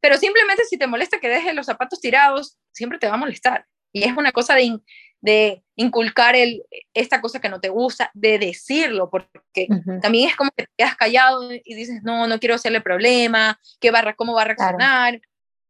pero 0.00 0.16
simplemente 0.16 0.64
si 0.64 0.76
te 0.76 0.86
molesta 0.86 1.20
que 1.20 1.28
dejes 1.28 1.54
los 1.54 1.66
zapatos 1.66 2.00
tirados, 2.00 2.58
siempre 2.72 2.98
te 2.98 3.06
va 3.06 3.14
a 3.14 3.18
molestar. 3.18 3.66
Y 3.92 4.02
es 4.04 4.16
una 4.16 4.32
cosa 4.32 4.54
de, 4.54 4.80
de 5.20 5.62
inculcar 5.76 6.34
el, 6.34 6.64
esta 6.92 7.20
cosa 7.20 7.40
que 7.40 7.48
no 7.48 7.60
te 7.60 7.68
gusta, 7.68 8.10
de 8.12 8.38
decirlo, 8.38 9.08
porque 9.08 9.68
también 10.00 10.28
es 10.28 10.36
como 10.36 10.50
que 10.50 10.64
te 10.64 10.72
quedas 10.76 10.96
callado 10.96 11.52
y 11.52 11.74
dices, 11.74 12.02
no, 12.02 12.26
no 12.26 12.40
quiero 12.40 12.56
hacerle 12.56 12.80
problema, 12.80 13.60
¿qué 13.80 13.92
barra, 13.92 14.14
¿cómo 14.14 14.34
va 14.34 14.42
a 14.42 14.46
reaccionar? 14.46 15.20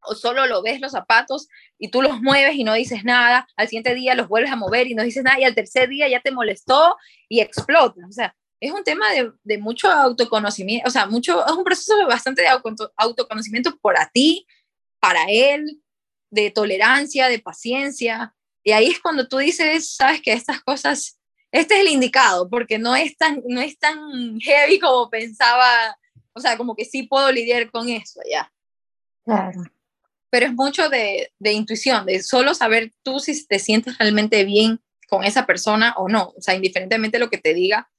O 0.05 0.15
solo 0.15 0.47
lo 0.47 0.63
ves 0.63 0.81
los 0.81 0.93
zapatos 0.93 1.49
y 1.79 1.89
tú 1.89 2.03
los 2.03 2.21
mueves 2.21 2.55
y 2.55 2.65
no 2.65 2.75
dices 2.75 3.05
nada, 3.05 3.47
al 3.57 3.69
siguiente 3.69 3.95
día 3.95 4.15
los 4.15 4.29
vuelves 4.29 4.51
a 4.51 4.57
mover 4.57 4.87
y 4.87 4.95
no 4.95 5.03
dices 5.03 5.23
nada 5.23 5.39
y 5.39 5.45
al 5.45 5.55
tercer 5.55 5.89
día 5.89 6.09
ya 6.09 6.21
te 6.21 6.31
molestó 6.31 6.97
y 7.29 7.41
explota. 7.41 8.01
O 8.09 8.13
sea, 8.13 8.35
es 8.61 8.73
un 8.73 8.85
tema 8.85 9.11
de, 9.13 9.33
de 9.43 9.59
mucho 9.59 9.91
autoconocimiento, 9.91 10.89
o 10.89 10.91
sea, 10.91 11.07
mucho, 11.07 11.45
es 11.47 11.53
un 11.53 11.65
proceso 11.65 11.95
bastante 12.07 12.43
de 12.43 12.49
autoconocimiento 12.97 13.77
para 13.79 14.09
ti, 14.13 14.47
para 15.01 15.25
él, 15.29 15.81
de 16.31 16.51
tolerancia, 16.51 17.29
de 17.29 17.41
paciencia. 17.41 18.35
Y 18.63 18.73
ahí 18.73 18.89
es 18.89 19.01
cuando 19.01 19.27
tú 19.27 19.39
dices, 19.39 19.95
sabes 19.97 20.23
que 20.23 20.33
estas 20.33 20.63
cosas, 20.63 21.19
este 21.51 21.75
es 21.75 21.81
el 21.81 21.89
indicado, 21.89 22.49
porque 22.49 22.79
no 22.79 22.95
es 22.95 23.17
tan, 23.17 23.43
no 23.49 23.61
es 23.61 23.79
tan 23.79 24.39
heavy 24.41 24.79
como 24.79 25.11
pensaba, 25.11 25.97
o 26.33 26.41
sea, 26.41 26.57
como 26.57 26.77
que 26.77 26.85
sí 26.85 27.03
puedo 27.03 27.31
lidiar 27.33 27.71
con 27.71 27.89
eso 27.89 28.21
ya. 28.31 28.53
Claro 29.25 29.63
pero 30.33 30.47
es 30.47 30.55
mucho 30.55 30.89
de, 30.89 31.31
de, 31.39 31.53
intuición, 31.53 32.07
de 32.07 32.23
solo 32.23 32.55
saber 32.55 32.91
tú 33.03 33.21
si 33.21 33.47
te 33.47 33.59
sientes 33.59 33.99
realmente 33.99 34.47
bien 34.47 34.81
con 35.07 35.25
esa 35.25 35.45
persona 35.45 35.93
o 35.99 36.09
no, 36.09 36.33
o 36.35 36.41
sea, 36.41 36.55
indiferentemente 36.55 37.19
de 37.19 37.25
lo 37.25 37.29
que 37.29 37.37
te 37.37 37.53
diga 37.53 37.91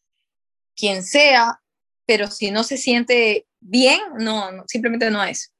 quien 0.75 1.03
sea, 1.03 1.61
pero 2.07 2.25
si 2.25 2.49
no 2.49 2.63
se 2.63 2.77
siente 2.77 3.45
bien, 3.59 3.99
no, 4.17 4.49
simplemente 4.65 5.11
no 5.11 5.23
es. 5.23 5.53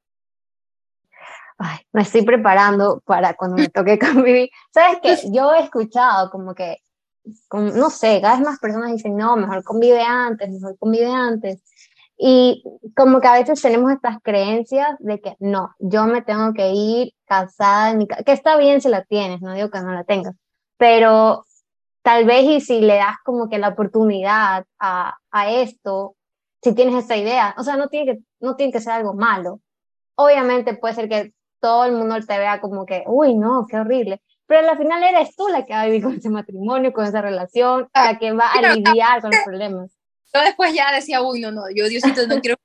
Ay, 1.59 1.77
me 1.91 2.01
estoy 2.01 2.23
preparando 2.23 3.03
para 3.05 3.35
cuando 3.35 3.57
me 3.57 3.69
toque 3.69 3.99
convivir. 3.99 4.49
Sabes 4.73 4.97
que 5.03 5.15
yo 5.31 5.53
he 5.53 5.59
escuchado 5.59 6.31
como 6.31 6.55
que, 6.55 6.77
no 7.51 7.91
sé, 7.91 8.19
cada 8.19 8.37
vez 8.37 8.47
más 8.47 8.57
personas 8.57 8.93
dicen, 8.93 9.15
no, 9.15 9.35
mejor 9.35 9.63
convive 9.63 10.01
antes, 10.01 10.49
mejor 10.49 10.75
convive 10.79 11.13
antes. 11.13 11.61
Y 12.25 12.63
como 12.95 13.19
que 13.19 13.27
a 13.27 13.33
veces 13.33 13.61
tenemos 13.61 13.91
estas 13.91 14.17
creencias 14.21 14.95
de 14.99 15.19
que 15.19 15.35
no, 15.39 15.75
yo 15.79 16.05
me 16.05 16.21
tengo 16.21 16.53
que 16.53 16.71
ir 16.71 17.11
casada, 17.25 17.91
en 17.91 17.97
mi 17.97 18.07
que 18.07 18.31
está 18.31 18.55
bien 18.55 18.79
si 18.79 18.87
la 18.87 19.03
tienes, 19.03 19.41
no 19.41 19.53
digo 19.53 19.69
que 19.69 19.81
no 19.81 19.91
la 19.91 20.05
tengas, 20.05 20.33
pero 20.77 21.43
tal 22.01 22.23
vez 22.23 22.45
y 22.45 22.61
si 22.61 22.79
le 22.79 22.95
das 22.95 23.17
como 23.25 23.49
que 23.49 23.57
la 23.57 23.67
oportunidad 23.67 24.65
a, 24.79 25.17
a 25.31 25.51
esto, 25.51 26.15
si 26.61 26.73
tienes 26.73 27.03
esa 27.03 27.17
idea, 27.17 27.55
o 27.57 27.63
sea, 27.63 27.75
no 27.75 27.89
tiene, 27.89 28.13
que, 28.13 28.19
no 28.39 28.55
tiene 28.55 28.71
que 28.71 28.79
ser 28.79 28.93
algo 28.93 29.13
malo. 29.13 29.59
Obviamente 30.15 30.75
puede 30.75 30.93
ser 30.93 31.09
que 31.09 31.33
todo 31.59 31.83
el 31.83 31.91
mundo 31.91 32.15
te 32.25 32.37
vea 32.37 32.61
como 32.61 32.85
que, 32.85 33.03
uy, 33.05 33.35
no, 33.35 33.67
qué 33.69 33.79
horrible, 33.79 34.21
pero 34.45 34.69
al 34.69 34.77
final 34.77 35.03
eres 35.03 35.35
tú 35.35 35.49
la 35.49 35.65
que 35.65 35.73
va 35.73 35.81
a 35.81 35.85
vivir 35.87 36.03
con 36.03 36.13
ese 36.13 36.29
matrimonio, 36.29 36.93
con 36.93 37.03
esa 37.03 37.21
relación, 37.21 37.89
la 37.93 38.17
que 38.17 38.31
va 38.31 38.49
a 38.49 38.75
lidiar 38.75 39.19
con 39.19 39.31
los 39.31 39.41
problemas 39.43 39.91
yo 40.33 40.41
después 40.41 40.73
ya 40.73 40.91
decía, 40.91 41.21
uy, 41.21 41.39
no, 41.39 41.51
no, 41.51 41.63
yo 41.73 41.87
Diosito 41.87 42.27
no 42.27 42.41
quiero 42.41 42.57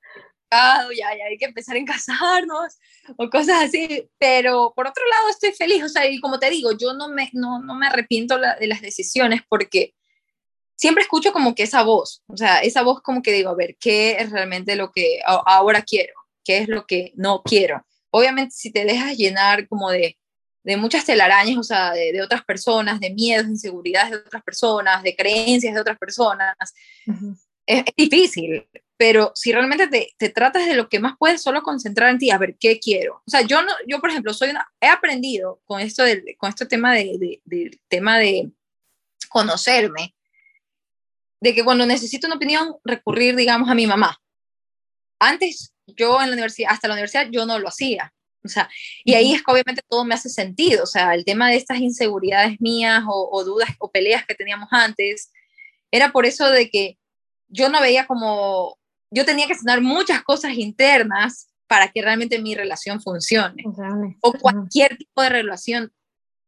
ya, 0.51 1.15
ya 1.17 1.25
hay 1.29 1.37
que 1.37 1.45
empezar 1.45 1.77
en 1.77 1.85
casarnos 1.85 2.77
o 3.17 3.29
cosas 3.29 3.63
así, 3.63 4.09
pero 4.17 4.73
por 4.75 4.87
otro 4.87 5.03
lado 5.07 5.29
estoy 5.29 5.51
feliz, 5.51 5.83
o 5.83 5.89
sea, 5.89 6.07
y 6.07 6.19
como 6.19 6.39
te 6.39 6.49
digo, 6.49 6.71
yo 6.77 6.93
no 6.93 7.09
me, 7.09 7.29
no, 7.33 7.59
no 7.59 7.75
me 7.75 7.87
arrepiento 7.87 8.37
de 8.37 8.67
las 8.67 8.81
decisiones 8.81 9.41
porque 9.47 9.93
siempre 10.75 11.03
escucho 11.03 11.33
como 11.33 11.55
que 11.55 11.63
esa 11.63 11.83
voz, 11.83 12.23
o 12.27 12.37
sea, 12.37 12.59
esa 12.59 12.81
voz 12.81 13.01
como 13.01 13.21
que 13.21 13.33
digo, 13.33 13.49
a 13.49 13.55
ver, 13.55 13.77
¿qué 13.79 14.17
es 14.19 14.31
realmente 14.31 14.75
lo 14.75 14.91
que 14.91 15.19
ahora 15.25 15.81
quiero? 15.81 16.13
¿Qué 16.43 16.59
es 16.59 16.67
lo 16.67 16.85
que 16.85 17.11
no 17.15 17.43
quiero? 17.43 17.85
Obviamente 18.11 18.55
si 18.55 18.71
te 18.71 18.85
dejas 18.85 19.15
llenar 19.17 19.67
como 19.67 19.91
de, 19.91 20.17
de 20.63 20.77
muchas 20.77 21.05
telarañas, 21.05 21.57
o 21.57 21.63
sea, 21.63 21.91
de, 21.91 22.11
de, 22.11 22.21
otras 22.23 22.43
personas, 22.43 22.99
de 22.99 23.11
miedos, 23.11 23.47
inseguridades 23.47 24.11
de 24.11 24.17
otras 24.17 24.43
personas, 24.43 25.03
de 25.03 25.15
creencias 25.15 25.75
de 25.75 25.81
otras 25.81 25.97
personas, 25.97 26.55
es, 27.69 27.83
difícil, 27.95 28.67
pero 28.97 29.31
si 29.35 29.51
realmente 29.51 29.87
te, 29.87 30.13
te, 30.17 30.29
tratas 30.29 30.65
de 30.65 30.73
lo 30.73 30.89
que 30.89 30.99
más 30.99 31.15
puedes 31.17 31.41
solo 31.41 31.61
concentrar 31.61 32.09
en 32.09 32.17
ti, 32.17 32.31
a 32.31 32.37
ver, 32.39 32.57
¿qué 32.59 32.79
quiero? 32.79 33.21
O 33.25 33.29
sea, 33.29 33.41
yo, 33.41 33.61
no, 33.61 33.71
yo 33.87 33.99
por 33.99 34.09
ejemplo, 34.09 34.33
soy 34.33 34.49
una, 34.49 34.67
he 34.81 34.87
aprendido 34.87 35.61
con 35.65 35.79
esto 35.79 36.03
del, 36.03 36.23
con 36.37 36.49
este 36.49 36.65
tema 36.65 36.95
de, 36.95 37.39
de, 37.45 37.79
tema 37.87 38.17
de 38.17 38.49
conocerme, 39.29 40.15
de 41.39 41.53
que 41.53 41.63
cuando 41.63 41.85
necesito 41.85 42.25
una 42.27 42.37
opinión, 42.37 42.75
recurrir, 42.83 43.35
digamos, 43.35 43.69
a 43.69 43.75
mi 43.75 43.85
mamá. 43.85 44.19
Antes, 45.19 45.73
yo 45.85 46.19
en 46.21 46.29
la 46.29 46.33
universidad, 46.33 46.71
hasta 46.71 46.87
la 46.87 46.95
universidad, 46.95 47.27
yo 47.29 47.45
no 47.45 47.59
lo 47.59 47.67
hacía. 47.67 48.13
O 48.43 48.47
sea, 48.47 48.69
y 49.03 49.13
ahí 49.13 49.33
es 49.33 49.43
que 49.43 49.51
obviamente 49.51 49.83
todo 49.87 50.05
me 50.05 50.15
hace 50.15 50.29
sentido. 50.29 50.83
O 50.83 50.87
sea, 50.87 51.13
el 51.13 51.23
tema 51.23 51.49
de 51.49 51.57
estas 51.57 51.79
inseguridades 51.79 52.59
mías 52.59 53.03
o, 53.07 53.29
o 53.31 53.43
dudas 53.43 53.69
o 53.79 53.91
peleas 53.91 54.25
que 54.25 54.35
teníamos 54.35 54.69
antes, 54.71 55.31
era 55.91 56.11
por 56.11 56.25
eso 56.25 56.49
de 56.49 56.69
que 56.69 56.98
yo 57.49 57.69
no 57.69 57.81
veía 57.81 58.07
como, 58.07 58.77
yo 59.11 59.25
tenía 59.25 59.47
que 59.47 59.55
sanar 59.55 59.81
muchas 59.81 60.23
cosas 60.23 60.53
internas 60.53 61.49
para 61.67 61.89
que 61.89 62.01
realmente 62.01 62.39
mi 62.39 62.55
relación 62.55 63.01
funcione. 63.01 63.63
O 64.21 64.33
cualquier 64.33 64.97
tipo 64.97 65.21
de 65.21 65.29
relación. 65.29 65.93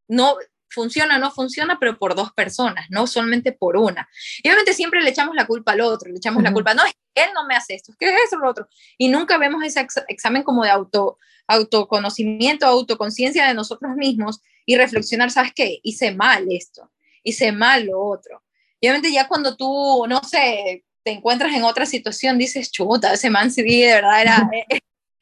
No, 0.08 0.36
funciona 0.72 1.18
no 1.20 1.32
funciona, 1.32 1.78
pero 1.80 2.00
por 2.00 2.16
dos 2.16 2.32
personas, 2.32 2.88
no 2.90 3.06
solamente 3.06 3.52
por 3.52 3.78
una. 3.78 4.10
Y 4.42 4.48
obviamente 4.48 4.74
siempre 4.74 5.02
le 5.02 5.10
echamos 5.10 5.36
la 5.36 5.46
culpa 5.46 5.74
al 5.74 5.82
otro, 5.82 6.10
le 6.10 6.18
echamos 6.18 6.42
la 6.42 6.52
culpa, 6.52 6.74
no, 6.74 6.84
es 6.86 6.94
que 7.14 7.24
él 7.24 7.30
no 7.36 7.46
me 7.46 7.56
hace 7.56 7.76
esto, 7.76 7.92
es 7.92 7.98
que 7.98 8.10
es 8.10 8.16
eso, 8.28 8.38
lo 8.38 8.50
otro. 8.50 8.68
Y 8.98 9.10
nunca 9.10 9.38
vemos 9.38 9.64
ese 9.64 9.86
examen 10.08 10.44
como 10.44 10.64
de 10.64 10.70
auto, 10.70 11.18
autoconocimiento, 11.48 12.66
autoconciencia 12.66 13.48
de 13.48 13.54
nosotros 13.54 13.96
mismos 13.96 14.42
y 14.66 14.78
reflexionar, 14.78 15.30
¿sabes 15.30 15.52
qué? 15.54 15.80
Hice 15.84 16.14
mal 16.14 16.46
esto, 16.50 16.90
hice 17.24 17.52
mal 17.52 17.86
lo 17.86 18.02
otro. 18.02 18.42
Y 18.80 18.88
obviamente 18.88 19.12
ya 19.12 19.28
cuando 19.28 19.56
tú, 19.56 20.06
no 20.08 20.22
sé, 20.24 20.86
te 21.04 21.12
encuentras 21.12 21.54
en 21.54 21.64
otra 21.64 21.86
situación, 21.86 22.38
dices, 22.38 22.72
chuta, 22.72 23.14
ese 23.14 23.30
man 23.30 23.52
sí, 23.52 23.82
de 23.82 23.94
verdad 23.94 24.22
era, 24.22 24.50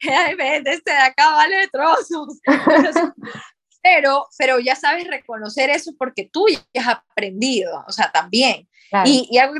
era 0.00 0.56
este 0.56 0.90
de 0.90 0.98
acá 0.98 1.30
vale 1.30 1.68
trozos. 1.68 2.38
pero, 3.82 4.26
pero 4.38 4.58
ya 4.58 4.76
sabes 4.76 5.06
reconocer 5.06 5.70
eso 5.70 5.92
porque 5.98 6.28
tú 6.30 6.46
ya 6.48 6.82
has 6.82 6.88
aprendido, 6.88 7.84
o 7.86 7.92
sea, 7.92 8.10
también. 8.12 8.68
Y, 9.04 9.28
y, 9.30 9.38
algo 9.38 9.54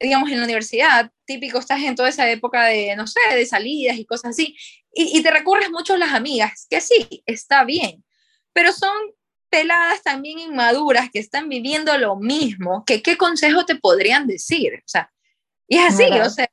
digamos, 0.00 0.30
en 0.30 0.38
la 0.38 0.44
universidad, 0.44 1.10
típico, 1.24 1.58
estás 1.58 1.80
en 1.82 1.96
toda 1.96 2.08
esa 2.08 2.30
época 2.30 2.66
de, 2.66 2.94
no 2.94 3.06
sé, 3.06 3.18
de 3.34 3.44
salidas 3.44 3.96
y 3.96 4.04
cosas 4.04 4.30
así, 4.30 4.56
y, 4.94 5.18
y 5.18 5.22
te 5.22 5.30
recurres 5.30 5.70
mucho 5.70 5.94
a 5.94 5.98
las 5.98 6.12
amigas, 6.12 6.66
que 6.70 6.80
sí, 6.80 7.24
está 7.26 7.64
bien, 7.64 8.04
pero 8.52 8.72
son 8.72 8.96
peladas 9.50 10.02
también 10.02 10.38
inmaduras 10.38 11.10
que 11.10 11.18
están 11.18 11.48
viviendo 11.48 11.96
lo 11.98 12.16
mismo, 12.16 12.84
que 12.84 13.02
qué 13.02 13.16
consejo 13.16 13.64
te 13.64 13.74
podrían 13.74 14.26
decir, 14.26 14.74
o 14.76 14.88
sea, 14.88 15.10
y 15.68 15.76
es 15.76 15.94
así, 15.94 16.04
o 16.04 16.30
sea, 16.30 16.48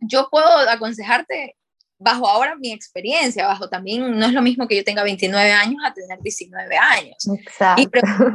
yo 0.00 0.28
puedo 0.30 0.46
aconsejarte 0.68 1.56
bajo 1.98 2.28
ahora 2.28 2.56
mi 2.56 2.72
experiencia, 2.72 3.46
bajo 3.46 3.68
también, 3.68 4.18
no 4.18 4.26
es 4.26 4.32
lo 4.32 4.42
mismo 4.42 4.68
que 4.68 4.76
yo 4.76 4.84
tenga 4.84 5.02
29 5.02 5.52
años 5.52 5.82
a 5.84 5.92
tener 5.92 6.20
19 6.20 6.76
años. 6.76 7.16
Exacto. 7.38 7.82
Y 7.82 7.88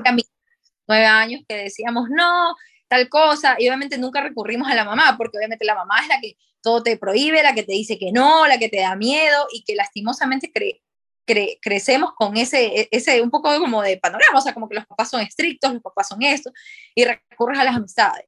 a 0.06 0.12
mis 0.14 0.30
9 0.88 1.06
años 1.06 1.42
que 1.48 1.56
decíamos, 1.56 2.10
no, 2.10 2.56
tal 2.88 3.08
cosa, 3.08 3.56
y 3.60 3.68
obviamente 3.68 3.98
nunca 3.98 4.22
recurrimos 4.22 4.70
a 4.70 4.76
la 4.76 4.84
mamá, 4.84 5.16
porque 5.18 5.38
obviamente 5.38 5.66
la 5.66 5.76
mamá 5.76 6.00
es 6.02 6.08
la 6.08 6.20
que 6.20 6.36
todo 6.62 6.84
te 6.84 6.98
prohíbe, 6.98 7.42
la 7.44 7.54
que 7.54 7.64
te 7.64 7.74
dice 7.74 7.98
que 7.98 8.12
no, 8.12 8.48
la 8.48 8.58
que 8.58 8.70
te 8.70 8.82
da 8.82 8.96
miedo, 8.96 9.48
y 9.52 9.64
que 9.64 9.76
lastimosamente 9.76 10.52
crecemos 11.62 12.12
con 12.14 12.36
ese, 12.36 12.90
ese 12.92 13.22
un 13.22 13.30
poco 13.30 13.58
como 13.60 13.82
de 13.82 13.98
panorama, 13.98 14.40
o 14.40 14.42
sea, 14.42 14.54
como 14.54 14.68
que 14.68 14.76
los 14.76 14.86
papás 14.86 15.10
son 15.10 15.22
estrictos, 15.22 15.72
los 15.72 15.82
papás 15.82 16.10
son 16.10 16.22
esto, 16.24 16.52
y 16.96 17.06
recurres 17.06 17.60
a 17.60 17.64
las 17.64 17.76
amistades. 17.76 18.26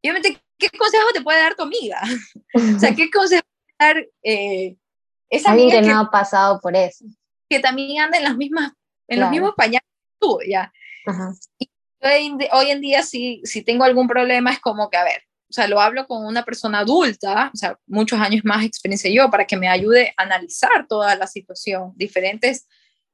Y 0.00 0.10
obviamente, 0.10 0.43
¿qué 0.58 0.70
consejo 0.70 1.06
te 1.12 1.22
puede 1.22 1.40
dar 1.40 1.54
tu 1.54 1.62
amiga? 1.62 2.00
o 2.54 2.78
sea, 2.78 2.94
¿qué 2.96 3.10
consejo 3.10 3.42
eh, 4.22 4.76
esa 5.30 5.52
Alguien 5.52 5.70
que, 5.70 5.82
no 5.82 6.00
ha 6.00 6.10
pasado 6.10 6.60
por 6.60 6.76
eso. 6.76 7.04
Que 7.48 7.60
también 7.60 8.00
anda 8.00 8.18
en, 8.18 8.24
las 8.24 8.36
mismas, 8.36 8.72
en 9.08 9.20
los 9.20 9.30
mismos 9.30 9.52
pañales 9.56 9.82
que 9.82 10.16
tú, 10.18 10.38
ya. 10.46 10.72
Y 11.58 11.68
hoy, 12.52 12.70
en 12.70 12.80
día, 12.80 13.02
si, 13.02 13.40
si 13.44 13.62
tengo 13.62 13.84
algún 13.84 14.06
problema, 14.06 14.52
es 14.52 14.60
como 14.60 14.88
que, 14.90 14.96
a 14.96 15.04
ver, 15.04 15.22
o 15.48 15.52
sea, 15.52 15.68
lo 15.68 15.80
hablo 15.80 16.06
con 16.06 16.24
una 16.24 16.44
persona 16.44 16.80
adulta, 16.80 17.50
o 17.52 17.56
sea, 17.56 17.78
muchos 17.86 18.20
años 18.20 18.44
más 18.44 18.64
experiencia 18.64 19.10
yo, 19.10 19.30
para 19.30 19.46
que 19.46 19.56
me 19.56 19.68
ayude 19.68 20.14
a 20.16 20.22
analizar 20.22 20.86
toda 20.88 21.14
la 21.16 21.26
situación, 21.26 21.92
diferentes 21.96 22.66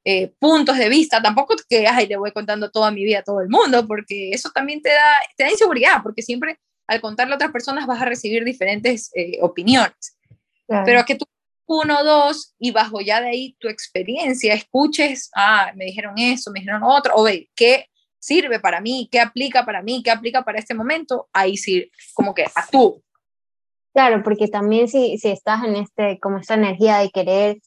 eh, 0.03 0.33
puntos 0.39 0.77
de 0.77 0.89
vista. 0.89 1.21
Tampoco 1.21 1.55
que, 1.69 1.87
ay, 1.87 2.07
le 2.07 2.17
voy 2.17 2.31
contando 2.31 2.71
toda 2.71 2.91
mi 2.91 3.03
vida 3.03 3.19
a 3.19 3.23
todo 3.23 3.41
el 3.41 3.49
mundo, 3.49 3.85
porque 3.87 4.31
eso 4.31 4.49
también 4.51 4.81
te 4.81 4.89
da, 4.89 5.13
te 5.35 5.43
da 5.43 5.51
inseguridad, 5.51 6.01
porque 6.01 6.21
siempre 6.21 6.59
al 6.87 7.01
contarle 7.01 7.33
a 7.33 7.35
otras 7.35 7.51
personas 7.51 7.87
vas 7.87 8.01
a 8.01 8.05
recibir 8.05 8.43
diferentes 8.43 9.11
eh, 9.15 9.37
opiniones. 9.41 10.17
Pero 10.67 11.03
que 11.03 11.15
tú 11.15 11.25
uno, 11.71 12.03
dos, 12.03 12.53
y 12.59 12.71
bajo 12.71 12.99
ya 12.99 13.21
de 13.21 13.29
ahí 13.29 13.55
tu 13.59 13.69
experiencia, 13.69 14.53
escuches, 14.53 15.31
ah, 15.35 15.71
me 15.75 15.85
dijeron 15.85 16.17
eso, 16.17 16.51
me 16.51 16.59
dijeron 16.59 16.83
otro, 16.83 17.13
o 17.15 17.23
ve, 17.23 17.49
¿qué 17.55 17.85
sirve 18.19 18.59
para 18.59 18.81
mí? 18.81 19.07
¿Qué 19.09 19.21
aplica 19.21 19.65
para 19.65 19.81
mí? 19.81 20.03
¿Qué 20.03 20.11
aplica 20.11 20.43
para 20.43 20.59
este 20.59 20.73
momento? 20.73 21.29
Ahí 21.31 21.55
sí, 21.55 21.89
como 22.13 22.33
que 22.33 22.45
actúo. 22.53 23.01
Claro, 23.93 24.21
porque 24.23 24.47
también 24.47 24.89
si, 24.89 25.17
si 25.17 25.29
estás 25.29 25.63
en 25.63 25.77
este, 25.77 26.19
como 26.19 26.37
esta 26.37 26.55
energía 26.55 26.97
de 26.97 27.09
querer 27.09 27.57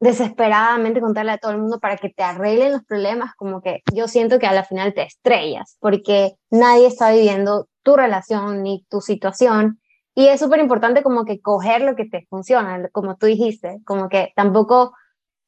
desesperadamente 0.00 1.00
contarle 1.00 1.32
a 1.32 1.38
todo 1.38 1.52
el 1.52 1.58
mundo 1.58 1.78
para 1.78 1.96
que 1.96 2.08
te 2.08 2.22
arreglen 2.22 2.72
los 2.72 2.84
problemas, 2.84 3.34
como 3.34 3.60
que 3.60 3.82
yo 3.92 4.08
siento 4.08 4.38
que 4.38 4.46
a 4.46 4.52
la 4.52 4.64
final 4.64 4.94
te 4.94 5.02
estrellas, 5.02 5.76
porque 5.80 6.34
nadie 6.50 6.86
está 6.86 7.12
viviendo 7.12 7.68
tu 7.82 7.96
relación 7.96 8.62
ni 8.62 8.84
tu 8.88 9.00
situación 9.00 9.80
y 10.14 10.26
es 10.26 10.40
súper 10.40 10.60
importante 10.60 11.02
como 11.02 11.24
que 11.24 11.40
coger 11.40 11.82
lo 11.82 11.96
que 11.96 12.04
te 12.04 12.26
funciona, 12.28 12.88
como 12.90 13.16
tú 13.16 13.26
dijiste, 13.26 13.80
como 13.84 14.08
que 14.08 14.32
tampoco 14.34 14.92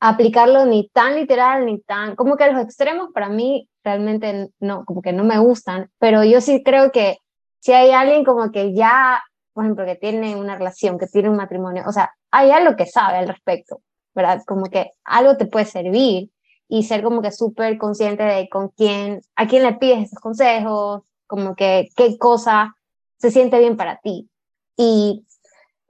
aplicarlo 0.01 0.67
ni 0.67 0.89
tan 0.89 1.17
literal 1.17 1.67
ni 1.67 1.81
tan, 1.81 2.17
como 2.17 2.37
que 2.37 2.51
los 2.51 2.61
extremos 2.63 3.11
para 3.13 3.29
mí 3.29 3.69
realmente 3.85 4.51
no, 4.61 4.85
como 4.85 5.03
que 5.03 5.13
no 5.13 5.25
me 5.25 5.39
gustan, 5.39 5.91
pero 5.99 6.25
yo 6.25 6.41
sí 6.41 6.63
creo 6.65 6.91
que 6.91 7.19
si 7.61 7.73
hay 7.73 7.91
alguien 7.91 8.25
como 8.25 8.51
que 8.51 8.75
ya, 8.75 9.23
por 9.53 9.65
ejemplo, 9.65 9.85
que 9.85 9.97
tiene 9.97 10.37
una 10.37 10.57
relación, 10.57 10.99
que 10.99 11.07
tiene 11.07 11.31
un 11.31 11.37
matrimonio, 11.37 11.85
o 11.87 11.93
sea, 11.93 12.13
hay 12.31 12.51
algo 12.51 12.75
que 12.75 12.87
sabe 12.87 13.19
al 13.19 13.29
respecto, 13.29 13.81
¿verdad? 14.15 14.43
Como 14.47 14.65
que 14.67 14.91
algo 15.05 15.37
te 15.37 15.47
puede 15.47 15.67
servir 15.67 16.31
y 16.67 16.85
ser 16.85 17.03
como 17.03 17.23
que 17.23 17.31
súper 17.31 17.79
consciente 17.79 18.23
de 18.25 18.49
con 18.49 18.71
quién, 18.71 19.21
a 19.37 19.47
quién 19.47 19.63
le 19.63 19.75
pides 19.75 20.07
esos 20.07 20.19
consejos, 20.19 21.03
como 21.33 21.57
que 21.57 21.89
qué 21.97 22.19
cosa 22.19 22.77
se 23.17 23.31
siente 23.31 23.59
bien 23.59 23.79
para 23.79 23.97
ti. 24.01 24.29
Y 24.77 25.25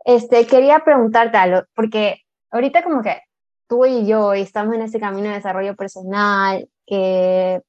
este, 0.04 0.46
quería 0.46 0.84
preguntarte 0.84 1.36
algo, 1.36 1.62
porque 1.74 2.20
ahorita 2.52 2.84
como 2.84 3.02
que 3.02 3.20
tú 3.66 3.84
y 3.84 4.06
yo 4.06 4.34
estamos 4.34 4.76
en 4.76 4.82
este 4.82 5.00
camino 5.00 5.30
de 5.30 5.34
desarrollo 5.34 5.74
personal, 5.74 6.68
que 6.86 7.60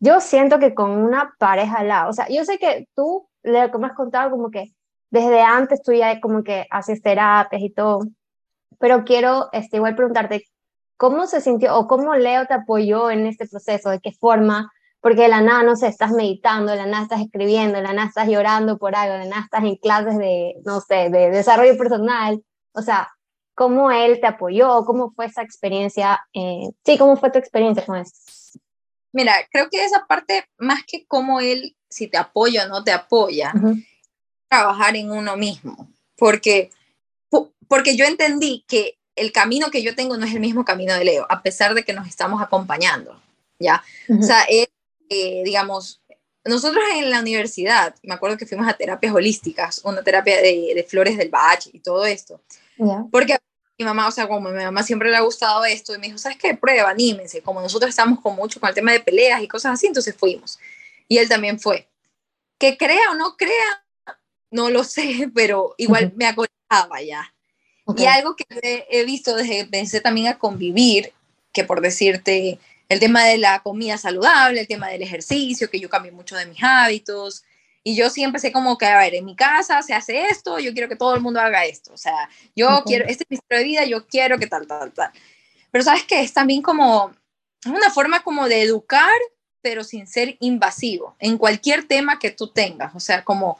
yo 0.00 0.20
siento 0.20 0.58
que 0.58 0.74
con 0.74 0.90
una 0.90 1.32
pareja 1.38 1.78
al 1.78 1.88
lado, 1.88 2.10
o 2.10 2.12
sea, 2.12 2.28
yo 2.28 2.44
sé 2.44 2.58
que 2.58 2.88
tú, 2.94 3.26
lo 3.42 3.70
que 3.70 3.78
me 3.78 3.86
has 3.86 3.94
contado, 3.94 4.30
como 4.30 4.50
que 4.50 4.74
desde 5.08 5.40
antes 5.40 5.82
tú 5.82 5.94
ya 5.94 6.20
como 6.20 6.44
que 6.44 6.66
haces 6.70 7.00
terapias 7.00 7.62
y 7.62 7.70
todo, 7.70 8.00
pero 8.78 9.02
quiero 9.04 9.48
este, 9.52 9.78
igual 9.78 9.96
preguntarte, 9.96 10.44
¿cómo 10.98 11.26
se 11.26 11.40
sintió 11.40 11.74
o 11.74 11.86
cómo 11.86 12.16
Leo 12.16 12.44
te 12.44 12.52
apoyó 12.52 13.10
en 13.10 13.24
este 13.24 13.48
proceso? 13.48 13.88
¿De 13.88 14.00
qué 14.00 14.12
forma? 14.12 14.70
Porque 15.04 15.20
de 15.20 15.28
la 15.28 15.42
nada, 15.42 15.62
no 15.64 15.76
sé, 15.76 15.86
estás 15.88 16.12
meditando, 16.12 16.72
de 16.72 16.78
la 16.78 16.86
nada 16.86 17.02
estás 17.02 17.20
escribiendo, 17.20 17.76
de 17.76 17.82
la 17.82 17.92
nada 17.92 18.08
estás 18.08 18.26
llorando 18.26 18.78
por 18.78 18.96
algo, 18.96 19.12
de 19.12 19.18
la 19.18 19.26
nada 19.26 19.42
estás 19.42 19.62
en 19.62 19.76
clases 19.76 20.16
de, 20.16 20.54
no 20.64 20.80
sé, 20.80 21.10
de 21.10 21.30
desarrollo 21.30 21.76
personal, 21.76 22.42
o 22.72 22.80
sea, 22.80 23.12
¿cómo 23.54 23.90
él 23.90 24.18
te 24.18 24.26
apoyó? 24.26 24.82
¿Cómo 24.86 25.12
fue 25.12 25.26
esa 25.26 25.42
experiencia? 25.42 26.26
Eh, 26.32 26.70
sí, 26.86 26.96
¿cómo 26.96 27.18
fue 27.18 27.30
tu 27.30 27.38
experiencia 27.38 27.84
con 27.84 27.96
esto? 27.96 28.18
Mira, 29.12 29.34
creo 29.52 29.68
que 29.68 29.84
esa 29.84 30.06
parte, 30.06 30.46
más 30.56 30.84
que 30.86 31.04
cómo 31.06 31.38
él, 31.38 31.76
si 31.90 32.08
te 32.08 32.16
apoya 32.16 32.64
o 32.64 32.68
no 32.68 32.82
te 32.82 32.92
apoya, 32.92 33.52
trabajar 34.48 34.96
en 34.96 35.10
uno 35.10 35.36
mismo, 35.36 35.86
porque, 36.16 36.70
porque 37.68 37.94
yo 37.94 38.06
entendí 38.06 38.64
que 38.66 38.96
el 39.16 39.32
camino 39.32 39.70
que 39.70 39.82
yo 39.82 39.94
tengo 39.94 40.16
no 40.16 40.24
es 40.24 40.32
el 40.32 40.40
mismo 40.40 40.64
camino 40.64 40.94
de 40.94 41.04
Leo, 41.04 41.26
a 41.28 41.42
pesar 41.42 41.74
de 41.74 41.84
que 41.84 41.92
nos 41.92 42.08
estamos 42.08 42.40
acompañando, 42.40 43.20
¿ya? 43.58 43.84
O 44.08 44.22
sea, 44.22 44.44
él 44.48 44.66
eh, 45.08 45.42
digamos, 45.44 46.02
nosotros 46.44 46.84
en 46.94 47.10
la 47.10 47.20
universidad, 47.20 47.94
me 48.02 48.14
acuerdo 48.14 48.36
que 48.36 48.46
fuimos 48.46 48.68
a 48.68 48.74
terapias 48.74 49.14
holísticas, 49.14 49.80
una 49.84 50.02
terapia 50.02 50.40
de, 50.40 50.86
flores 50.88 51.16
del 51.16 51.30
Bach 51.30 51.66
y 51.72 51.80
todo 51.80 52.04
esto, 52.04 52.40
porque 53.10 53.38
mi 53.78 53.84
mamá, 53.84 54.08
o 54.08 54.10
sea, 54.10 54.28
como 54.28 54.50
mi 54.50 54.62
mamá 54.62 54.82
siempre 54.82 55.10
le 55.10 55.16
ha 55.16 55.22
gustado 55.22 55.64
esto, 55.64 55.94
y 55.94 55.98
me 55.98 56.06
dijo, 56.06 56.18
¿sabes 56.18 56.38
qué? 56.38 56.54
Prueba, 56.54 56.90
anímense, 56.90 57.42
como 57.42 57.60
nosotros 57.60 57.88
estamos 57.88 58.20
con 58.20 58.36
mucho 58.36 58.60
con 58.60 58.68
el 58.68 58.74
tema 58.74 58.92
de 58.92 59.00
peleas 59.00 59.42
y 59.42 59.48
cosas 59.48 59.72
así, 59.72 59.86
entonces 59.86 60.14
fuimos. 60.16 60.58
Y 61.08 61.18
él 61.18 61.28
también 61.28 61.58
fue. 61.58 61.88
Que 62.58 62.76
crea 62.76 63.10
o 63.10 63.14
no 63.14 63.36
crea, 63.36 63.84
no 64.50 64.70
lo 64.70 64.84
sé, 64.84 65.30
pero 65.34 65.74
igual 65.78 66.12
me 66.14 66.26
acordaba 66.26 67.02
ya. 67.02 67.32
Y 67.96 68.06
algo 68.06 68.34
que 68.34 68.86
he 68.90 69.04
visto 69.04 69.36
desde 69.36 69.50
que 69.50 69.60
empecé 69.60 70.00
también 70.00 70.28
a 70.28 70.38
convivir, 70.38 71.12
que 71.52 71.64
por 71.64 71.82
decirte, 71.82 72.58
el 72.88 73.00
tema 73.00 73.24
de 73.24 73.38
la 73.38 73.62
comida 73.62 73.98
saludable, 73.98 74.60
el 74.60 74.68
tema 74.68 74.88
del 74.88 75.02
ejercicio, 75.02 75.70
que 75.70 75.80
yo 75.80 75.88
cambié 75.88 76.12
mucho 76.12 76.36
de 76.36 76.46
mis 76.46 76.62
hábitos, 76.62 77.44
Y 77.86 77.96
yo 77.96 78.08
siempre 78.08 78.40
sé 78.40 78.50
como 78.50 78.78
que, 78.78 78.86
a 78.86 78.98
ver, 78.98 79.14
en 79.14 79.26
mi 79.26 79.36
casa 79.36 79.82
se 79.82 79.92
hace 79.92 80.26
esto, 80.28 80.58
yo 80.58 80.72
quiero 80.72 80.88
que 80.88 80.96
todo 80.96 81.14
el 81.14 81.20
mundo 81.20 81.38
haga 81.40 81.66
esto. 81.66 81.92
O 81.92 81.98
sea, 81.98 82.30
yo 82.56 82.82
quiero, 82.86 83.04
este 83.06 83.24
es 83.24 83.30
mi 83.30 83.36
estilo 83.36 83.58
de 83.58 83.64
vida, 83.64 83.84
yo 83.84 84.06
quiero 84.06 84.38
que 84.38 84.46
tal, 84.46 84.66
tal, 84.66 84.92
tal. 84.92 85.10
Pero 85.70 85.84
sabes 85.84 86.04
que 86.04 86.20
es 86.20 86.32
también 86.32 86.62
como, 86.62 87.12
es 87.62 87.70
una 87.70 87.90
forma 87.90 88.22
como 88.22 88.48
de 88.48 88.62
educar, 88.62 89.18
pero 89.60 89.84
sin 89.84 90.06
ser 90.06 90.36
invasivo, 90.40 91.14
en 91.18 91.36
cualquier 91.36 91.86
tema 91.86 92.18
que 92.18 92.30
tú 92.30 92.48
tengas. 92.48 92.94
O 92.94 93.00
sea, 93.00 93.22
como, 93.22 93.58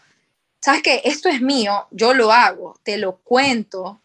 sabes 0.60 0.82
que 0.82 1.02
esto 1.04 1.28
es 1.28 1.42
mío, 1.42 1.86
yo 1.90 2.14
lo 2.14 2.32
hago, 2.32 2.78
te 2.82 2.96
lo 2.96 3.16
cuento. 3.18 4.00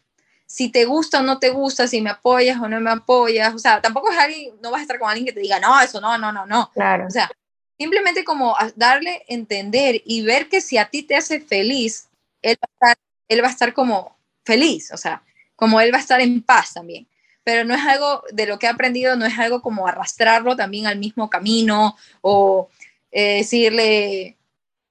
Si 0.51 0.69
te 0.69 0.85
gusta 0.85 1.19
o 1.19 1.23
no 1.23 1.37
te 1.37 1.51
gusta, 1.51 1.87
si 1.87 2.01
me 2.01 2.09
apoyas 2.09 2.59
o 2.59 2.67
no 2.67 2.79
me 2.81 2.89
apoyas. 2.89 3.53
O 3.53 3.59
sea, 3.59 3.81
tampoco 3.81 4.11
es 4.11 4.17
alguien, 4.17 4.55
no 4.63 4.71
vas 4.71 4.79
a 4.79 4.81
estar 4.81 4.97
con 4.97 5.07
alguien 5.07 5.27
que 5.27 5.33
te 5.33 5.41
diga, 5.41 5.59
no, 5.59 5.79
eso 5.79 6.01
no, 6.01 6.17
no, 6.17 6.31
no, 6.31 6.47
no. 6.47 6.71
Claro. 6.73 7.05
O 7.05 7.11
sea, 7.11 7.29
simplemente 7.77 8.23
como 8.23 8.55
darle 8.75 9.23
entender 9.27 10.01
y 10.05 10.23
ver 10.23 10.49
que 10.49 10.59
si 10.59 10.79
a 10.79 10.89
ti 10.89 11.03
te 11.03 11.15
hace 11.15 11.39
feliz, 11.39 12.09
él 12.41 12.57
va 12.61 12.67
a 12.67 12.73
estar, 12.73 12.97
él 13.27 13.43
va 13.43 13.47
a 13.47 13.51
estar 13.51 13.73
como 13.73 14.17
feliz, 14.43 14.91
o 14.91 14.97
sea, 14.97 15.21
como 15.55 15.79
él 15.81 15.93
va 15.93 15.97
a 15.97 16.01
estar 16.01 16.19
en 16.19 16.41
paz 16.41 16.73
también. 16.73 17.07
Pero 17.43 17.63
no 17.63 17.75
es 17.75 17.81
algo 17.85 18.23
de 18.31 18.47
lo 18.47 18.57
que 18.57 18.65
he 18.65 18.69
aprendido, 18.69 19.15
no 19.15 19.25
es 19.27 19.37
algo 19.37 19.61
como 19.61 19.87
arrastrarlo 19.87 20.55
también 20.55 20.87
al 20.87 20.97
mismo 20.97 21.29
camino 21.29 21.95
o 22.21 22.69
eh, 23.11 23.37
decirle, 23.37 24.35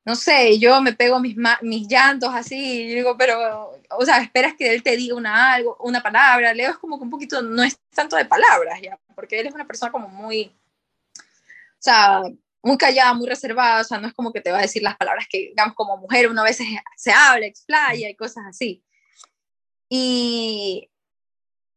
no 0.05 0.15
sé, 0.15 0.59
yo 0.59 0.81
me 0.81 0.93
pego 0.93 1.21
mis, 1.21 1.37
mis 1.63 1.89
llantos 1.89 2.35
así, 2.35 2.57
y 2.57 2.95
digo, 2.95 3.17
pero, 3.19 3.78
o 3.91 4.05
sea, 4.05 4.19
esperas 4.19 4.55
que 4.55 4.73
él 4.73 4.83
te 4.83 4.97
diga 4.97 5.15
una, 5.15 5.55
algo, 5.55 5.77
una 5.81 6.03
palabra, 6.03 6.55
Leo 6.55 6.71
es 6.71 6.79
como 6.79 6.99
que 6.99 7.05
un 7.05 7.11
poquito, 7.11 7.43
no 7.43 7.63
es 7.63 7.79
tanto 7.95 8.17
de 8.17 8.25
palabras 8.25 8.81
ya, 8.83 8.99
porque 9.15 9.41
él 9.41 9.47
es 9.47 9.55
una 9.55 9.67
persona 9.67 9.91
como 9.93 10.09
muy, 10.09 10.55
o 11.15 11.81
sea, 11.81 12.23
muy 12.63 12.77
callada, 12.77 13.15
muy 13.15 13.29
reservada, 13.29 13.81
o 13.81 13.85
sea, 13.85 13.99
no 13.99 14.09
es 14.09 14.15
como 14.15 14.33
que 14.33 14.41
te 14.41 14.53
va 14.53 14.59
a 14.59 14.63
decir 14.63 14.83
las 14.83 14.97
palabras 14.97 15.27
que, 15.31 15.49
digamos, 15.51 15.75
como 15.75 15.97
mujer 15.97 16.29
uno 16.29 16.43
a 16.43 16.45
veces 16.45 16.67
se 16.97 17.13
habla, 17.13 17.47
explaya 17.47 18.09
y 18.11 18.17
cosas 18.17 18.45
así. 18.49 18.83
Y, 19.89 20.91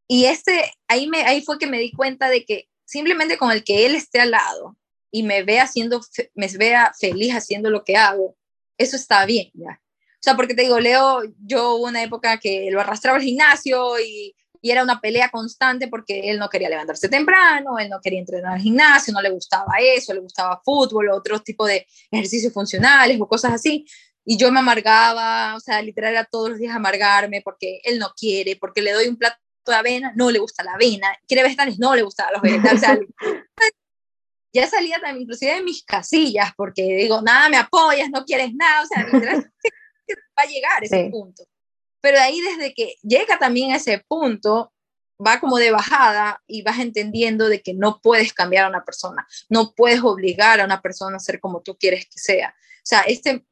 y 0.07 0.25
este, 0.25 0.73
ahí, 0.87 1.07
me, 1.07 1.23
ahí 1.23 1.41
fue 1.41 1.57
que 1.57 1.67
me 1.67 1.79
di 1.79 1.91
cuenta 1.91 2.29
de 2.29 2.45
que 2.45 2.67
simplemente 2.85 3.37
con 3.37 3.51
el 3.51 3.63
que 3.63 3.85
él 3.85 3.95
esté 3.95 4.19
al 4.19 4.31
lado 4.31 4.75
y 5.11 5.23
me 5.23 5.43
vea 5.43 5.63
haciendo, 5.63 6.01
me 6.33 6.47
vea 6.47 6.91
feliz 6.99 7.33
haciendo 7.33 7.69
lo 7.69 7.83
que 7.83 7.95
hago, 7.95 8.35
eso 8.77 8.95
está 8.95 9.25
bien, 9.25 9.51
ya. 9.53 9.81
O 10.21 10.23
sea, 10.23 10.35
porque 10.35 10.53
te 10.53 10.61
digo, 10.61 10.79
Leo, 10.79 11.21
yo 11.45 11.75
hubo 11.75 11.87
una 11.87 12.03
época 12.03 12.37
que 12.37 12.69
lo 12.71 12.79
arrastraba 12.79 13.17
al 13.17 13.23
gimnasio 13.23 13.99
y 13.99 14.35
y 14.61 14.71
era 14.71 14.83
una 14.83 15.01
pelea 15.01 15.29
constante 15.29 15.87
porque 15.87 16.29
él 16.29 16.37
no 16.37 16.47
quería 16.47 16.69
levantarse 16.69 17.09
temprano, 17.09 17.79
él 17.79 17.89
no 17.89 17.99
quería 17.99 18.19
entrenar 18.19 18.53
al 18.53 18.61
gimnasio, 18.61 19.11
no 19.11 19.21
le 19.21 19.31
gustaba 19.31 19.73
eso, 19.81 20.13
le 20.13 20.19
gustaba 20.19 20.61
fútbol, 20.63 21.09
otros 21.09 21.43
tipos 21.43 21.67
de 21.67 21.87
ejercicios 22.11 22.53
funcionales 22.53 23.19
o 23.19 23.27
cosas 23.27 23.53
así. 23.53 23.85
Y 24.23 24.37
yo 24.37 24.51
me 24.51 24.59
amargaba, 24.59 25.55
o 25.55 25.59
sea, 25.59 25.81
literal 25.81 26.11
era 26.11 26.25
todos 26.25 26.51
los 26.51 26.59
días 26.59 26.75
amargarme 26.75 27.41
porque 27.41 27.81
él 27.83 27.97
no 27.97 28.13
quiere, 28.15 28.55
porque 28.55 28.83
le 28.83 28.91
doy 28.91 29.07
un 29.07 29.17
plato 29.17 29.37
de 29.65 29.73
avena, 29.73 30.13
no 30.15 30.29
le 30.29 30.37
gusta 30.37 30.63
la 30.63 30.73
avena, 30.73 31.07
quiere 31.27 31.43
vegetales, 31.43 31.79
no 31.79 31.95
le 31.95 32.03
gusta 32.03 32.31
los 32.31 32.41
vegetales. 32.41 33.07
ya 34.53 34.67
salía 34.67 34.99
también 34.99 35.23
inclusive 35.23 35.55
de 35.55 35.63
mis 35.63 35.83
casillas 35.83 36.51
porque 36.55 36.83
digo, 36.83 37.21
nada, 37.23 37.49
me 37.49 37.57
apoyas, 37.57 38.09
no 38.11 38.25
quieres 38.25 38.53
nada, 38.53 38.83
o 38.83 38.85
sea, 38.85 39.03
literal, 39.05 39.51
va 40.41 40.47
a 40.47 40.51
llegar 40.51 40.83
ese 40.83 41.09
punto. 41.09 41.43
Pero 42.01 42.19
ahí 42.19 42.41
desde 42.41 42.73
que 42.73 42.95
llega 43.03 43.37
también 43.37 43.71
a 43.71 43.77
ese 43.77 44.03
punto, 44.07 44.73
va 45.25 45.39
como 45.39 45.57
de 45.57 45.71
bajada 45.71 46.41
y 46.47 46.63
vas 46.63 46.79
entendiendo 46.79 47.47
de 47.47 47.61
que 47.61 47.73
no 47.73 47.99
puedes 48.01 48.33
cambiar 48.33 48.65
a 48.65 48.69
una 48.69 48.83
persona, 48.83 49.27
no 49.49 49.73
puedes 49.73 50.01
obligar 50.01 50.59
a 50.59 50.65
una 50.65 50.81
persona 50.81 51.17
a 51.17 51.19
ser 51.19 51.39
como 51.39 51.61
tú 51.61 51.77
quieres 51.77 52.05
que 52.05 52.19
sea. 52.19 52.55
O 52.77 52.85
sea, 52.85 53.01
este, 53.01 53.45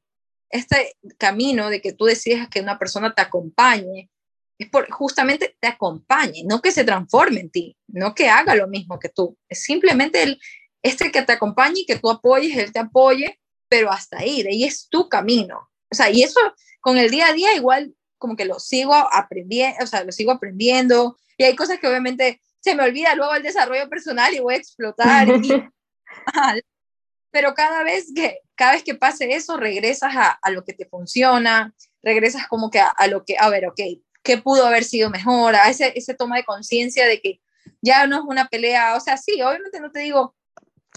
este 0.49 0.95
camino 1.17 1.69
de 1.69 1.81
que 1.81 1.93
tú 1.93 2.05
decidas 2.05 2.49
que 2.49 2.61
una 2.61 2.79
persona 2.79 3.13
te 3.13 3.21
acompañe, 3.21 4.09
es 4.57 4.69
por 4.69 4.89
justamente 4.89 5.55
te 5.59 5.67
acompañe, 5.67 6.43
no 6.45 6.61
que 6.61 6.71
se 6.71 6.83
transforme 6.83 7.39
en 7.41 7.49
ti, 7.49 7.77
no 7.87 8.13
que 8.13 8.29
haga 8.29 8.55
lo 8.55 8.67
mismo 8.67 8.99
que 8.99 9.09
tú. 9.09 9.37
Es 9.47 9.63
simplemente 9.63 10.23
el, 10.23 10.39
este 10.81 11.11
que 11.11 11.21
te 11.21 11.33
acompañe 11.33 11.81
y 11.81 11.85
que 11.85 11.99
tú 11.99 12.09
apoyes, 12.09 12.57
él 12.57 12.73
te 12.73 12.79
apoye, 12.79 13.39
pero 13.69 13.91
hasta 13.91 14.19
ahí, 14.19 14.43
de 14.43 14.49
ahí 14.49 14.63
es 14.65 14.89
tu 14.89 15.07
camino. 15.07 15.69
O 15.91 15.95
sea, 15.95 16.09
y 16.09 16.23
eso 16.23 16.39
con 16.81 16.97
el 16.97 17.09
día 17.09 17.27
a 17.27 17.33
día 17.33 17.55
igual 17.55 17.93
como 18.17 18.35
que 18.35 18.45
lo 18.45 18.59
sigo 18.59 18.93
aprendiendo, 18.93 19.83
o 19.83 19.87
sea, 19.87 20.03
lo 20.03 20.11
sigo 20.11 20.31
aprendiendo 20.31 21.17
y 21.37 21.45
hay 21.45 21.55
cosas 21.55 21.79
que 21.79 21.87
obviamente 21.87 22.41
se 22.59 22.75
me 22.75 22.83
olvida 22.83 23.15
luego 23.15 23.33
el 23.33 23.43
desarrollo 23.43 23.89
personal 23.89 24.33
y 24.33 24.39
voy 24.39 24.55
a 24.55 24.57
explotar. 24.57 25.27
pero 27.31 27.53
cada 27.53 27.83
vez 27.83 28.07
que, 28.13 28.39
cada 28.55 28.73
vez 28.73 28.83
que 28.83 28.95
pase 28.95 29.33
eso, 29.33 29.57
regresas 29.57 30.15
a, 30.15 30.31
a 30.31 30.51
lo 30.51 30.63
que 30.63 30.73
te 30.73 30.85
funciona, 30.85 31.73
regresas 32.03 32.47
como 32.47 32.69
que 32.69 32.79
a, 32.79 32.89
a, 32.89 33.07
lo 33.07 33.23
que, 33.23 33.35
a 33.39 33.49
ver, 33.49 33.67
ok, 33.67 33.79
¿qué 34.23 34.37
pudo 34.37 34.65
haber 34.65 34.83
sido 34.83 35.09
mejor? 35.09 35.55
A 35.55 35.69
ese, 35.69 35.93
ese 35.95 36.13
toma 36.13 36.37
de 36.37 36.43
conciencia 36.43 37.05
de 37.05 37.21
que 37.21 37.39
ya 37.81 38.07
no 38.07 38.17
es 38.17 38.23
una 38.25 38.47
pelea, 38.47 38.95
o 38.95 38.99
sea, 38.99 39.17
sí, 39.17 39.41
obviamente 39.41 39.79
no 39.79 39.91
te 39.91 39.99
digo, 39.99 40.35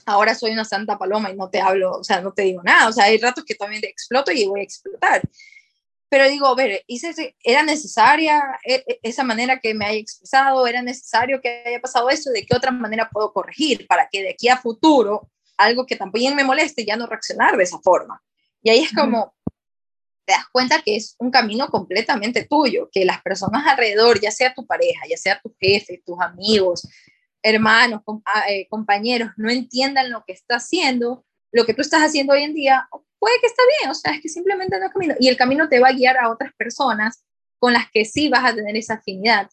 ahora 0.06 0.34
soy 0.34 0.52
una 0.52 0.64
santa 0.64 0.98
paloma 0.98 1.30
y 1.30 1.36
no 1.36 1.48
te 1.48 1.60
hablo, 1.60 1.92
o 1.98 2.04
sea, 2.04 2.20
no 2.20 2.32
te 2.32 2.42
digo 2.42 2.62
nada, 2.62 2.88
o 2.88 2.92
sea, 2.92 3.04
hay 3.04 3.18
ratos 3.18 3.44
que 3.44 3.54
también 3.54 3.84
exploto 3.84 4.32
y 4.32 4.46
voy 4.46 4.60
a 4.60 4.64
explotar, 4.64 5.22
pero 6.12 6.28
digo, 6.28 6.46
a 6.46 6.54
ver, 6.54 6.84
¿era 7.42 7.62
necesaria 7.62 8.42
e, 8.64 8.84
e, 8.86 9.00
esa 9.02 9.24
manera 9.24 9.60
que 9.60 9.72
me 9.72 9.86
haya 9.86 9.98
expresado? 9.98 10.66
¿Era 10.66 10.82
necesario 10.82 11.40
que 11.40 11.62
haya 11.64 11.80
pasado 11.80 12.10
eso? 12.10 12.30
¿De 12.30 12.44
qué 12.44 12.54
otra 12.54 12.70
manera 12.70 13.08
puedo 13.10 13.32
corregir 13.32 13.86
para 13.86 14.06
que 14.12 14.20
de 14.20 14.28
aquí 14.32 14.46
a 14.50 14.58
futuro 14.58 15.30
algo 15.56 15.86
que 15.86 15.96
también 15.96 16.36
me 16.36 16.44
moleste 16.44 16.84
ya 16.84 16.96
no 16.96 17.06
reaccionar 17.06 17.56
de 17.56 17.64
esa 17.64 17.78
forma? 17.78 18.22
Y 18.62 18.68
ahí 18.68 18.80
es 18.80 18.92
como, 18.92 19.34
te 20.26 20.34
das 20.34 20.44
cuenta 20.52 20.82
que 20.82 20.96
es 20.96 21.16
un 21.18 21.30
camino 21.30 21.66
completamente 21.68 22.44
tuyo, 22.44 22.90
que 22.92 23.06
las 23.06 23.22
personas 23.22 23.66
alrededor, 23.66 24.20
ya 24.20 24.30
sea 24.30 24.52
tu 24.52 24.66
pareja, 24.66 25.06
ya 25.08 25.16
sea 25.16 25.40
tu 25.40 25.54
jefe, 25.58 26.02
tus 26.04 26.20
amigos, 26.20 26.86
hermanos, 27.42 28.02
ah, 28.24 28.44
eh, 28.48 28.66
compañeros, 28.68 29.30
no 29.36 29.50
entiendan 29.50 30.10
lo 30.10 30.24
que 30.24 30.32
estás 30.32 30.64
haciendo, 30.64 31.24
lo 31.50 31.66
que 31.66 31.74
tú 31.74 31.82
estás 31.82 32.02
haciendo 32.02 32.32
hoy 32.32 32.42
en 32.42 32.54
día, 32.54 32.88
puede 33.18 33.38
que 33.40 33.46
está 33.46 33.62
bien, 33.80 33.90
o 33.90 33.94
sea, 33.94 34.12
es 34.12 34.20
que 34.20 34.28
simplemente 34.28 34.78
no 34.78 34.86
es 34.86 34.92
camino. 34.92 35.14
Y 35.18 35.28
el 35.28 35.36
camino 35.36 35.68
te 35.68 35.80
va 35.80 35.88
a 35.88 35.92
guiar 35.92 36.16
a 36.18 36.30
otras 36.30 36.52
personas 36.54 37.24
con 37.58 37.72
las 37.72 37.90
que 37.90 38.04
sí 38.04 38.28
vas 38.28 38.44
a 38.44 38.54
tener 38.54 38.76
esa 38.76 38.94
afinidad. 38.94 39.48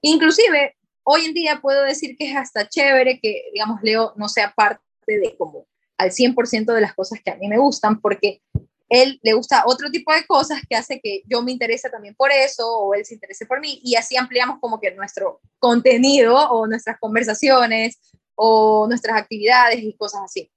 Inclusive, 0.00 0.76
hoy 1.02 1.24
en 1.24 1.34
día 1.34 1.60
puedo 1.60 1.82
decir 1.82 2.16
que 2.16 2.30
es 2.30 2.36
hasta 2.36 2.68
chévere 2.68 3.18
que, 3.20 3.44
digamos, 3.52 3.80
Leo 3.82 4.12
no 4.16 4.28
sea 4.28 4.52
parte 4.54 4.80
de 5.06 5.34
como 5.36 5.66
al 5.96 6.10
100% 6.10 6.72
de 6.72 6.80
las 6.80 6.94
cosas 6.94 7.20
que 7.24 7.30
a 7.30 7.36
mí 7.36 7.48
me 7.48 7.58
gustan, 7.58 8.00
porque 8.00 8.42
él 8.88 9.18
le 9.22 9.34
gusta 9.34 9.64
otro 9.66 9.90
tipo 9.90 10.12
de 10.12 10.26
cosas 10.26 10.60
que 10.68 10.76
hace 10.76 11.00
que 11.00 11.22
yo 11.26 11.42
me 11.42 11.52
interese 11.52 11.90
también 11.90 12.14
por 12.14 12.30
eso 12.30 12.66
o 12.66 12.94
él 12.94 13.04
se 13.04 13.14
interese 13.14 13.46
por 13.46 13.60
mí 13.60 13.80
y 13.82 13.96
así 13.96 14.16
ampliamos 14.16 14.58
como 14.60 14.80
que 14.80 14.94
nuestro 14.94 15.40
contenido 15.58 16.36
o 16.50 16.66
nuestras 16.66 16.98
conversaciones 16.98 17.98
o 18.34 18.86
nuestras 18.88 19.20
actividades 19.20 19.82
y 19.82 19.96
cosas 19.96 20.22
así. 20.24 20.50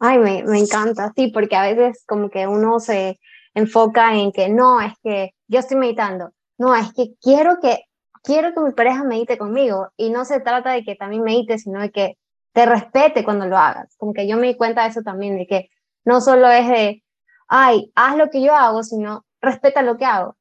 Ay, 0.00 0.18
me, 0.18 0.44
me 0.44 0.58
encanta, 0.58 1.12
sí, 1.16 1.28
porque 1.28 1.56
a 1.56 1.62
veces 1.62 2.04
como 2.06 2.30
que 2.30 2.46
uno 2.46 2.78
se 2.78 3.18
enfoca 3.54 4.14
en 4.14 4.30
que 4.30 4.48
no, 4.48 4.80
es 4.80 4.92
que 5.02 5.34
yo 5.48 5.60
estoy 5.60 5.76
meditando, 5.76 6.32
no, 6.56 6.74
es 6.76 6.92
que 6.92 7.14
quiero 7.20 7.58
que 7.60 7.84
quiero 8.22 8.52
que 8.52 8.60
mi 8.60 8.72
pareja 8.72 9.04
medite 9.04 9.38
conmigo 9.38 9.88
y 9.96 10.10
no 10.10 10.24
se 10.24 10.40
trata 10.40 10.72
de 10.72 10.84
que 10.84 10.96
también 10.96 11.22
medite, 11.22 11.58
sino 11.58 11.80
de 11.80 11.90
que 11.90 12.18
te 12.52 12.66
respete 12.66 13.24
cuando 13.24 13.46
lo 13.46 13.56
hagas. 13.56 13.94
Como 13.96 14.12
que 14.12 14.28
yo 14.28 14.36
me 14.36 14.48
di 14.48 14.54
cuenta 14.56 14.82
de 14.82 14.90
eso 14.90 15.02
también, 15.02 15.38
de 15.38 15.46
que 15.46 15.70
no 16.08 16.22
solo 16.22 16.50
es 16.50 16.66
de, 16.66 17.04
ay, 17.48 17.92
haz 17.94 18.16
lo 18.16 18.30
que 18.30 18.40
yo 18.40 18.54
hago, 18.54 18.82
sino 18.82 19.26
respeta 19.42 19.82
lo 19.82 19.98
que 19.98 20.06
hago 20.06 20.38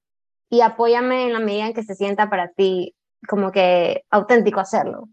y 0.50 0.62
apóyame 0.62 1.26
en 1.26 1.34
la 1.34 1.40
medida 1.40 1.68
en 1.68 1.74
que 1.74 1.84
se 1.84 1.94
sienta 1.94 2.30
para 2.30 2.54
ti 2.54 2.96
como 3.28 3.52
que 3.52 4.06
auténtico 4.10 4.62
hacerlo. 4.62 5.10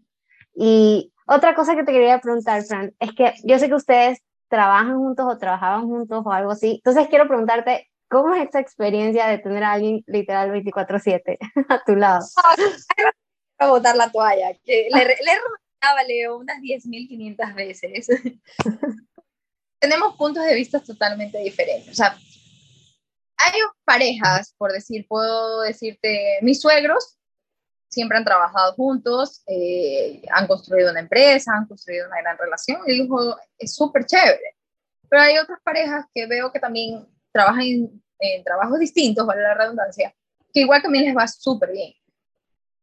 Y 0.55 1.11
otra 1.27 1.55
cosa 1.55 1.75
que 1.75 1.83
te 1.83 1.91
quería 1.91 2.21
preguntar, 2.21 2.63
Fran, 2.63 2.93
es 2.99 3.11
que 3.11 3.33
yo 3.43 3.59
sé 3.59 3.67
que 3.67 3.75
ustedes 3.75 4.19
trabajan 4.47 4.95
juntos 4.95 5.25
o 5.29 5.37
trabajaban 5.37 5.87
juntos 5.87 6.23
o 6.25 6.31
algo 6.31 6.51
así. 6.51 6.75
Entonces 6.75 7.09
quiero 7.09 7.27
preguntarte, 7.27 7.91
¿cómo 8.07 8.33
es 8.33 8.47
esa 8.47 8.61
experiencia 8.61 9.27
de 9.27 9.39
tener 9.39 9.65
a 9.65 9.73
alguien 9.73 10.03
literal 10.07 10.51
24/7 10.51 11.37
a 11.67 11.83
tu 11.83 11.97
lado? 11.97 12.25
a 13.57 13.67
botar 13.69 13.97
la 13.97 14.09
toalla, 14.09 14.53
que 14.63 14.87
le, 14.89 15.05
le 15.05 16.05
Leo 16.07 16.37
unas 16.37 16.61
10.500 16.61 17.55
veces. 17.55 18.07
Tenemos 19.79 20.15
puntos 20.15 20.43
de 20.43 20.55
vista 20.55 20.79
totalmente 20.79 21.37
diferentes. 21.39 21.89
O 21.89 21.95
sea, 21.95 22.17
hay 23.37 23.59
parejas, 23.83 24.53
por 24.57 24.71
decir, 24.71 25.05
puedo 25.07 25.61
decirte, 25.61 26.39
mis 26.41 26.61
suegros 26.61 27.17
siempre 27.95 28.17
han 28.17 28.25
trabajado 28.25 28.73
juntos, 28.73 29.41
eh, 29.47 30.21
han 30.31 30.47
construido 30.47 30.91
una 30.91 30.99
empresa, 30.99 31.53
han 31.55 31.67
construido 31.67 32.07
una 32.07 32.21
gran 32.21 32.37
relación 32.37 32.81
y 32.85 33.01
dijo, 33.01 33.37
es 33.57 33.73
súper 33.73 34.05
chévere. 34.05 34.57
Pero 35.09 35.21
hay 35.21 35.37
otras 35.37 35.59
parejas 35.63 36.05
que 36.13 36.25
veo 36.27 36.51
que 36.51 36.59
también 36.59 37.07
trabajan 37.31 37.63
en, 38.19 38.43
trabajos 38.43 38.79
distintos, 38.79 39.25
vale 39.25 39.41
la 39.41 39.53
redundancia, 39.53 40.13
que 40.53 40.61
igual 40.61 40.81
también 40.81 41.05
les 41.05 41.15
va 41.15 41.27
súper 41.27 41.71
bien. 41.71 41.93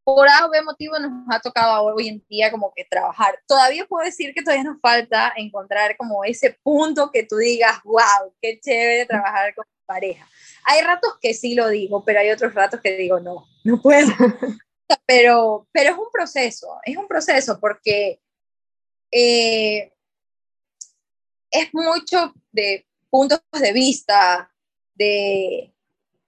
Por 0.05 0.29
algo 0.29 0.53
motivo 0.65 0.99
nos 0.99 1.13
ha 1.31 1.41
tocado 1.41 1.85
hoy 1.85 2.09
en 2.09 2.25
día 2.29 2.51
como 2.51 2.73
que 2.75 2.85
trabajar. 2.85 3.39
Todavía 3.47 3.87
puedo 3.87 4.05
decir 4.05 4.35
que 4.35 4.43
todavía 4.43 4.65
nos 4.65 4.81
falta 4.81 5.33
encontrar 5.37 5.97
como 5.97 6.25
ese 6.25 6.59
punto 6.63 7.11
que 7.11 7.25
tú 7.25 7.37
digas, 7.37 7.81
wow, 7.85 8.33
qué 8.41 8.59
chévere 8.61 9.07
trabajar 9.07 9.55
con 9.55 9.65
pareja. 9.87 10.29
Hay 10.65 10.83
ratos 10.83 11.19
que 11.21 11.35
sí 11.35 11.55
lo 11.55 11.69
digo, 11.69 12.05
pero 12.05 12.21
hay 12.21 12.31
otros 12.31 12.55
ratos 12.55 12.81
que 12.81 12.97
digo, 12.97 13.21
no, 13.21 13.47
no 13.65 13.81
puedo. 13.81 14.09
pero, 15.07 15.67
pero 15.73 15.91
es 15.91 15.99
un 15.99 16.11
proceso, 16.13 16.79
es 16.85 16.97
un 16.97 17.07
proceso 17.07 17.59
porque 17.61 18.21
eh, 19.11 19.93
es 21.51 21.69
mucho 21.73 22.35
de 22.51 22.87
puntos 23.11 23.41
de 23.53 23.73
vista, 23.73 24.51
de, 24.95 25.72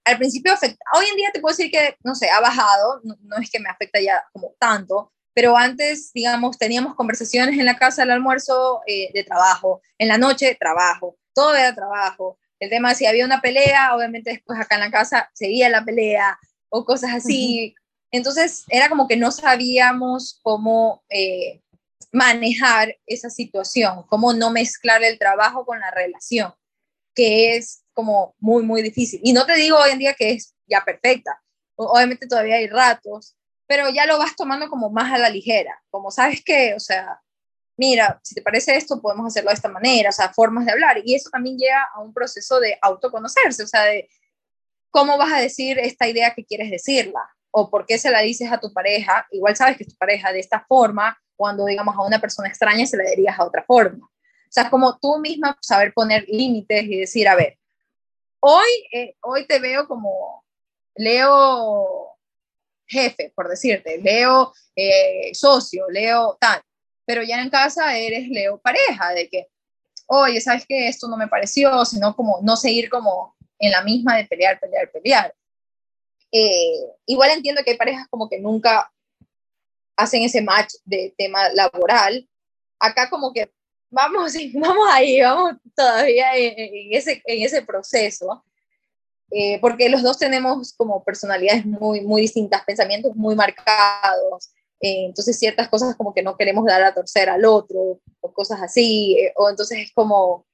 al 0.05 0.17
principio 0.17 0.53
afecta, 0.53 0.85
hoy 0.93 1.05
en 1.09 1.15
día 1.15 1.31
te 1.33 1.39
puedo 1.39 1.55
decir 1.55 1.71
que, 1.71 1.97
no 2.03 2.15
sé, 2.15 2.29
ha 2.29 2.39
bajado, 2.39 3.01
no, 3.03 3.37
es 3.37 3.49
que 3.49 3.59
me 3.59 3.69
afecta 3.69 3.99
ya 3.99 4.23
como 4.31 4.53
tanto, 4.59 5.11
pero 5.33 5.57
antes, 5.57 6.13
digamos, 6.13 6.57
teníamos 6.57 6.95
conversaciones 6.95 7.59
en 7.59 7.65
la 7.65 7.77
casa 7.77 8.03
del 8.03 8.11
almuerzo 8.11 8.81
eh, 8.87 9.09
de 9.13 9.23
trabajo, 9.23 9.81
en 9.97 10.07
la 10.07 10.17
noche 10.17 10.55
trabajo, 10.59 11.17
todo 11.33 11.55
era 11.55 11.75
trabajo. 11.75 12.37
El 12.59 12.69
tema 12.69 12.95
si 12.95 13.05
había 13.05 13.25
una 13.25 13.41
pelea, 13.41 13.95
obviamente 13.95 14.31
después 14.31 14.57
acá 14.57 14.75
en 14.75 14.81
la 14.81 14.91
casa 14.91 15.29
seguía 15.33 15.69
la 15.69 15.83
pelea 15.83 16.39
o 16.69 16.85
cosas 16.85 17.11
así. 17.13 17.75
Entonces 18.11 18.63
era 18.69 18.87
como 18.87 19.07
que 19.07 19.17
no 19.17 19.31
sabíamos 19.31 20.39
cómo 20.41 21.03
eh, 21.09 21.61
manejar 22.13 22.95
esa 23.05 23.29
situación, 23.29 24.03
cómo 24.07 24.33
no 24.33 24.51
mezclar 24.51 25.03
el 25.03 25.19
trabajo 25.19 25.65
con 25.65 25.81
la 25.81 25.91
relación, 25.91 26.53
que 27.13 27.57
es 27.57 27.84
como 27.95 28.35
muy, 28.39 28.61
muy 28.61 28.83
difícil. 28.83 29.19
Y 29.23 29.33
no 29.33 29.45
te 29.47 29.55
digo 29.55 29.77
hoy 29.77 29.91
en 29.91 29.99
día 29.99 30.13
que 30.13 30.33
es 30.33 30.53
ya 30.67 30.83
perfecta, 30.85 31.41
obviamente 31.75 32.27
todavía 32.27 32.57
hay 32.57 32.67
ratos, 32.67 33.35
pero 33.65 33.89
ya 33.89 34.05
lo 34.05 34.19
vas 34.19 34.35
tomando 34.35 34.69
como 34.69 34.91
más 34.91 35.11
a 35.11 35.17
la 35.17 35.29
ligera, 35.29 35.81
como 35.89 36.11
sabes 36.11 36.43
que, 36.43 36.75
o 36.75 36.79
sea, 36.79 37.19
mira, 37.77 38.19
si 38.23 38.35
te 38.35 38.41
parece 38.41 38.75
esto, 38.75 39.01
podemos 39.01 39.27
hacerlo 39.27 39.49
de 39.49 39.55
esta 39.55 39.69
manera, 39.69 40.09
o 40.09 40.13
sea, 40.13 40.31
formas 40.31 40.65
de 40.65 40.71
hablar. 40.71 41.01
Y 41.03 41.15
eso 41.15 41.29
también 41.29 41.57
lleva 41.57 41.87
a 41.93 42.01
un 42.01 42.13
proceso 42.13 42.59
de 42.59 42.77
autoconocerse, 42.81 43.63
o 43.63 43.67
sea, 43.67 43.83
de 43.83 44.09
cómo 44.91 45.17
vas 45.17 45.33
a 45.33 45.39
decir 45.39 45.79
esta 45.79 46.07
idea 46.07 46.33
que 46.33 46.45
quieres 46.45 46.69
decirla, 46.69 47.21
o 47.51 47.69
por 47.69 47.85
qué 47.85 47.97
se 47.97 48.11
la 48.11 48.21
dices 48.21 48.51
a 48.51 48.59
tu 48.59 48.71
pareja, 48.73 49.27
igual 49.31 49.55
sabes 49.55 49.77
que 49.77 49.85
tu 49.85 49.95
pareja 49.95 50.31
de 50.31 50.39
esta 50.39 50.65
forma, 50.67 51.17
cuando 51.35 51.65
digamos 51.65 51.95
a 51.95 52.05
una 52.05 52.19
persona 52.19 52.47
extraña 52.47 52.85
se 52.85 52.97
la 52.97 53.09
dirías 53.09 53.37
a 53.37 53.45
otra 53.45 53.63
forma. 53.63 54.05
O 54.05 54.51
sea, 54.55 54.69
como 54.69 54.97
tú 54.99 55.19
misma 55.19 55.57
saber 55.61 55.93
poner 55.93 56.25
límites 56.29 56.83
y 56.83 56.99
decir, 56.99 57.27
a 57.27 57.35
ver, 57.35 57.57
hoy, 58.47 58.69
eh, 58.91 59.15
hoy 59.21 59.47
te 59.47 59.57
veo 59.57 59.87
como 59.87 60.43
Leo 60.95 62.11
jefe, 62.85 63.33
por 63.35 63.49
decirte, 63.49 63.97
Leo 63.97 64.53
eh, 64.75 65.33
socio, 65.33 65.89
Leo 65.89 66.37
tal, 66.39 66.61
pero 67.05 67.23
ya 67.23 67.41
en 67.41 67.49
casa 67.49 67.97
eres 67.97 68.29
Leo 68.29 68.59
pareja, 68.59 69.13
de 69.13 69.27
que, 69.29 69.47
oye, 70.05 70.39
¿sabes 70.41 70.65
qué? 70.67 70.87
Esto 70.87 71.07
no 71.07 71.17
me 71.17 71.27
pareció, 71.27 71.83
sino 71.85 72.15
como 72.15 72.39
no 72.43 72.55
seguir 72.55 72.87
como 72.87 73.35
en 73.57 73.71
la 73.71 73.83
misma 73.83 74.17
de 74.17 74.25
pelear, 74.25 74.59
pelear, 74.59 74.91
pelear. 74.91 75.33
Eh, 76.31 76.85
igual 77.07 77.31
entiendo 77.31 77.63
que 77.63 77.71
hay 77.71 77.77
parejas 77.77 78.07
como 78.11 78.29
que 78.29 78.39
nunca 78.39 78.91
hacen 79.95 80.21
ese 80.21 80.43
match 80.43 80.75
de 80.83 81.15
tema 81.17 81.49
laboral. 81.49 82.29
Acá 82.79 83.09
como 83.09 83.33
que 83.33 83.49
vamos, 83.95 84.33
vamos 84.53 84.87
ahí, 84.91 85.21
vamos 85.21 85.55
todavía 85.75 86.35
en, 86.35 86.93
ese, 86.93 87.21
en 87.25 87.43
ese 87.43 87.61
proceso, 87.63 88.43
eh, 89.31 89.59
porque 89.59 89.89
los 89.89 90.03
dos 90.03 90.19
tenemos 90.19 90.73
como 90.73 91.03
personalidades 91.03 91.65
muy, 91.65 92.01
muy 92.01 92.21
distintas, 92.21 92.63
pensamientos 92.65 93.15
muy 93.15 93.35
marcados, 93.35 94.51
eh, 94.81 95.05
entonces 95.05 95.39
ciertas 95.39 95.69
cosas 95.69 95.95
como 95.95 96.13
que 96.13 96.21
no 96.21 96.37
queremos 96.37 96.65
dar 96.65 96.83
a 96.83 96.93
torcer 96.93 97.29
al 97.29 97.45
otro, 97.45 97.99
o 98.19 98.33
cosas 98.33 98.61
así, 98.61 99.17
eh, 99.17 99.33
o 99.37 99.49
entonces 99.49 99.79
es 99.79 99.91
como, 99.93 100.45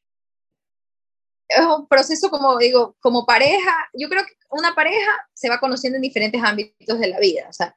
es 1.50 1.66
un 1.66 1.88
proceso 1.88 2.30
como 2.30 2.58
digo, 2.58 2.96
como 3.02 3.26
pareja, 3.26 3.90
yo 3.94 4.08
creo 4.08 4.24
que 4.24 4.34
una 4.52 4.76
pareja 4.76 5.12
se 5.34 5.50
va 5.50 5.60
conociendo 5.60 5.98
en 5.98 6.04
diferentes 6.04 6.42
ámbitos 6.44 7.00
de 7.00 7.08
la 7.08 7.20
vida, 7.20 7.48
o 7.50 7.54
sea, 7.54 7.76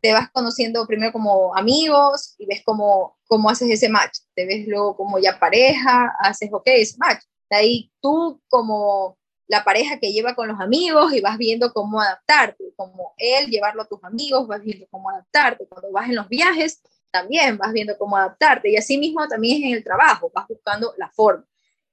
te 0.00 0.12
vas 0.12 0.30
conociendo 0.30 0.86
primero 0.86 1.12
como 1.12 1.54
amigos 1.56 2.34
y 2.38 2.46
ves 2.46 2.62
cómo, 2.64 3.18
cómo 3.26 3.50
haces 3.50 3.70
ese 3.70 3.88
match. 3.88 4.18
Te 4.34 4.46
ves 4.46 4.66
luego 4.66 4.96
como 4.96 5.18
ya 5.18 5.38
pareja, 5.38 6.14
haces, 6.20 6.50
ok, 6.52 6.66
ese 6.66 6.96
match. 6.98 7.22
De 7.50 7.56
ahí 7.56 7.92
tú 8.00 8.40
como 8.48 9.18
la 9.46 9.64
pareja 9.64 9.98
que 9.98 10.12
lleva 10.12 10.34
con 10.34 10.48
los 10.48 10.60
amigos 10.60 11.12
y 11.12 11.20
vas 11.20 11.36
viendo 11.36 11.72
cómo 11.72 12.00
adaptarte, 12.00 12.72
como 12.76 13.14
él 13.18 13.50
llevarlo 13.50 13.82
a 13.82 13.88
tus 13.88 14.02
amigos, 14.04 14.46
vas 14.46 14.62
viendo 14.62 14.86
cómo 14.90 15.10
adaptarte. 15.10 15.66
Cuando 15.66 15.90
vas 15.90 16.08
en 16.08 16.14
los 16.14 16.28
viajes, 16.28 16.80
también 17.10 17.58
vas 17.58 17.72
viendo 17.72 17.98
cómo 17.98 18.16
adaptarte. 18.16 18.70
Y 18.70 18.76
así 18.76 18.96
mismo 18.96 19.26
también 19.26 19.64
en 19.64 19.74
el 19.74 19.84
trabajo, 19.84 20.30
vas 20.32 20.46
buscando 20.46 20.94
la 20.96 21.10
forma. 21.10 21.44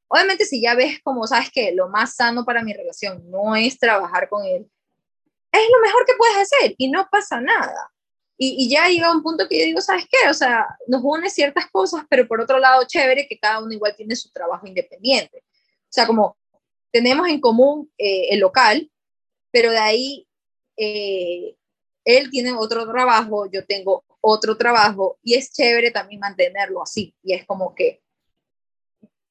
Obviamente 0.08 0.46
si 0.46 0.62
ya 0.62 0.76
ves 0.76 1.00
como, 1.04 1.28
sabes 1.28 1.52
que 1.52 1.74
lo 1.74 1.90
más 1.90 2.16
sano 2.16 2.46
para 2.46 2.64
mi 2.64 2.74
relación 2.74 3.30
no 3.30 3.56
es 3.56 3.78
trabajar 3.78 4.30
con 4.30 4.46
él, 4.46 4.70
es 5.52 5.70
lo 5.72 5.82
mejor 5.82 6.06
que 6.06 6.14
puedes 6.18 6.38
hacer 6.38 6.76
y 6.78 6.90
no 6.90 7.08
pasa 7.12 7.42
nada. 7.42 7.92
Y, 8.40 8.70
ya 8.70 8.88
llega 8.88 9.12
un 9.12 9.24
punto 9.24 9.48
que 9.48 9.60
yo 9.60 9.66
digo, 9.66 9.82
¿sabes 9.82 10.06
qué? 10.10 10.30
O 10.30 10.34
sea, 10.34 10.68
nos 10.88 11.02
une 11.04 11.30
ciertas 11.30 11.66
cosas, 11.72 12.04
pero 12.10 12.28
por 12.28 12.40
otro 12.40 12.60
lado, 12.60 12.84
chévere 12.86 13.28
que 13.28 13.40
cada 13.40 13.60
uno 13.60 13.72
igual 13.72 13.96
tiene 13.96 14.16
su 14.16 14.30
trabajo 14.32 14.68
independiente. 14.68 15.40
O 15.40 15.90
sea, 15.90 16.06
como 16.06 16.38
tenemos 16.92 17.28
en 17.28 17.42
común 17.42 17.92
eh, 17.98 18.28
el 18.30 18.40
local, 18.40 18.92
pero 19.52 19.72
de 19.72 19.80
ahí 19.80 20.28
eh, 20.78 21.56
él 22.06 22.30
tiene 22.30 22.54
otro 22.54 22.88
trabajo, 22.88 23.50
yo 23.52 23.66
tengo 23.66 24.04
otro 24.22 24.56
trabajo, 24.56 25.18
y 25.24 25.36
es 25.36 25.52
chévere 25.52 25.92
también 25.92 26.20
mantenerlo 26.20 26.84
así. 26.84 27.16
Y 27.24 27.34
es 27.34 27.46
como 27.46 27.74
que 27.74 28.02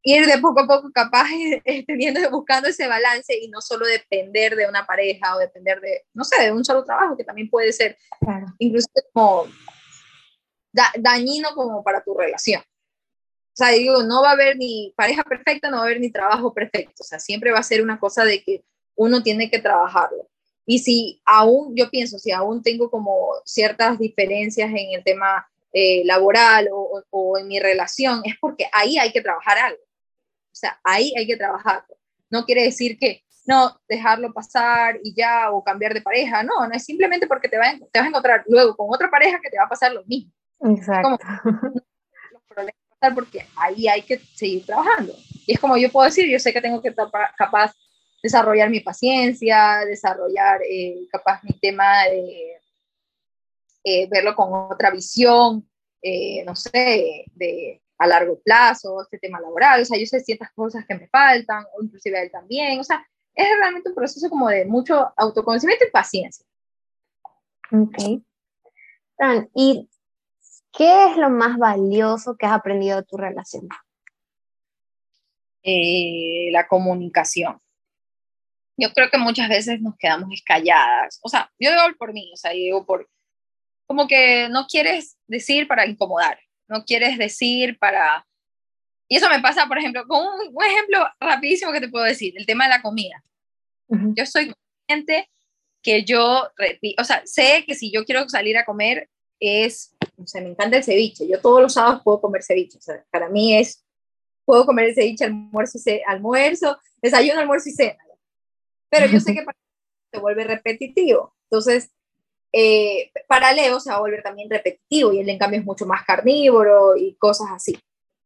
ir 0.07 0.25
de 0.25 0.39
poco 0.39 0.61
a 0.61 0.67
poco 0.69 0.91
capaz 0.93 1.27
teniendo, 1.87 2.31
buscando 2.31 2.69
ese 2.69 2.87
balance 2.87 3.37
y 3.37 3.49
no 3.49 3.61
solo 3.61 3.87
depender 3.87 4.55
de 4.55 4.69
una 4.69 4.87
pareja 4.87 5.35
o 5.35 5.39
depender 5.41 5.81
de, 5.81 6.05
no 6.15 6.23
sé, 6.23 6.41
de 6.45 6.53
un 6.53 6.65
solo 6.65 6.85
trabajo, 6.85 7.17
que 7.17 7.25
también 7.25 7.51
puede 7.51 7.73
ser 7.73 7.99
incluso 8.59 8.89
como 9.13 9.49
dañino 10.99 11.49
como 11.55 11.83
para 11.83 12.05
tu 12.05 12.15
relación. 12.15 12.63
O 12.63 13.57
sea, 13.57 13.71
digo, 13.71 14.05
no 14.05 14.23
va 14.23 14.31
a 14.31 14.33
haber 14.35 14.57
ni 14.57 14.93
pareja 14.97 15.25
perfecta, 15.25 15.71
no 15.71 15.79
va 15.79 15.83
a 15.83 15.87
haber 15.87 15.99
ni 16.01 16.13
trabajo 16.13 16.55
perfecto. 16.55 17.03
O 17.03 17.05
sea, 17.05 17.19
siempre 17.19 17.51
va 17.51 17.59
a 17.59 17.65
ser 17.65 17.83
una 17.83 17.99
cosa 17.99 18.25
de 18.25 18.45
que 18.45 18.63
uno 18.95 19.23
tiene 19.23 19.51
que 19.51 19.59
trabajarlo. 19.59 20.29
Y 20.67 20.81
si 20.81 21.21
aún, 21.25 21.75
yo 21.75 21.91
pienso, 21.91 22.19
si 22.19 22.31
aún 22.31 22.63
tengo 22.63 22.91
como 22.91 23.31
ciertas 23.45 23.99
diferencias 23.99 24.69
en 24.71 24.93
el 24.95 25.03
tema 25.03 25.49
eh, 25.73 26.05
laboral 26.05 26.69
o, 26.73 27.03
o, 27.11 27.39
en 27.39 27.49
mi 27.49 27.59
relación, 27.59 28.21
es 28.25 28.35
porque 28.41 28.69
ahí 28.73 28.99
hay 28.99 29.11
que 29.11 29.23
trabajar 29.23 29.59
algo. 29.59 29.86
O 30.57 30.59
sea, 30.59 30.81
ahí 30.83 31.13
hay 31.19 31.27
que 31.27 31.37
trabajar. 31.37 31.85
No 32.31 32.47
quiere 32.47 32.63
decir 32.63 32.99
que 32.99 33.23
no, 33.45 33.79
dejarlo 33.87 34.33
pasar 34.33 34.99
y 35.05 35.15
ya, 35.15 35.53
o 35.53 35.63
cambiar 35.63 35.93
de 35.93 36.01
pareja. 36.01 36.43
No, 36.43 36.67
no 36.67 36.75
es 36.75 36.83
simplemente 36.83 37.27
porque 37.27 37.47
te, 37.47 37.59
te 37.59 37.99
vas 37.99 38.07
a 38.07 38.09
encontrar 38.09 38.43
luego 38.49 38.75
con 38.75 38.87
otra 38.91 39.11
pareja 39.11 39.39
que 39.39 39.51
te 39.51 39.59
va 39.59 39.65
a 39.65 39.69
pasar 39.69 39.93
lo 39.93 40.03
mismo. 40.07 40.33
Exacto. 40.61 41.19
los 42.33 42.43
problemas 42.49 42.81
pasar 42.89 43.15
porque 43.15 43.47
ahí 43.55 43.87
hay 43.87 44.01
que 44.01 44.19
seguir 44.35 44.65
trabajando. 44.65 45.15
Y 45.47 45.53
es 45.53 45.61
como 45.61 45.77
yo 45.77 45.93
puedo 45.93 46.07
decir, 46.07 46.27
yo 46.27 46.39
sé 46.39 46.55
que 46.55 46.63
tengo 46.63 46.81
que 46.81 46.89
estar 46.89 47.09
capaz 47.37 47.75
desarrollar 48.23 48.71
mi 48.71 48.81
paciencia, 48.81 49.83
desarrollar 49.87 50.63
eh, 50.63 51.07
capaz 51.13 51.45
mi 51.45 51.53
tema 51.53 52.05
de 52.05 52.57
eh, 53.85 54.09
verlo 54.09 54.35
con 54.35 54.49
otra 54.73 54.91
visión, 54.91 55.69
eh, 56.01 56.43
no 56.47 56.57
sé, 56.57 57.27
de 57.35 57.83
a 57.99 58.07
largo 58.07 58.41
plazo, 58.41 59.03
este 59.03 59.19
tema 59.19 59.41
laboral, 59.41 59.83
o 59.83 59.85
sea, 59.85 59.99
yo 59.99 60.07
sé 60.07 60.21
ciertas 60.21 60.53
cosas 60.53 60.85
que 60.87 60.95
me 60.95 61.09
faltan, 61.09 61.65
o 61.75 61.83
inclusive 61.83 62.23
él 62.23 62.31
también, 62.31 62.79
o 62.79 62.85
sea, 62.85 63.07
es 63.35 63.49
realmente 63.59 63.89
un 63.89 63.95
proceso 63.95 64.29
como 64.29 64.49
de 64.49 64.65
mucho 64.65 65.13
autoconocimiento 65.17 65.85
y 65.87 65.91
paciencia. 65.91 66.45
Ok. 67.73 68.23
¿Y 69.55 69.89
qué 70.73 71.07
es 71.07 71.17
lo 71.17 71.31
más 71.31 71.59
valioso 71.59 72.37
que 72.37 72.47
has 72.47 72.53
aprendido 72.53 72.97
de 72.97 73.07
tu 73.07 73.17
relación? 73.17 73.69
Eh, 75.63 76.49
la 76.53 76.69
comunicación. 76.69 77.61
Yo 78.77 78.93
creo 78.93 79.11
que 79.11 79.19
muchas 79.19 79.49
veces 79.49 79.81
nos 79.81 79.97
quedamos 79.97 80.31
escalladas, 80.33 81.19
o 81.23 81.29
sea, 81.29 81.51
yo 81.59 81.71
digo 81.71 81.83
por 81.99 82.13
mí, 82.13 82.31
o 82.33 82.37
sea, 82.37 82.53
yo 82.53 82.59
digo 82.59 82.87
por, 82.87 83.09
como 83.87 84.07
que 84.07 84.49
no 84.51 84.67
quieres 84.67 85.17
decir 85.27 85.67
para 85.67 85.87
incomodar, 85.87 86.39
no 86.69 86.85
quieres 86.85 87.19
decir 87.19 87.79
para... 87.79 88.27
Y 89.09 89.17
eso 89.17 89.29
me 89.31 89.41
pasa, 89.41 89.67
por 89.67 89.79
ejemplo, 89.79 90.05
con 90.07 90.27
un, 90.27 90.65
ejemplo 90.65 91.07
rapidísimo 91.21 91.73
que 91.73 91.81
te 91.81 91.89
puedo 91.89 92.05
decir, 92.05 92.35
el 92.37 92.47
tema 92.47 92.65
de 92.65 92.71
la 92.71 92.83
comida. 92.83 93.23
Yo 93.89 94.27
soy 94.27 94.53
consciente 94.53 95.31
que 95.81 96.03
yo, 96.03 96.51
o 96.99 97.05
sea, 97.05 97.23
sé 97.25 97.63
que 97.65 97.77
si 97.77 97.93
yo 97.93 98.05
quiero 98.05 98.29
salir 98.29 98.59
a 98.59 98.65
comer 98.65 99.09
es, 99.39 99.95
o 100.17 100.27
sea, 100.27 100.43
me 100.43 100.49
encanta 100.49 100.79
el 100.79 100.83
ceviche. 100.83 101.29
Yo 101.29 101.41
todos 101.41 101.63
los 101.63 101.75
sábados 101.75 102.03
puedo 102.03 102.21
comer 102.21 102.43
ceviche. 102.43 102.79
O 102.79 102.83
sea, 102.83 103.05
para 103.11 103.29
mí 103.29 103.57
es, 103.57 103.85
puedo 104.45 104.67
comer 104.67 104.87
el 104.87 104.95
ceviche 104.95 105.25
almuerzo, 105.25 105.79
y 105.85 106.01
almuerzo, 106.05 106.79
desayuno, 107.01 107.39
almuerzo 107.39 107.69
y 107.69 107.73
cena. 107.73 108.03
Pero 108.89 109.07
yo 109.07 109.21
sé 109.21 109.35
que 109.35 109.43
para 109.43 109.57
se 110.13 110.21
vuelve 110.21 110.45
repetitivo. 110.45 111.35
Entonces, 111.45 111.91
eh, 112.59 113.13
para 113.29 113.53
Leo 113.53 113.79
se 113.81 113.91
va 113.91 113.97
a 113.97 114.01
volver 114.01 114.23
también 114.23 114.49
repetitivo 114.49 115.13
y 115.13 115.21
él 115.21 115.29
en 115.29 115.39
cambio 115.39 115.61
es 115.61 115.67
mucho 115.67 115.85
más 115.85 116.07
carnívoro 116.07 116.97
y 116.97 117.15
cosas 117.17 117.49
así. 117.55 117.79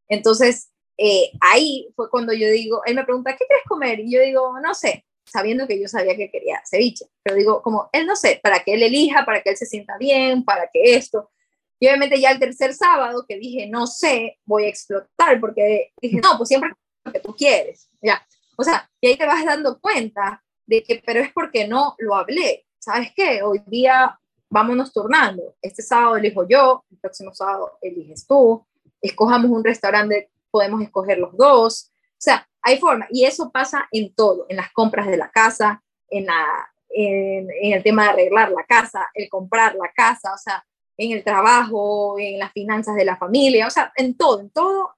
Entonces, 0.06 0.70
eh, 0.96 1.32
ahí 1.40 1.88
fue 1.96 2.08
cuando 2.08 2.32
yo 2.32 2.48
digo, 2.48 2.80
él 2.86 2.94
me 2.94 3.02
pregunta, 3.02 3.32
¿qué 3.32 3.44
quieres 3.44 3.64
comer? 3.66 3.98
Y 3.98 4.12
yo 4.12 4.20
digo, 4.20 4.60
no 4.60 4.72
sé, 4.72 5.04
sabiendo 5.24 5.66
que 5.66 5.80
yo 5.80 5.88
sabía 5.88 6.16
que 6.16 6.30
quería 6.30 6.62
ceviche, 6.64 7.06
pero 7.24 7.34
digo, 7.34 7.60
como, 7.60 7.90
él 7.92 8.06
no 8.06 8.14
sé, 8.14 8.38
para 8.40 8.60
que 8.60 8.74
él 8.74 8.84
elija, 8.84 9.24
para 9.24 9.42
que 9.42 9.50
él 9.50 9.56
se 9.56 9.66
sienta 9.66 9.98
bien, 9.98 10.44
para 10.44 10.70
que 10.72 10.94
esto. 10.94 11.32
Y 11.80 11.88
obviamente 11.88 12.20
ya 12.20 12.30
el 12.30 12.38
tercer 12.38 12.72
sábado 12.72 13.24
que 13.28 13.36
dije, 13.36 13.66
no 13.66 13.88
sé, 13.88 14.38
voy 14.44 14.66
a 14.66 14.68
explotar, 14.68 15.40
porque 15.40 15.90
dije, 16.00 16.20
no, 16.22 16.36
pues 16.36 16.50
siempre 16.50 16.70
lo 17.04 17.12
que 17.12 17.18
tú 17.18 17.34
quieres, 17.34 17.90
ya. 18.00 18.24
O 18.56 18.62
sea, 18.62 18.88
y 19.00 19.08
ahí 19.08 19.16
te 19.16 19.26
vas 19.26 19.44
dando 19.44 19.80
cuenta 19.80 20.40
de 20.66 20.84
que, 20.84 21.02
pero 21.04 21.18
es 21.18 21.32
porque 21.32 21.66
no 21.66 21.96
lo 21.98 22.14
hablé. 22.14 22.64
¿Sabes 22.78 23.12
qué? 23.14 23.42
Hoy 23.42 23.60
día 23.66 24.19
vámonos 24.50 24.92
turnando. 24.92 25.54
Este 25.62 25.82
sábado 25.82 26.16
elijo 26.16 26.46
yo, 26.46 26.84
el 26.90 26.98
próximo 26.98 27.32
sábado 27.32 27.78
eliges 27.80 28.26
tú, 28.26 28.66
escojamos 29.00 29.50
un 29.50 29.64
restaurante, 29.64 30.30
podemos 30.50 30.82
escoger 30.82 31.18
los 31.18 31.34
dos. 31.36 31.90
O 31.94 32.18
sea, 32.18 32.46
hay 32.60 32.78
forma. 32.78 33.06
Y 33.10 33.24
eso 33.24 33.50
pasa 33.50 33.88
en 33.92 34.12
todo, 34.14 34.44
en 34.48 34.56
las 34.56 34.70
compras 34.72 35.06
de 35.06 35.16
la 35.16 35.30
casa, 35.30 35.82
en, 36.10 36.26
la, 36.26 36.68
en, 36.90 37.48
en 37.62 37.72
el 37.72 37.82
tema 37.82 38.04
de 38.04 38.10
arreglar 38.10 38.50
la 38.50 38.64
casa, 38.64 39.08
el 39.14 39.28
comprar 39.30 39.76
la 39.76 39.90
casa, 39.92 40.34
o 40.34 40.38
sea, 40.38 40.64
en 40.98 41.12
el 41.12 41.24
trabajo, 41.24 42.18
en 42.18 42.38
las 42.38 42.52
finanzas 42.52 42.94
de 42.94 43.06
la 43.06 43.16
familia, 43.16 43.66
o 43.66 43.70
sea, 43.70 43.90
en 43.96 44.16
todo, 44.16 44.40
en 44.40 44.50
todo, 44.50 44.90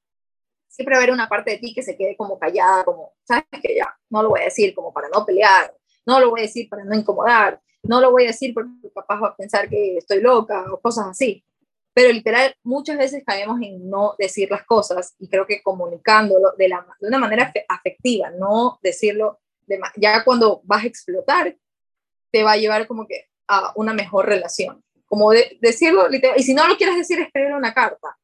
siempre 0.66 0.94
va 0.94 1.00
a 1.00 1.02
haber 1.02 1.12
una 1.12 1.28
parte 1.28 1.52
de 1.52 1.58
ti 1.58 1.72
que 1.72 1.82
se 1.82 1.96
quede 1.96 2.16
como 2.16 2.38
callada, 2.38 2.82
como, 2.82 3.12
sabes 3.22 3.44
que 3.62 3.76
ya, 3.76 3.94
no 4.10 4.22
lo 4.22 4.30
voy 4.30 4.40
a 4.40 4.44
decir 4.44 4.74
como 4.74 4.92
para 4.92 5.08
no 5.10 5.24
pelear, 5.24 5.72
no 6.06 6.20
lo 6.20 6.30
voy 6.30 6.40
a 6.40 6.42
decir 6.44 6.68
para 6.68 6.84
no 6.84 6.94
incomodar, 6.94 7.60
no 7.82 8.00
lo 8.00 8.10
voy 8.10 8.24
a 8.24 8.28
decir 8.28 8.54
porque 8.54 8.70
papá 8.94 9.16
va 9.16 9.28
a 9.28 9.36
pensar 9.36 9.68
que 9.68 9.98
estoy 9.98 10.20
loca 10.20 10.64
o 10.72 10.80
cosas 10.80 11.06
así. 11.08 11.44
Pero 11.94 12.12
literal, 12.12 12.54
muchas 12.62 12.96
veces 12.96 13.22
caemos 13.26 13.60
en 13.60 13.90
no 13.90 14.14
decir 14.18 14.50
las 14.50 14.64
cosas 14.64 15.14
y 15.18 15.28
creo 15.28 15.46
que 15.46 15.62
comunicándolo 15.62 16.52
de, 16.56 16.68
la, 16.68 16.86
de 17.00 17.08
una 17.08 17.18
manera 17.18 17.52
afectiva, 17.68 18.30
no 18.30 18.78
decirlo, 18.82 19.40
de, 19.66 19.78
ya 19.96 20.24
cuando 20.24 20.62
vas 20.64 20.84
a 20.84 20.86
explotar, 20.86 21.54
te 22.30 22.42
va 22.42 22.52
a 22.52 22.56
llevar 22.56 22.86
como 22.86 23.06
que 23.06 23.28
a 23.46 23.72
una 23.76 23.92
mejor 23.92 24.26
relación 24.26 24.82
como 25.12 25.30
de, 25.30 25.58
decirlo, 25.60 26.06
y 26.10 26.42
si 26.42 26.54
no 26.54 26.66
lo 26.66 26.74
quieres 26.78 26.96
decir, 26.96 27.20
escribir 27.20 27.52
una 27.52 27.74
carta, 27.74 28.16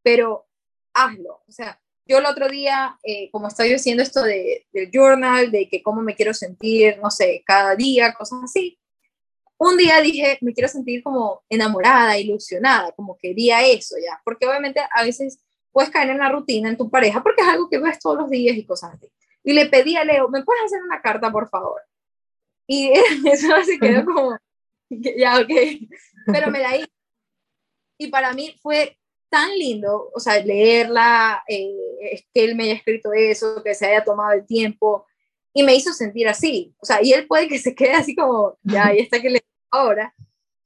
pero 0.00 0.46
hazlo. 0.94 1.42
O 1.44 1.50
sea, 1.50 1.76
yo 2.06 2.18
el 2.18 2.26
otro 2.26 2.48
día, 2.48 2.98
eh, 3.02 3.30
como 3.30 3.48
estoy 3.48 3.72
haciendo 3.72 4.02
esto 4.02 4.22
de, 4.22 4.66
del 4.72 4.90
journal, 4.92 5.50
de 5.50 5.68
que 5.68 5.82
cómo 5.82 6.02
me 6.02 6.14
quiero 6.14 6.32
sentir, 6.32 6.98
no 7.02 7.10
sé, 7.10 7.42
cada 7.44 7.74
día, 7.74 8.14
cosas 8.14 8.40
así, 8.44 8.78
un 9.58 9.76
día 9.76 10.00
dije, 10.00 10.38
me 10.40 10.52
quiero 10.52 10.68
sentir 10.68 11.02
como 11.02 11.42
enamorada, 11.48 12.18
ilusionada, 12.18 12.92
como 12.92 13.16
quería 13.16 13.66
eso 13.66 13.96
ya, 14.02 14.20
porque 14.24 14.46
obviamente 14.46 14.80
a 14.92 15.02
veces 15.02 15.40
puedes 15.72 15.90
caer 15.90 16.10
en 16.10 16.18
la 16.18 16.30
rutina 16.30 16.68
en 16.68 16.76
tu 16.76 16.90
pareja, 16.90 17.22
porque 17.22 17.42
es 17.42 17.48
algo 17.48 17.68
que 17.68 17.78
ves 17.78 17.98
todos 17.98 18.16
los 18.16 18.30
días 18.30 18.56
y 18.56 18.64
cosas 18.64 18.94
así. 18.94 19.10
Y 19.42 19.52
le 19.52 19.66
pedí 19.66 19.96
a 19.96 20.04
Leo, 20.04 20.28
¿me 20.28 20.44
puedes 20.44 20.64
hacer 20.64 20.82
una 20.82 21.00
carta, 21.00 21.30
por 21.32 21.48
favor? 21.48 21.80
Y 22.66 22.90
eso 23.26 23.48
se 23.64 23.78
quedó 23.78 24.04
como, 24.04 24.38
ya, 24.90 25.40
ok, 25.40 25.50
pero 26.26 26.50
me 26.50 26.60
la 26.60 26.76
hice. 26.76 26.88
Y 27.98 28.08
para 28.08 28.32
mí 28.34 28.54
fue 28.60 28.98
tan 29.28 29.56
lindo, 29.58 30.10
o 30.14 30.20
sea, 30.20 30.38
leerla, 30.42 31.42
eh, 31.48 32.24
que 32.32 32.44
él 32.44 32.54
me 32.54 32.64
haya 32.64 32.74
escrito 32.74 33.12
eso, 33.12 33.62
que 33.62 33.74
se 33.74 33.86
haya 33.86 34.04
tomado 34.04 34.32
el 34.32 34.46
tiempo, 34.46 35.06
y 35.52 35.62
me 35.62 35.74
hizo 35.74 35.92
sentir 35.92 36.28
así. 36.28 36.74
O 36.78 36.86
sea, 36.86 37.02
y 37.02 37.12
él 37.12 37.26
puede 37.26 37.48
que 37.48 37.58
se 37.58 37.74
quede 37.74 37.94
así 37.94 38.14
como, 38.14 38.58
ya, 38.62 38.86
ahí 38.88 38.98
está 38.98 39.20
que 39.20 39.30
le 39.30 39.40
ahora, 39.70 40.14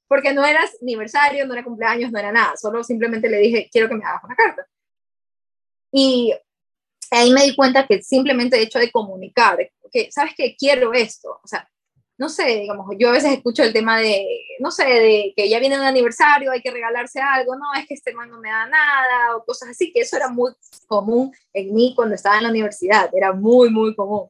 porque 0.08 0.32
no 0.32 0.44
era 0.44 0.64
aniversario, 0.82 1.46
no 1.46 1.54
era 1.54 1.64
cumpleaños, 1.64 2.10
no 2.10 2.18
era 2.18 2.32
nada, 2.32 2.56
solo 2.56 2.82
simplemente 2.82 3.28
le 3.28 3.38
dije, 3.38 3.68
quiero 3.70 3.88
que 3.88 3.94
me 3.94 4.04
hagas 4.04 4.24
una 4.24 4.34
carta. 4.34 4.66
Y 5.92 6.34
ahí 7.10 7.32
me 7.32 7.44
di 7.44 7.56
cuenta 7.56 7.86
que 7.86 8.02
simplemente 8.02 8.56
el 8.56 8.64
hecho 8.64 8.78
de 8.78 8.90
comunicar, 8.90 9.58
que, 9.92 10.10
¿sabes 10.10 10.34
que 10.36 10.56
Quiero 10.56 10.92
esto, 10.92 11.40
o 11.42 11.46
sea, 11.46 11.68
no 12.20 12.28
sé, 12.28 12.44
digamos, 12.44 12.86
yo 12.98 13.08
a 13.08 13.12
veces 13.12 13.32
escucho 13.32 13.62
el 13.62 13.72
tema 13.72 13.98
de, 13.98 14.26
no 14.58 14.70
sé, 14.70 14.84
de 14.84 15.32
que 15.34 15.48
ya 15.48 15.58
viene 15.58 15.78
un 15.78 15.86
aniversario, 15.86 16.52
hay 16.52 16.60
que 16.60 16.70
regalarse 16.70 17.18
algo, 17.18 17.56
no, 17.56 17.72
es 17.80 17.86
que 17.86 17.94
este 17.94 18.12
man 18.12 18.28
no 18.28 18.38
me 18.38 18.50
da 18.50 18.66
nada, 18.66 19.36
o 19.36 19.44
cosas 19.46 19.70
así, 19.70 19.90
que 19.90 20.00
eso 20.00 20.18
era 20.18 20.28
muy 20.28 20.52
común 20.86 21.32
en 21.54 21.72
mí 21.72 21.94
cuando 21.96 22.14
estaba 22.14 22.36
en 22.36 22.42
la 22.42 22.50
universidad, 22.50 23.08
era 23.14 23.32
muy, 23.32 23.70
muy 23.70 23.94
común. 23.94 24.28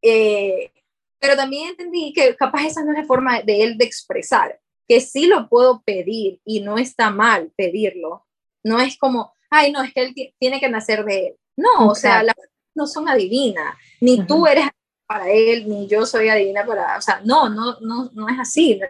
Eh, 0.00 0.72
pero 1.18 1.36
también 1.36 1.68
entendí 1.68 2.14
que 2.14 2.34
capaz 2.34 2.64
esa 2.64 2.82
no 2.82 2.92
es 2.92 3.00
la 3.00 3.04
forma 3.04 3.42
de 3.42 3.62
él 3.62 3.76
de 3.76 3.84
expresar, 3.84 4.58
que 4.88 5.02
sí 5.02 5.26
lo 5.26 5.50
puedo 5.50 5.82
pedir 5.82 6.40
y 6.46 6.60
no 6.60 6.78
está 6.78 7.10
mal 7.10 7.52
pedirlo. 7.56 8.24
No 8.64 8.80
es 8.80 8.96
como, 8.96 9.34
ay, 9.50 9.70
no, 9.70 9.82
es 9.82 9.92
que 9.92 10.00
él 10.00 10.14
tiene 10.38 10.58
que 10.58 10.70
nacer 10.70 11.04
de 11.04 11.26
él. 11.26 11.36
No, 11.58 11.90
o 11.90 11.94
sea, 11.94 12.22
las 12.22 12.34
no 12.74 12.86
son 12.86 13.06
adivinas, 13.06 13.76
ni 14.00 14.24
tú 14.24 14.46
eres 14.46 14.64
para 15.10 15.28
él, 15.28 15.68
ni 15.68 15.88
yo 15.88 16.06
soy 16.06 16.28
adivina 16.28 16.64
para, 16.64 16.96
o 16.96 17.02
sea, 17.02 17.20
no, 17.24 17.48
no, 17.48 17.80
no, 17.80 18.12
no 18.14 18.28
es 18.28 18.38
así. 18.38 18.80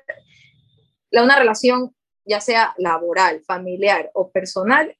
La, 1.10 1.22
una 1.22 1.38
relación, 1.38 1.96
ya 2.26 2.42
sea 2.42 2.74
laboral, 2.76 3.40
familiar 3.40 4.10
o 4.12 4.30
personal, 4.30 4.94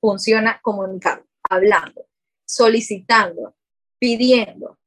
funciona 0.00 0.60
comunicando, 0.62 1.26
hablando, 1.50 2.06
solicitando, 2.44 3.56
pidiendo. 3.98 4.78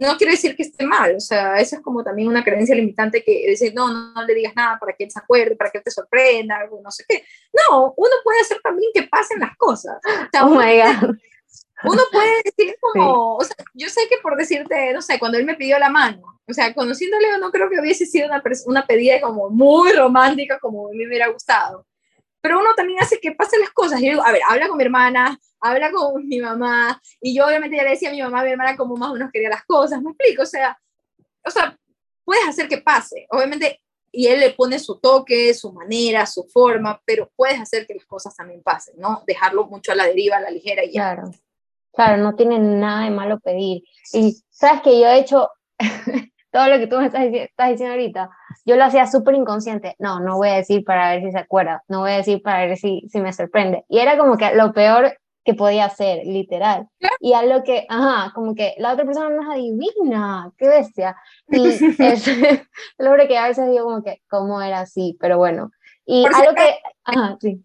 No 0.00 0.16
quiere 0.16 0.34
decir 0.34 0.54
que 0.54 0.62
esté 0.62 0.86
mal, 0.86 1.16
o 1.16 1.20
sea, 1.20 1.56
eso 1.56 1.74
es 1.74 1.82
como 1.82 2.04
también 2.04 2.28
una 2.28 2.44
creencia 2.44 2.76
limitante 2.76 3.24
que 3.24 3.48
dice, 3.48 3.72
no, 3.72 3.92
no, 3.92 4.12
no 4.12 4.24
le 4.24 4.32
digas 4.32 4.54
nada 4.54 4.78
para 4.78 4.92
que 4.92 5.02
él 5.02 5.10
se 5.10 5.18
acuerde, 5.18 5.56
para 5.56 5.72
que 5.72 5.78
él 5.78 5.84
te 5.84 5.90
sorprenda, 5.90 6.58
algo, 6.58 6.80
no 6.84 6.90
sé 6.92 7.04
qué. 7.08 7.24
No, 7.68 7.94
uno 7.96 8.12
puede 8.22 8.42
hacer 8.42 8.60
también 8.62 8.92
que 8.94 9.08
pasen 9.08 9.40
las 9.40 9.56
cosas. 9.56 9.98
oh 10.40 10.50
my 10.50 10.80
God 10.80 11.16
uno 11.84 12.02
puede 12.12 12.42
decir 12.44 12.76
como, 12.80 13.36
o 13.36 13.44
sea, 13.44 13.56
yo 13.74 13.88
sé 13.88 14.02
que 14.08 14.18
por 14.22 14.36
decirte, 14.36 14.92
no 14.92 15.02
sé, 15.02 15.18
cuando 15.18 15.38
él 15.38 15.44
me 15.44 15.54
pidió 15.54 15.78
la 15.78 15.90
mano, 15.90 16.40
o 16.48 16.52
sea, 16.52 16.74
conociéndole 16.74 17.38
no 17.38 17.50
creo 17.50 17.70
que 17.70 17.80
hubiese 17.80 18.06
sido 18.06 18.26
una, 18.26 18.42
una 18.66 18.86
pedida 18.86 19.20
como 19.20 19.50
muy 19.50 19.92
romántica 19.92 20.58
como 20.58 20.90
me 20.92 21.06
hubiera 21.06 21.28
gustado. 21.28 21.86
Pero 22.42 22.58
uno 22.58 22.70
también 22.74 23.00
hace 23.02 23.20
que 23.20 23.32
pasen 23.32 23.60
las 23.60 23.70
cosas. 23.70 24.00
Yo 24.00 24.08
digo, 24.08 24.24
a 24.24 24.32
ver, 24.32 24.40
habla 24.48 24.68
con 24.68 24.78
mi 24.78 24.84
hermana, 24.84 25.38
habla 25.60 25.90
con 25.92 26.26
mi 26.26 26.40
mamá, 26.40 27.00
y 27.20 27.36
yo 27.36 27.46
obviamente 27.46 27.76
ya 27.76 27.82
le 27.82 27.90
decía 27.90 28.08
a 28.08 28.12
mi 28.12 28.22
mamá, 28.22 28.40
a 28.40 28.44
mi 28.44 28.50
hermana, 28.50 28.76
cómo 28.76 28.96
más 28.96 29.10
o 29.10 29.14
menos 29.14 29.30
quería 29.30 29.50
las 29.50 29.64
cosas, 29.64 30.00
me 30.00 30.10
explico, 30.10 30.42
o 30.42 30.46
sea, 30.46 30.78
o 31.44 31.50
sea, 31.50 31.76
puedes 32.24 32.46
hacer 32.48 32.68
que 32.68 32.78
pase. 32.78 33.26
Obviamente, 33.30 33.80
y 34.12 34.26
él 34.26 34.40
le 34.40 34.50
pone 34.50 34.78
su 34.78 34.98
toque, 34.98 35.52
su 35.54 35.72
manera, 35.72 36.26
su 36.26 36.44
forma, 36.44 37.00
pero 37.04 37.30
puedes 37.36 37.60
hacer 37.60 37.86
que 37.86 37.94
las 37.94 38.06
cosas 38.06 38.34
también 38.34 38.62
pasen, 38.62 38.94
¿no? 38.98 39.22
Dejarlo 39.26 39.66
mucho 39.66 39.92
a 39.92 39.94
la 39.94 40.06
deriva, 40.06 40.36
a 40.36 40.40
la 40.40 40.50
ligera 40.50 40.84
y 40.84 40.92
ya. 40.92 41.14
Claro. 41.14 41.30
Claro, 41.92 42.22
no 42.22 42.34
tiene 42.34 42.58
nada 42.58 43.04
de 43.04 43.10
malo 43.10 43.40
pedir. 43.40 43.82
Y 44.12 44.36
sabes 44.50 44.82
que 44.82 45.00
yo 45.00 45.06
he 45.06 45.18
hecho 45.18 45.48
todo 46.50 46.68
lo 46.68 46.78
que 46.78 46.86
tú 46.86 46.98
me 46.98 47.06
estás, 47.06 47.22
diciendo 47.24 47.92
ahorita, 47.92 48.30
yo 48.64 48.76
lo 48.76 48.84
hacía 48.84 49.06
súper 49.06 49.34
inconsciente. 49.34 49.96
No, 49.98 50.20
no 50.20 50.36
voy 50.36 50.48
a 50.48 50.56
decir 50.56 50.84
para 50.84 51.10
ver 51.10 51.22
si 51.22 51.32
se 51.32 51.38
acuerda, 51.38 51.82
no 51.88 52.00
voy 52.00 52.12
a 52.12 52.16
decir 52.16 52.42
para 52.42 52.66
ver 52.66 52.76
si, 52.76 53.02
si 53.08 53.20
me 53.20 53.32
sorprende. 53.32 53.84
Y 53.88 53.98
era 53.98 54.18
como 54.18 54.36
que 54.36 54.54
lo 54.54 54.72
peor 54.72 55.16
que 55.44 55.54
podía 55.54 55.86
hacer, 55.86 56.26
literal. 56.26 56.88
Y 57.18 57.32
a 57.32 57.42
lo 57.42 57.62
que, 57.62 57.86
ajá, 57.88 58.32
como 58.34 58.54
que 58.54 58.74
la 58.78 58.92
otra 58.92 59.04
persona 59.04 59.30
no 59.30 59.42
es 59.42 59.48
adivina, 59.48 60.52
qué 60.58 60.68
bestia. 60.68 61.16
Y 61.48 61.68
es 61.98 62.26
lo 62.98 63.28
que 63.28 63.38
a 63.38 63.48
veces 63.48 63.70
digo 63.70 63.84
como 63.84 64.02
que, 64.02 64.20
¿cómo 64.28 64.60
era 64.60 64.80
así? 64.80 65.16
Pero 65.20 65.38
bueno. 65.38 65.70
Y 66.04 66.26
a 66.26 66.44
lo 66.44 66.54
que, 66.54 66.78
ajá, 67.04 67.36
sí. 67.40 67.62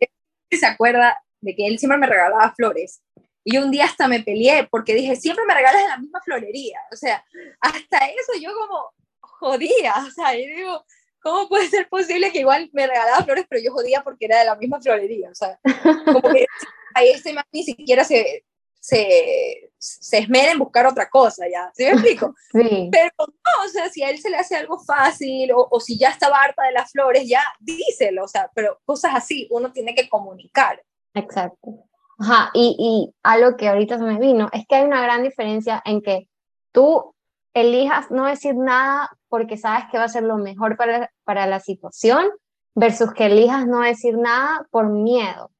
Se 0.51 0.65
acuerda 0.65 1.17
de 1.41 1.55
que 1.55 1.67
él 1.67 1.80
siempre 1.80 1.97
me 1.97 2.07
regalaba 2.07 2.53
flores 2.55 3.01
y 3.48 3.58
un 3.60 3.70
día 3.70 3.86
hasta 3.86 4.08
me 4.08 4.22
peleé 4.22 4.68
porque 4.70 4.96
dije, 4.96 5.16
siempre 5.16 5.46
me 5.46 5.54
regalas 5.54 5.84
la 5.88 5.98
misma 6.00 6.20
florería. 6.22 6.80
O 6.91 6.96
sea, 6.96 7.24
hasta 7.62 7.98
eso 8.08 8.34
yo 8.41 8.50
como 8.54 8.91
jodía. 9.22 9.93
O 10.06 10.10
sea, 10.10 10.34
yo 10.34 10.48
digo, 10.48 10.86
¿cómo 11.22 11.48
puede 11.48 11.70
ser 11.70 11.88
posible 11.88 12.32
que 12.32 12.39
igual 12.39 12.70
me 12.74 12.88
regalaba 12.88 13.24
flores, 13.24 13.46
pero 13.48 13.62
yo 13.64 13.72
jodía 13.72 14.04
porque 14.04 14.26
era 14.26 14.39
de 14.39 14.46
la 14.46 14.56
misma 14.56 14.82
florería? 14.82 15.30
O 15.30 15.36
sea, 15.36 15.60
como 16.06 16.22
que 16.24 16.48
ahí 16.96 17.10
este 17.10 17.34
man 17.34 17.46
ni 17.52 17.64
siquiera 17.64 18.04
se, 18.04 18.46
se, 18.80 19.70
se 19.78 20.18
esmera 20.18 20.52
en 20.52 20.58
buscar 20.58 20.88
otra 20.88 21.08
cosa, 21.08 21.46
¿ya? 21.48 21.72
¿Sí 21.76 21.84
me 21.84 21.91
explico? 21.91 22.34
Sí. 22.52 22.89
Pero 22.91 23.12
no, 23.20 23.64
o 23.64 23.70
sea, 23.70 23.89
si 23.89 24.02
a 24.02 24.10
él 24.10 24.18
se 24.18 24.32
le 24.32 24.38
hace 24.38 24.56
algo 24.56 24.80
fácil 24.80 25.52
o, 25.52 25.68
o 25.70 25.80
si 25.80 26.00
ya 26.00 26.10
estaba 26.10 26.41
harta 26.41 26.64
de 26.64 26.72
las 26.72 26.91
flores, 26.91 27.30
ya 27.30 27.43
díselo, 27.60 28.24
o 28.24 28.28
sea, 28.28 28.50
pero 28.56 28.80
cosas 28.86 29.12
así 29.14 29.48
uno 29.52 29.72
tiene 29.72 29.93
que 29.93 30.10
comunicar. 30.10 30.84
Exacto. 31.14 31.86
Ajá, 32.18 32.51
y, 32.53 32.76
y 32.80 33.16
algo 33.24 33.57
que 33.57 33.68
ahorita 33.68 33.97
se 33.97 34.03
me 34.03 34.20
vino 34.20 34.49
es 34.53 34.66
que 34.68 34.76
hay 34.76 34.86
una 34.86 35.01
gran 35.01 35.24
diferencia 35.24 35.82
en 35.86 36.01
que 36.01 36.30
tú 36.72 37.13
elijas 37.53 38.11
no 38.11 38.26
decir 38.26 38.55
nada 38.55 39.09
porque 39.30 39.57
sabes 39.57 39.86
que 39.91 39.97
va 39.97 40.03
a 40.05 40.09
ser 40.09 40.24
lo 40.24 40.38
mejor 40.38 40.78
para, 40.78 41.11
para 41.24 41.47
la 41.47 41.59
situación 41.59 42.28
versus 42.76 43.13
que 43.13 43.26
elijas 43.26 43.66
no 43.66 43.80
decir 43.80 44.18
nada 44.18 44.68
por 44.70 44.89
miedo, 44.89 45.51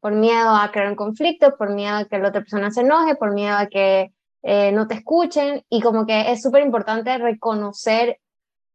por 0.00 0.12
miedo 0.12 0.54
a 0.54 0.70
crear 0.70 0.88
un 0.88 0.94
conflicto, 0.94 1.56
por 1.56 1.70
miedo 1.70 1.96
a 1.96 2.04
que 2.04 2.18
la 2.18 2.28
otra 2.28 2.40
persona 2.40 2.70
se 2.70 2.82
enoje, 2.82 3.16
por 3.16 3.32
miedo 3.32 3.56
a 3.56 3.66
que 3.66 4.12
eh, 4.42 4.72
no 4.72 4.86
te 4.86 4.94
escuchen 4.94 5.64
y 5.68 5.80
como 5.80 6.06
que 6.06 6.32
es 6.32 6.42
súper 6.42 6.62
importante 6.62 7.16
reconocer 7.18 8.18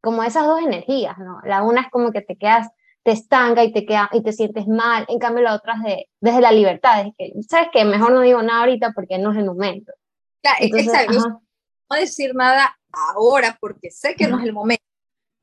como 0.01 0.23
esas 0.23 0.45
dos 0.45 0.61
energías, 0.61 1.17
¿no? 1.17 1.39
La 1.43 1.63
una 1.63 1.81
es 1.81 1.89
como 1.89 2.11
que 2.11 2.21
te 2.21 2.37
quedas, 2.37 2.69
te 3.07 3.13
estanca 3.13 3.63
y 3.63 3.71
te, 3.71 3.85
queda, 3.85 4.09
y 4.11 4.21
te 4.21 4.33
sientes 4.33 4.67
mal, 4.67 5.05
en 5.07 5.17
cambio 5.17 5.41
la 5.41 5.55
otra 5.55 5.75
es 5.75 5.83
de, 5.83 6.09
desde 6.19 6.41
la 6.41 6.51
libertad, 6.51 7.07
es 7.07 7.13
que, 7.17 7.31
¿sabes 7.47 7.69
qué? 7.71 7.85
Mejor 7.85 8.11
no 8.11 8.19
digo 8.19 8.43
nada 8.43 8.59
ahorita 8.59 8.91
porque 8.91 9.17
no 9.17 9.31
es 9.31 9.37
el 9.37 9.45
momento. 9.45 9.93
Claro, 10.41 10.57
exacto. 10.59 11.41
No 11.89 11.95
decir 11.97 12.35
nada 12.35 12.77
ahora 12.91 13.57
porque 13.61 13.91
sé 13.91 14.13
que 14.13 14.27
no 14.27 14.37
es 14.37 14.43
el 14.43 14.51
momento, 14.51 14.83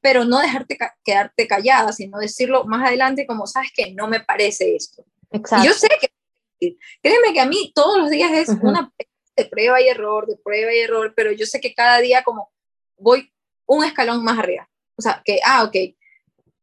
pero 0.03 0.27
no 0.27 0.41
dejarte 0.41 0.77
quedarte 1.03 1.49
callada, 1.49 1.91
sino 1.93 2.19
decirlo 2.19 2.67
más 2.67 2.87
adelante 2.87 3.27
como, 3.27 3.47
¿sabes 3.47 3.71
qué? 3.75 3.95
No 3.95 4.09
me 4.09 4.21
parece 4.21 4.77
esto. 4.77 5.03
Exacto. 5.31 5.67
yo 5.67 5.73
sé 5.73 5.89
que, 5.99 6.77
créeme 7.01 7.33
que 7.33 7.41
a 7.41 7.47
mí 7.47 7.73
todos 7.75 7.97
los 7.97 8.11
días 8.11 8.31
es 8.31 8.51
una 8.61 8.93
de 9.37 9.45
prueba 9.47 9.81
y 9.81 9.89
error, 9.89 10.27
de 10.27 10.37
prueba 10.37 10.71
y 10.71 10.81
error, 10.81 11.15
pero 11.17 11.33
yo 11.33 11.47
sé 11.47 11.63
que 11.63 11.73
cada 11.73 11.97
día 12.01 12.25
como 12.25 12.53
voy 12.99 13.33
un 13.65 13.85
escalón 13.85 14.23
más 14.23 14.39
arriba. 14.39 14.69
O 14.97 15.01
sea, 15.01 15.23
que, 15.25 15.41
ah, 15.47 15.65
ok, 15.65 15.97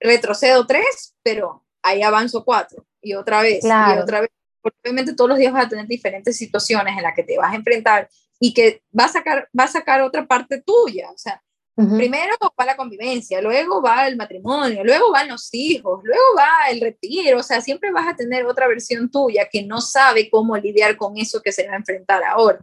retrocedo 0.01 0.65
tres, 0.65 1.15
pero 1.23 1.63
ahí 1.81 2.01
avanzo 2.01 2.43
cuatro, 2.43 2.85
y 3.01 3.13
otra 3.13 3.41
vez, 3.41 3.63
y 3.63 3.97
otra 3.99 4.21
vez. 4.21 4.29
Porque 4.61 4.77
obviamente 4.83 5.13
todos 5.13 5.29
los 5.29 5.39
días 5.39 5.53
vas 5.53 5.65
a 5.65 5.69
tener 5.69 5.87
diferentes 5.87 6.37
situaciones 6.37 6.95
en 6.97 7.03
las 7.03 7.15
que 7.15 7.23
te 7.23 7.37
vas 7.37 7.51
a 7.51 7.55
enfrentar 7.55 8.09
y 8.39 8.53
que 8.53 8.83
va 8.97 9.05
a 9.05 9.09
sacar, 9.09 9.49
va 9.57 9.63
a 9.63 9.67
sacar 9.67 10.01
otra 10.01 10.25
parte 10.27 10.61
tuya. 10.61 11.09
O 11.11 11.17
sea, 11.17 11.41
primero 11.75 12.35
va 12.59 12.65
la 12.65 12.75
convivencia, 12.75 13.41
luego 13.41 13.81
va 13.81 14.07
el 14.07 14.17
matrimonio, 14.17 14.83
luego 14.83 15.11
van 15.11 15.29
los 15.29 15.51
hijos, 15.53 16.01
luego 16.03 16.23
va 16.37 16.69
el 16.69 16.79
retiro. 16.79 17.39
O 17.39 17.43
sea, 17.43 17.61
siempre 17.61 17.91
vas 17.91 18.07
a 18.07 18.15
tener 18.15 18.45
otra 18.45 18.67
versión 18.67 19.09
tuya 19.09 19.47
que 19.51 19.63
no 19.63 19.81
sabe 19.81 20.29
cómo 20.29 20.57
lidiar 20.57 20.95
con 20.97 21.17
eso 21.17 21.41
que 21.41 21.51
se 21.51 21.67
va 21.67 21.73
a 21.73 21.77
enfrentar 21.77 22.23
ahora. 22.23 22.59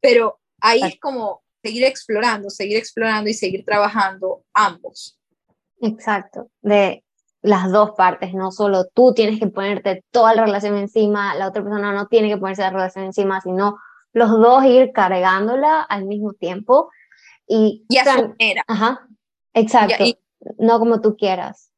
Pero 0.00 0.38
ahí 0.60 0.80
es 0.82 0.98
como 0.98 1.42
seguir 1.62 1.84
explorando, 1.84 2.48
seguir 2.48 2.78
explorando 2.78 3.28
y 3.28 3.34
seguir 3.34 3.64
trabajando 3.64 4.44
ambos. 4.54 5.18
Exacto, 5.80 6.48
de 6.62 7.04
las 7.42 7.70
dos 7.70 7.92
partes, 7.92 8.34
no 8.34 8.50
solo 8.50 8.86
tú 8.92 9.12
tienes 9.14 9.38
que 9.38 9.46
ponerte 9.46 10.04
toda 10.10 10.34
la 10.34 10.44
relación 10.44 10.76
encima, 10.76 11.34
la 11.34 11.48
otra 11.48 11.62
persona 11.62 11.92
no 11.92 12.06
tiene 12.08 12.28
que 12.28 12.38
ponerse 12.38 12.62
la 12.62 12.70
relación 12.70 13.04
encima, 13.04 13.40
sino 13.40 13.78
los 14.12 14.30
dos 14.30 14.64
ir 14.64 14.92
cargándola 14.92 15.82
al 15.82 16.06
mismo 16.06 16.32
tiempo 16.32 16.90
y, 17.46 17.84
y 17.88 17.98
a 17.98 18.04
su 18.04 18.28
manera. 18.28 18.64
Ajá, 18.66 19.06
exacto, 19.54 20.04
no 20.58 20.78
como 20.78 21.00
tú 21.00 21.16
quieras. 21.16 21.70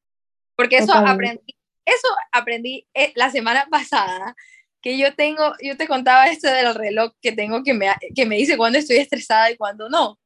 Porque 0.56 0.78
eso 0.78 0.92
aprendí, 0.94 1.56
eso 1.84 2.08
aprendí 2.32 2.86
eh, 2.94 3.12
la 3.14 3.30
semana 3.30 3.66
pasada 3.70 4.34
que 4.80 4.96
yo 4.96 5.14
tengo, 5.14 5.52
yo 5.60 5.76
te 5.76 5.88
contaba 5.88 6.28
esto 6.28 6.48
del 6.48 6.74
reloj 6.74 7.12
que 7.20 7.32
tengo 7.32 7.62
que 7.62 7.74
me, 7.74 7.88
que 8.14 8.26
me 8.26 8.36
dice 8.36 8.56
cuando 8.56 8.78
estoy 8.78 8.96
estresada 8.96 9.50
y 9.50 9.56
cuando 9.56 9.88
no. 9.88 10.18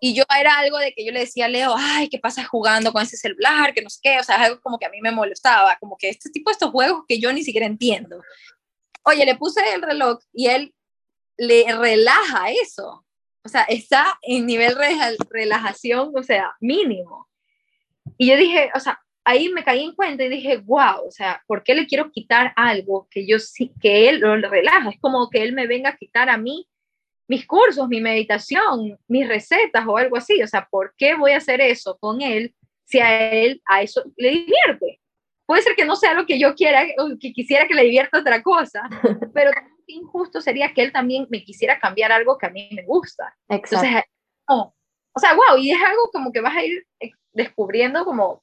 Y 0.00 0.14
yo 0.14 0.24
era 0.38 0.58
algo 0.58 0.78
de 0.78 0.92
que 0.92 1.04
yo 1.04 1.12
le 1.12 1.20
decía 1.20 1.46
a 1.46 1.48
Leo, 1.48 1.74
ay, 1.76 2.08
¿qué 2.08 2.18
pasa 2.18 2.44
jugando 2.44 2.92
con 2.92 3.02
ese 3.02 3.16
celular? 3.16 3.72
Que 3.72 3.82
no 3.82 3.90
sé 3.90 3.98
qué, 4.02 4.18
o 4.18 4.22
sea, 4.22 4.36
algo 4.36 4.60
como 4.60 4.78
que 4.78 4.86
a 4.86 4.90
mí 4.90 5.00
me 5.00 5.10
molestaba, 5.10 5.76
como 5.80 5.96
que 5.96 6.08
este 6.08 6.30
tipo 6.30 6.50
de 6.50 6.52
estos 6.52 6.70
juegos 6.70 7.04
que 7.08 7.18
yo 7.18 7.32
ni 7.32 7.42
siquiera 7.42 7.66
entiendo. 7.66 8.20
Oye, 9.04 9.24
le 9.24 9.36
puse 9.36 9.60
el 9.74 9.82
reloj 9.82 10.18
y 10.32 10.46
él 10.48 10.74
le 11.36 11.64
relaja 11.76 12.50
eso. 12.50 13.04
O 13.44 13.48
sea, 13.48 13.62
está 13.62 14.18
en 14.22 14.44
nivel 14.44 14.74
de 14.74 15.16
relajación, 15.30 16.12
o 16.14 16.22
sea, 16.22 16.54
mínimo. 16.60 17.28
Y 18.18 18.28
yo 18.28 18.36
dije, 18.36 18.70
o 18.74 18.80
sea, 18.80 19.00
ahí 19.24 19.48
me 19.48 19.64
caí 19.64 19.84
en 19.84 19.94
cuenta 19.94 20.24
y 20.24 20.28
dije, 20.28 20.58
wow, 20.58 21.06
o 21.06 21.10
sea, 21.10 21.42
¿por 21.46 21.62
qué 21.62 21.74
le 21.74 21.86
quiero 21.86 22.10
quitar 22.10 22.52
algo 22.56 23.08
que 23.10 23.26
yo 23.26 23.38
sí, 23.38 23.72
que 23.80 24.08
él 24.08 24.20
lo 24.20 24.36
relaja? 24.36 24.90
Es 24.90 25.00
como 25.00 25.30
que 25.30 25.42
él 25.42 25.52
me 25.52 25.66
venga 25.66 25.90
a 25.90 25.96
quitar 25.96 26.28
a 26.28 26.36
mí 26.36 26.68
mis 27.28 27.46
cursos, 27.46 27.86
mi 27.88 28.00
meditación, 28.00 28.98
mis 29.06 29.28
recetas 29.28 29.86
o 29.86 29.96
algo 29.96 30.16
así. 30.16 30.42
O 30.42 30.46
sea, 30.46 30.66
¿por 30.68 30.94
qué 30.96 31.14
voy 31.14 31.32
a 31.32 31.36
hacer 31.36 31.60
eso 31.60 31.96
con 31.98 32.20
él 32.22 32.54
si 32.84 32.98
a 32.98 33.30
él 33.30 33.62
a 33.66 33.82
eso 33.82 34.02
le 34.16 34.30
divierte? 34.30 35.00
Puede 35.46 35.62
ser 35.62 35.76
que 35.76 35.84
no 35.84 35.94
sea 35.94 36.14
lo 36.14 36.26
que 36.26 36.38
yo 36.38 36.54
quiera 36.54 36.82
o 36.98 37.10
que 37.20 37.32
quisiera 37.32 37.68
que 37.68 37.74
le 37.74 37.84
divierta 37.84 38.18
otra 38.18 38.42
cosa, 38.42 38.82
pero 39.34 39.50
injusto 39.86 40.40
sería 40.40 40.72
que 40.74 40.82
él 40.82 40.92
también 40.92 41.26
me 41.30 41.44
quisiera 41.44 41.78
cambiar 41.78 42.12
algo 42.12 42.36
que 42.36 42.46
a 42.46 42.50
mí 42.50 42.68
me 42.72 42.84
gusta. 42.84 43.34
Exacto. 43.48 43.86
Entonces, 43.86 44.04
o 44.48 45.20
sea, 45.20 45.34
wow, 45.34 45.58
y 45.58 45.70
es 45.70 45.82
algo 45.82 46.10
como 46.12 46.32
que 46.32 46.40
vas 46.40 46.56
a 46.56 46.64
ir 46.64 46.86
descubriendo 47.32 48.04
como 48.04 48.42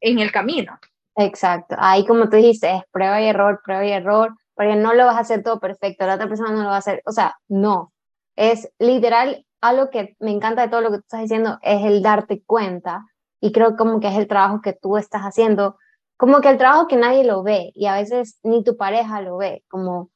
en 0.00 0.18
el 0.18 0.32
camino. 0.32 0.78
Exacto, 1.16 1.74
ahí 1.78 2.06
como 2.06 2.28
tú 2.28 2.36
dijiste, 2.36 2.70
es 2.70 2.82
prueba 2.92 3.20
y 3.20 3.26
error, 3.26 3.60
prueba 3.64 3.84
y 3.84 3.90
error, 3.90 4.36
porque 4.54 4.76
no 4.76 4.94
lo 4.94 5.06
vas 5.06 5.16
a 5.16 5.20
hacer 5.20 5.42
todo 5.42 5.58
perfecto, 5.58 6.06
la 6.06 6.14
otra 6.14 6.28
persona 6.28 6.52
no 6.52 6.62
lo 6.62 6.68
va 6.68 6.76
a 6.76 6.78
hacer, 6.78 7.02
o 7.06 7.10
sea, 7.10 7.36
no, 7.48 7.92
es 8.38 8.70
literal 8.78 9.44
algo 9.60 9.90
que 9.90 10.16
me 10.20 10.30
encanta 10.30 10.62
de 10.62 10.68
todo 10.68 10.80
lo 10.80 10.90
que 10.90 10.98
tú 10.98 11.02
estás 11.02 11.22
diciendo, 11.22 11.58
es 11.60 11.84
el 11.84 12.02
darte 12.02 12.40
cuenta, 12.46 13.04
y 13.40 13.50
creo 13.50 13.76
como 13.76 13.98
que 13.98 14.06
es 14.06 14.16
el 14.16 14.28
trabajo 14.28 14.60
que 14.62 14.72
tú 14.72 14.96
estás 14.96 15.22
haciendo, 15.22 15.76
como 16.16 16.40
que 16.40 16.48
el 16.48 16.56
trabajo 16.56 16.86
que 16.86 16.96
nadie 16.96 17.24
lo 17.24 17.42
ve, 17.42 17.72
y 17.74 17.86
a 17.86 17.94
veces 17.94 18.38
ni 18.44 18.62
tu 18.62 18.76
pareja 18.76 19.20
lo 19.22 19.38
ve, 19.38 19.64
como, 19.68 20.10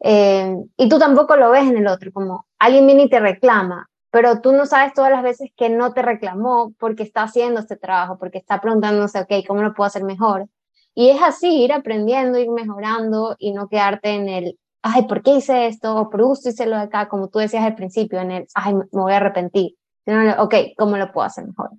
eh, 0.00 0.56
y 0.78 0.88
tú 0.88 0.98
tampoco 0.98 1.36
lo 1.36 1.50
ves 1.50 1.68
en 1.68 1.76
el 1.76 1.86
otro, 1.86 2.10
como 2.12 2.46
alguien 2.58 2.86
viene 2.86 3.04
y 3.04 3.10
te 3.10 3.20
reclama, 3.20 3.90
pero 4.10 4.40
tú 4.40 4.52
no 4.52 4.64
sabes 4.64 4.94
todas 4.94 5.10
las 5.10 5.22
veces 5.22 5.50
que 5.54 5.68
no 5.68 5.92
te 5.92 6.00
reclamó 6.00 6.72
porque 6.78 7.02
está 7.02 7.24
haciendo 7.24 7.60
este 7.60 7.76
trabajo, 7.76 8.16
porque 8.18 8.38
está 8.38 8.58
preguntándose, 8.62 9.20
ok, 9.20 9.46
¿cómo 9.46 9.60
lo 9.60 9.74
puedo 9.74 9.88
hacer 9.88 10.04
mejor? 10.04 10.48
Y 10.94 11.10
es 11.10 11.20
así, 11.22 11.62
ir 11.62 11.74
aprendiendo, 11.74 12.38
ir 12.38 12.50
mejorando 12.50 13.36
y 13.38 13.52
no 13.52 13.68
quedarte 13.68 14.14
en 14.14 14.30
el, 14.30 14.58
ay, 14.82 15.06
¿por 15.06 15.22
qué 15.22 15.32
hice 15.32 15.66
esto? 15.66 15.96
O 15.96 16.10
por 16.10 16.22
gusto 16.22 16.48
hice 16.48 16.66
lo 16.66 16.76
de 16.76 16.82
acá, 16.82 17.08
como 17.08 17.28
tú 17.28 17.38
decías 17.38 17.64
al 17.64 17.74
principio, 17.74 18.20
en 18.20 18.30
el, 18.30 18.46
ay, 18.54 18.74
me 18.74 18.84
voy 18.90 19.12
a 19.12 19.16
arrepentir. 19.16 19.74
Sino, 20.04 20.42
ok, 20.42 20.54
¿cómo 20.76 20.96
lo 20.96 21.12
puedo 21.12 21.26
hacer 21.26 21.46
mejor? 21.46 21.70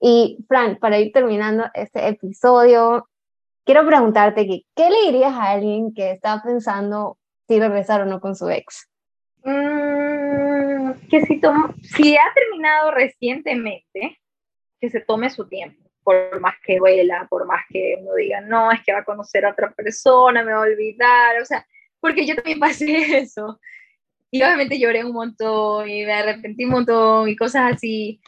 Y 0.00 0.44
Fran, 0.46 0.76
para 0.76 0.98
ir 0.98 1.12
terminando 1.12 1.64
este 1.74 2.06
episodio, 2.08 3.08
quiero 3.64 3.86
preguntarte 3.86 4.46
que, 4.46 4.62
¿qué 4.74 4.90
le 4.90 5.10
dirías 5.10 5.32
a 5.32 5.50
alguien 5.50 5.92
que 5.94 6.12
está 6.12 6.42
pensando 6.42 7.18
si 7.48 7.58
regresar 7.58 8.02
o 8.02 8.06
no 8.06 8.20
con 8.20 8.36
su 8.36 8.48
ex? 8.48 8.88
Mm, 9.42 10.92
que 11.08 11.24
si, 11.24 11.40
si 11.82 12.16
ha 12.16 12.34
terminado 12.34 12.90
recientemente, 12.90 14.18
que 14.80 14.90
se 14.90 15.00
tome 15.00 15.30
su 15.30 15.48
tiempo, 15.48 15.82
por 16.04 16.40
más 16.40 16.54
que 16.64 16.78
duela, 16.78 17.26
por 17.28 17.46
más 17.46 17.62
que 17.68 17.96
uno 18.00 18.14
diga, 18.14 18.40
no, 18.40 18.70
es 18.70 18.80
que 18.84 18.92
va 18.92 19.00
a 19.00 19.04
conocer 19.04 19.44
a 19.44 19.50
otra 19.50 19.72
persona, 19.72 20.44
me 20.44 20.52
va 20.52 20.58
a 20.58 20.68
olvidar, 20.68 21.40
o 21.40 21.44
sea, 21.44 21.66
porque 22.00 22.26
yo 22.26 22.34
también 22.34 22.58
pasé 22.60 23.18
eso. 23.18 23.60
Y 24.30 24.42
obviamente 24.42 24.78
lloré 24.78 25.04
un 25.04 25.12
montón 25.12 25.88
y 25.88 26.04
me 26.04 26.12
arrepentí 26.12 26.64
un 26.64 26.70
montón 26.70 27.28
y 27.28 27.36
cosas 27.36 27.74
así. 27.74 28.20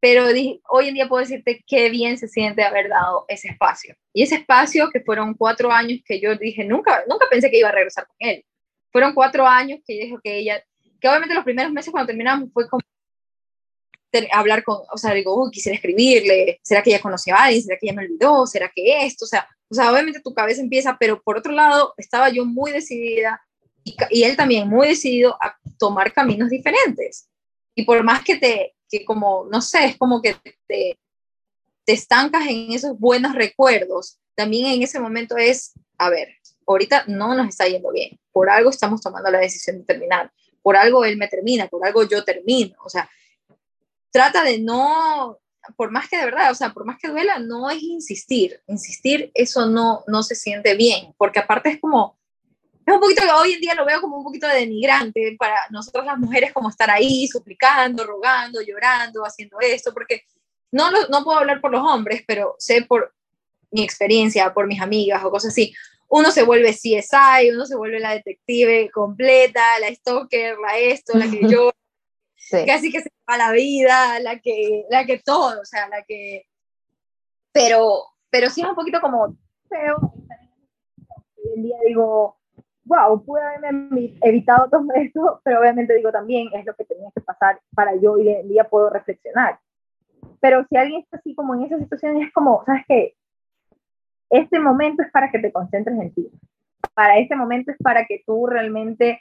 Pero 0.00 0.24
hoy 0.68 0.88
en 0.88 0.94
día 0.94 1.08
puedo 1.08 1.20
decirte 1.20 1.62
qué 1.66 1.90
bien 1.90 2.16
se 2.16 2.26
siente 2.26 2.62
haber 2.62 2.88
dado 2.88 3.26
ese 3.28 3.48
espacio. 3.48 3.94
Y 4.14 4.22
ese 4.22 4.36
espacio 4.36 4.88
que 4.90 5.00
fueron 5.00 5.34
cuatro 5.34 5.70
años 5.70 6.00
que 6.04 6.20
yo 6.20 6.36
dije, 6.36 6.64
nunca, 6.64 7.04
nunca 7.08 7.26
pensé 7.30 7.50
que 7.50 7.58
iba 7.58 7.68
a 7.68 7.72
regresar 7.72 8.06
con 8.06 8.16
él 8.18 8.44
fueron 8.90 9.14
cuatro 9.14 9.46
años 9.46 9.80
que 9.86 9.94
dijo 9.94 10.20
que 10.22 10.38
ella, 10.38 10.62
que 11.00 11.08
obviamente 11.08 11.34
los 11.34 11.44
primeros 11.44 11.72
meses 11.72 11.90
cuando 11.90 12.08
terminamos 12.08 12.50
fue 12.52 12.68
como 12.68 12.82
hablar 14.32 14.64
con, 14.64 14.78
o 14.92 14.98
sea, 14.98 15.14
digo, 15.14 15.34
uy, 15.42 15.50
quisiera 15.50 15.76
escribirle, 15.76 16.60
¿será 16.62 16.82
que 16.82 16.90
ella 16.90 17.00
conoció 17.00 17.34
a 17.34 17.44
alguien? 17.44 17.62
¿Será 17.62 17.78
que 17.78 17.86
ella 17.86 17.96
me 17.96 18.04
olvidó? 18.04 18.46
¿Será 18.46 18.70
que 18.74 19.04
esto? 19.04 19.24
O 19.24 19.28
sea, 19.28 19.48
o 19.68 19.74
sea, 19.74 19.92
obviamente 19.92 20.20
tu 20.20 20.34
cabeza 20.34 20.60
empieza, 20.60 20.96
pero 20.98 21.22
por 21.22 21.38
otro 21.38 21.52
lado, 21.52 21.94
estaba 21.96 22.28
yo 22.28 22.44
muy 22.44 22.72
decidida 22.72 23.40
y, 23.84 23.96
y 24.10 24.24
él 24.24 24.36
también 24.36 24.68
muy 24.68 24.88
decidido 24.88 25.36
a 25.40 25.56
tomar 25.78 26.12
caminos 26.12 26.50
diferentes. 26.50 27.28
Y 27.74 27.84
por 27.84 28.02
más 28.02 28.22
que 28.24 28.36
te, 28.36 28.74
que 28.90 29.04
como, 29.04 29.46
no 29.50 29.62
sé, 29.62 29.86
es 29.86 29.96
como 29.96 30.20
que 30.20 30.34
te, 30.66 30.98
te 31.84 31.92
estancas 31.92 32.46
en 32.48 32.72
esos 32.72 32.98
buenos 32.98 33.34
recuerdos, 33.34 34.18
también 34.34 34.66
en 34.66 34.82
ese 34.82 34.98
momento 34.98 35.36
es, 35.36 35.72
a 35.98 36.10
ver, 36.10 36.28
ahorita 36.66 37.04
no 37.06 37.34
nos 37.34 37.48
está 37.48 37.66
yendo 37.66 37.90
bien, 37.92 38.18
por 38.32 38.50
algo 38.50 38.70
estamos 38.70 39.00
tomando 39.00 39.30
la 39.30 39.38
decisión 39.38 39.78
de 39.78 39.84
terminar, 39.84 40.32
por 40.62 40.76
algo 40.76 41.04
él 41.04 41.16
me 41.16 41.28
termina, 41.28 41.68
por 41.68 41.86
algo 41.86 42.02
yo 42.08 42.24
termino, 42.24 42.76
o 42.84 42.88
sea, 42.88 43.08
trata 44.10 44.42
de 44.42 44.58
no, 44.58 45.38
por 45.76 45.90
más 45.90 46.08
que 46.08 46.16
de 46.16 46.24
verdad, 46.24 46.50
o 46.50 46.54
sea, 46.54 46.72
por 46.72 46.84
más 46.84 46.98
que 46.98 47.08
duela, 47.08 47.38
no 47.38 47.70
es 47.70 47.82
insistir, 47.82 48.60
insistir, 48.66 49.30
eso 49.34 49.66
no, 49.66 50.02
no 50.06 50.22
se 50.22 50.34
siente 50.34 50.74
bien, 50.74 51.14
porque 51.16 51.38
aparte 51.38 51.70
es 51.70 51.80
como, 51.80 52.18
es 52.86 52.94
un 52.94 53.00
poquito, 53.00 53.22
hoy 53.40 53.52
en 53.52 53.60
día 53.60 53.74
lo 53.74 53.84
veo 53.84 54.00
como 54.00 54.18
un 54.18 54.24
poquito 54.24 54.46
denigrante 54.46 55.36
para 55.38 55.56
nosotros 55.70 56.04
las 56.04 56.18
mujeres 56.18 56.52
como 56.52 56.70
estar 56.70 56.90
ahí 56.90 57.26
suplicando, 57.28 58.04
rogando, 58.04 58.60
llorando, 58.62 59.24
haciendo 59.24 59.58
esto, 59.60 59.92
porque 59.92 60.24
no, 60.72 60.90
no 61.10 61.24
puedo 61.24 61.38
hablar 61.38 61.60
por 61.60 61.70
los 61.70 61.82
hombres, 61.82 62.22
pero 62.26 62.56
sé 62.58 62.82
por 62.82 63.14
mi 63.70 63.82
experiencia, 63.82 64.52
por 64.52 64.66
mis 64.66 64.80
amigas 64.80 65.22
o 65.24 65.30
cosas 65.30 65.52
así, 65.52 65.72
uno 66.08 66.32
se 66.32 66.42
vuelve 66.42 66.72
CSI, 66.72 67.50
uno 67.52 67.64
se 67.66 67.76
vuelve 67.76 68.00
la 68.00 68.14
detective 68.14 68.90
completa, 68.90 69.78
la 69.80 69.94
stalker, 69.94 70.58
la 70.58 70.76
esto, 70.76 71.16
la 71.16 71.30
que 71.30 71.40
yo, 71.48 71.70
casi 72.66 72.90
que 72.90 73.00
se 73.00 73.10
va 73.28 73.36
la 73.36 73.52
vida, 73.52 74.18
la 74.20 74.38
que, 74.38 74.84
la 74.90 75.04
que 75.04 75.18
todo, 75.18 75.60
o 75.60 75.64
sea, 75.64 75.88
la 75.88 76.02
que... 76.02 76.46
Pero, 77.52 78.04
pero 78.30 78.50
sí 78.50 78.60
es 78.60 78.68
un 78.68 78.74
poquito 78.74 79.00
como 79.00 79.36
feo. 79.68 80.12
En 81.54 81.62
día 81.62 81.76
digo, 81.86 82.38
wow, 82.84 83.24
pude 83.24 83.40
haberme 83.42 84.16
evitado 84.22 84.68
todo 84.68 84.86
esto, 84.94 85.40
pero 85.44 85.60
obviamente 85.60 85.94
digo 85.94 86.10
también, 86.12 86.48
es 86.52 86.64
lo 86.66 86.74
que 86.74 86.84
tenía 86.84 87.10
que 87.14 87.20
pasar 87.20 87.60
para 87.74 87.94
yo 87.96 88.12
hoy 88.12 88.28
en 88.28 88.48
día 88.48 88.64
puedo 88.64 88.90
reflexionar. 88.90 89.58
Pero 90.40 90.66
si 90.68 90.76
alguien 90.76 91.02
está 91.02 91.18
así 91.18 91.34
como 91.34 91.54
en 91.54 91.62
esa 91.62 91.78
situación, 91.78 92.22
es 92.22 92.32
como, 92.32 92.64
¿sabes 92.64 92.84
qué? 92.88 93.16
Este 94.30 94.58
momento 94.58 95.02
es 95.02 95.10
para 95.10 95.30
que 95.30 95.38
te 95.38 95.52
concentres 95.52 95.98
en 95.98 96.14
ti. 96.14 96.30
Para 96.94 97.18
este 97.18 97.36
momento 97.36 97.72
es 97.72 97.78
para 97.78 98.06
que 98.06 98.22
tú 98.26 98.46
realmente 98.46 99.20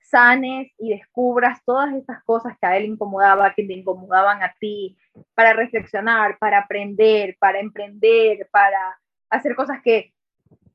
sanes 0.00 0.72
y 0.78 0.90
descubras 0.90 1.62
todas 1.64 1.94
esas 1.94 2.22
cosas 2.24 2.56
que 2.60 2.66
a 2.66 2.76
él 2.76 2.86
incomodaba, 2.86 3.54
que 3.54 3.64
te 3.64 3.72
incomodaban 3.72 4.42
a 4.42 4.54
ti, 4.58 4.96
para 5.34 5.52
reflexionar, 5.52 6.38
para 6.38 6.58
aprender, 6.58 7.36
para 7.38 7.60
emprender, 7.60 8.48
para 8.50 8.98
hacer 9.28 9.54
cosas 9.54 9.80
que 9.82 10.12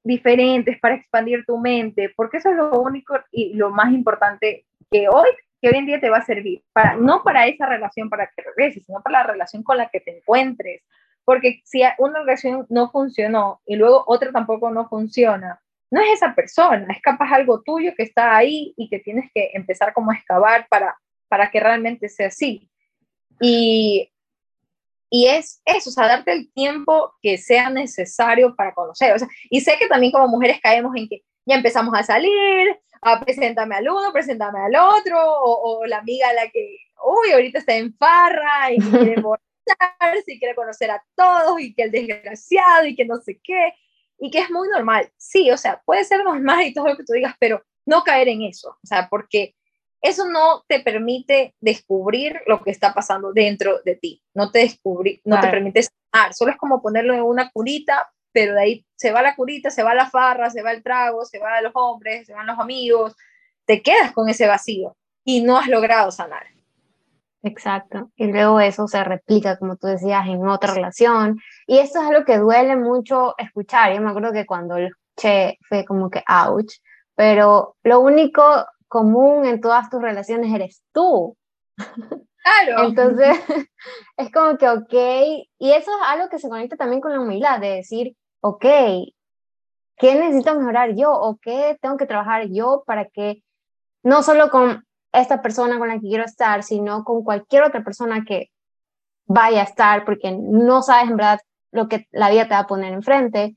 diferentes, 0.04 0.80
para 0.80 0.96
expandir 0.96 1.44
tu 1.46 1.58
mente, 1.58 2.14
porque 2.16 2.38
eso 2.38 2.50
es 2.50 2.56
lo 2.56 2.80
único 2.80 3.16
y 3.32 3.56
lo 3.56 3.72
más 3.72 3.92
importante 3.92 4.66
que 4.92 5.10
hoy, 5.10 5.28
que 5.62 5.70
hoy 5.70 5.78
en 5.78 5.88
día 5.88 6.00
te 6.00 6.10
va 6.10 6.18
a 6.18 6.26
servir, 6.26 6.64
para, 6.72 6.96
no 6.96 7.24
para 7.24 7.48
esa 7.48 7.66
relación 7.66 8.10
para 8.10 8.28
que 8.28 8.44
regreses, 8.44 8.86
sino 8.86 9.02
para 9.02 9.24
la 9.24 9.32
relación 9.32 9.64
con 9.64 9.78
la 9.78 9.90
que 9.90 10.00
te 10.00 10.18
encuentres, 10.18 10.84
porque 11.26 11.62
si 11.66 11.82
una 11.98 12.20
relación 12.20 12.68
no 12.70 12.92
funcionó 12.92 13.62
y 13.66 13.76
luego 13.76 14.04
otra 14.06 14.32
tampoco 14.32 14.70
no 14.70 14.88
funciona, 14.88 15.60
no 15.92 16.02
es 16.02 16.14
esa 16.14 16.34
persona, 16.34 16.88
es 16.90 17.02
capaz 17.02 17.32
algo 17.32 17.62
tuyo 17.62 17.94
que 17.96 18.04
está 18.04 18.36
ahí 18.36 18.74
y 18.78 18.90
que 18.90 19.00
tienes 19.00 19.30
que 19.34 19.52
empezar 19.54 19.94
como 19.94 20.12
a 20.12 20.16
excavar 20.16 20.68
para, 20.68 20.98
para 21.28 21.50
que 21.52 21.60
realmente 21.60 22.10
sea 22.10 22.28
así. 22.28 22.70
Y, 23.40 24.12
y 25.10 25.28
es 25.28 25.62
eso, 25.66 25.90
o 25.90 25.94
sea, 25.94 26.08
darte 26.08 26.32
el 26.32 26.52
tiempo 26.52 27.14
que 27.22 27.38
sea 27.38 27.70
necesario 27.70 28.56
para 28.56 28.74
conocer. 28.74 29.14
O 29.14 29.20
sea, 29.20 29.28
y 29.50 29.62
sé 29.62 29.76
que 29.78 29.88
también 29.88 30.12
como 30.12 30.28
mujeres 30.28 30.60
caemos 30.62 30.96
en 30.96 31.08
que 31.08 31.24
ya 31.46 31.56
empezamos 31.56 31.94
a 31.98 32.04
salir, 32.04 32.78
a 33.02 33.20
preséntame 33.24 33.76
al 33.76 33.88
uno, 33.88 34.12
preséntame 34.12 34.60
al 34.60 34.76
otro, 34.76 35.18
o, 35.20 35.86
la 35.86 36.00
amiga 36.00 36.30
a 36.30 36.34
la 36.34 36.50
que, 36.50 36.78
uy, 37.06 37.32
ahorita 37.32 37.60
está 37.60 37.76
en 37.76 37.96
farra 37.96 38.72
y 38.72 38.80
quiere 38.80 39.16
y 40.28 40.40
quiere 40.40 40.56
conocer 40.56 40.92
a 40.92 41.04
todos 41.16 41.60
y 41.60 41.74
que 41.74 41.84
el 41.84 41.92
desgraciado 41.92 42.86
y 42.86 42.96
que 42.96 43.06
no 43.06 43.18
sé 43.18 43.40
qué 43.44 43.74
y 44.18 44.32
que 44.32 44.40
es 44.40 44.52
muy 44.52 44.68
normal. 44.70 45.10
Sí, 45.18 45.52
o 45.52 45.58
sea, 45.58 45.82
puede 45.86 46.04
ser 46.04 46.24
normal 46.24 46.64
y 46.64 46.74
todo 46.74 46.88
lo 46.88 46.98
que 46.98 47.04
tú 47.04 47.14
digas, 47.14 47.36
pero 47.40 47.64
no 47.86 48.04
caer 48.04 48.30
en 48.30 48.42
eso, 48.44 48.78
o 48.84 48.88
sea, 48.88 49.08
porque 49.10 49.56
eso 50.02 50.30
no 50.30 50.64
te 50.68 50.80
permite 50.82 51.56
descubrir 51.60 52.42
lo 52.46 52.62
que 52.64 52.72
está 52.72 52.94
pasando 52.94 53.34
dentro 53.34 53.80
de 53.84 53.96
ti, 53.96 54.22
no 54.34 54.52
te 54.52 54.60
descubrí, 54.60 55.22
no 55.24 55.40
te 55.40 55.48
permite 55.48 55.84
sanar, 55.84 56.34
solo 56.34 56.52
es 56.52 56.58
como 56.58 56.82
ponerlo 56.82 57.14
en 57.14 57.24
una 57.24 57.50
curita, 57.52 58.12
pero 58.32 58.54
de 58.54 58.62
ahí 58.62 58.86
se 58.96 59.12
va 59.12 59.22
la 59.22 59.36
curita, 59.36 59.70
se 59.70 59.82
va 59.82 59.96
la 59.96 60.10
farra, 60.10 60.50
se 60.50 60.62
va 60.62 60.72
el 60.72 60.84
trago, 60.84 61.26
se 61.26 61.40
va 61.40 61.62
los 61.62 61.72
hombres, 61.76 62.28
se 62.28 62.34
van 62.34 62.48
los 62.48 62.60
amigos, 62.60 63.16
te 63.66 63.82
quedas 63.82 64.12
con 64.12 64.30
ese 64.30 64.46
vacío 64.48 64.96
y 65.24 65.42
no 65.42 65.58
has 65.58 65.68
logrado 65.68 66.12
sanar. 66.12 66.46
Exacto. 67.42 68.12
Y 68.16 68.28
luego 68.28 68.60
eso 68.60 68.88
se 68.88 69.04
replica, 69.04 69.58
como 69.58 69.78
tú 69.78 69.88
decías, 69.88 70.28
en 70.28 70.46
otra 70.48 70.74
relación. 70.74 71.40
Y 71.68 71.80
eso 71.80 72.00
es 72.00 72.06
algo 72.06 72.26
que 72.26 72.38
duele 72.38 72.76
mucho 72.76 73.36
escuchar. 73.38 73.94
Yo 73.94 74.02
me 74.02 74.10
acuerdo 74.10 74.32
que 74.32 74.46
cuando 74.46 74.78
lo 74.78 74.88
escuché 74.88 75.58
fue 75.68 75.86
como 75.86 76.10
que 76.10 76.24
ouch. 76.28 76.74
Pero 77.16 77.76
lo 77.84 78.00
único 78.02 78.44
común 78.88 79.46
en 79.46 79.62
todas 79.62 79.90
tus 79.90 80.02
relaciones 80.02 80.54
eres 80.54 80.84
tú. 80.92 81.36
Claro. 81.76 82.84
Entonces, 82.88 83.38
es 84.18 84.32
como 84.32 84.58
que, 84.58 84.70
ok. 84.70 84.94
Y 85.60 85.72
eso 85.72 85.92
es 85.92 86.08
algo 86.08 86.30
que 86.30 86.40
se 86.40 86.50
conecta 86.50 86.76
también 86.76 87.02
con 87.02 87.14
la 87.14 87.20
humildad, 87.20 87.60
de 87.60 87.76
decir, 87.76 88.16
ok, 88.42 88.66
¿qué 89.98 90.16
necesito 90.16 90.56
mejorar 90.56 90.94
yo? 90.96 91.12
¿O 91.12 91.38
qué 91.42 91.78
tengo 91.82 91.98
que 91.98 92.06
trabajar 92.06 92.48
yo 92.50 92.84
para 92.86 93.06
que 93.06 93.44
no 94.04 94.22
solo 94.22 94.52
con 94.52 94.86
esta 95.12 95.42
persona 95.42 95.80
con 95.80 95.88
la 95.88 95.96
que 95.96 96.08
quiero 96.08 96.26
estar, 96.26 96.62
sino 96.62 97.04
con 97.04 97.24
cualquier 97.24 97.64
otra 97.64 97.84
persona 97.84 98.24
que 98.26 98.52
vaya 99.26 99.62
a 99.62 99.64
estar, 99.64 100.06
porque 100.06 100.32
no 100.32 100.82
sabes 100.82 101.10
en 101.10 101.18
verdad 101.18 101.40
lo 101.76 101.88
que 101.88 102.08
la 102.12 102.30
vida 102.30 102.44
te 102.48 102.54
va 102.54 102.60
a 102.60 102.68
poner 102.68 102.94
enfrente, 102.94 103.56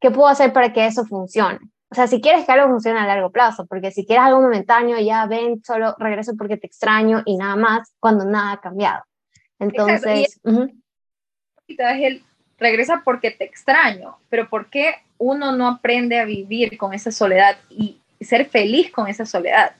¿qué 0.00 0.10
puedo 0.10 0.28
hacer 0.28 0.52
para 0.52 0.72
que 0.72 0.86
eso 0.86 1.04
funcione? 1.04 1.58
O 1.90 1.94
sea, 1.94 2.06
si 2.06 2.20
quieres 2.20 2.46
que 2.46 2.52
algo 2.52 2.68
funcione 2.68 3.00
a 3.00 3.06
largo 3.06 3.30
plazo, 3.30 3.66
porque 3.66 3.90
si 3.90 4.06
quieres 4.06 4.24
algo 4.24 4.40
momentáneo, 4.40 4.98
ya 5.00 5.26
ven, 5.26 5.62
solo 5.64 5.94
regreso 5.98 6.32
porque 6.36 6.56
te 6.56 6.66
extraño 6.66 7.22
y 7.24 7.36
nada 7.36 7.56
más, 7.56 7.92
cuando 7.98 8.24
nada 8.24 8.52
ha 8.52 8.60
cambiado. 8.60 9.02
Entonces, 9.58 10.40
es 11.66 11.78
el 11.78 12.22
regresa 12.58 13.02
porque 13.04 13.30
te 13.30 13.44
extraño, 13.44 14.18
pero 14.28 14.48
¿por 14.48 14.68
qué 14.68 14.96
uno 15.18 15.52
no 15.52 15.66
aprende 15.66 16.18
a 16.18 16.24
vivir 16.24 16.76
con 16.76 16.92
esa 16.92 17.10
soledad 17.10 17.56
y 17.70 18.00
ser 18.20 18.46
feliz 18.46 18.92
con 18.92 19.08
esa 19.08 19.24
soledad? 19.24 19.72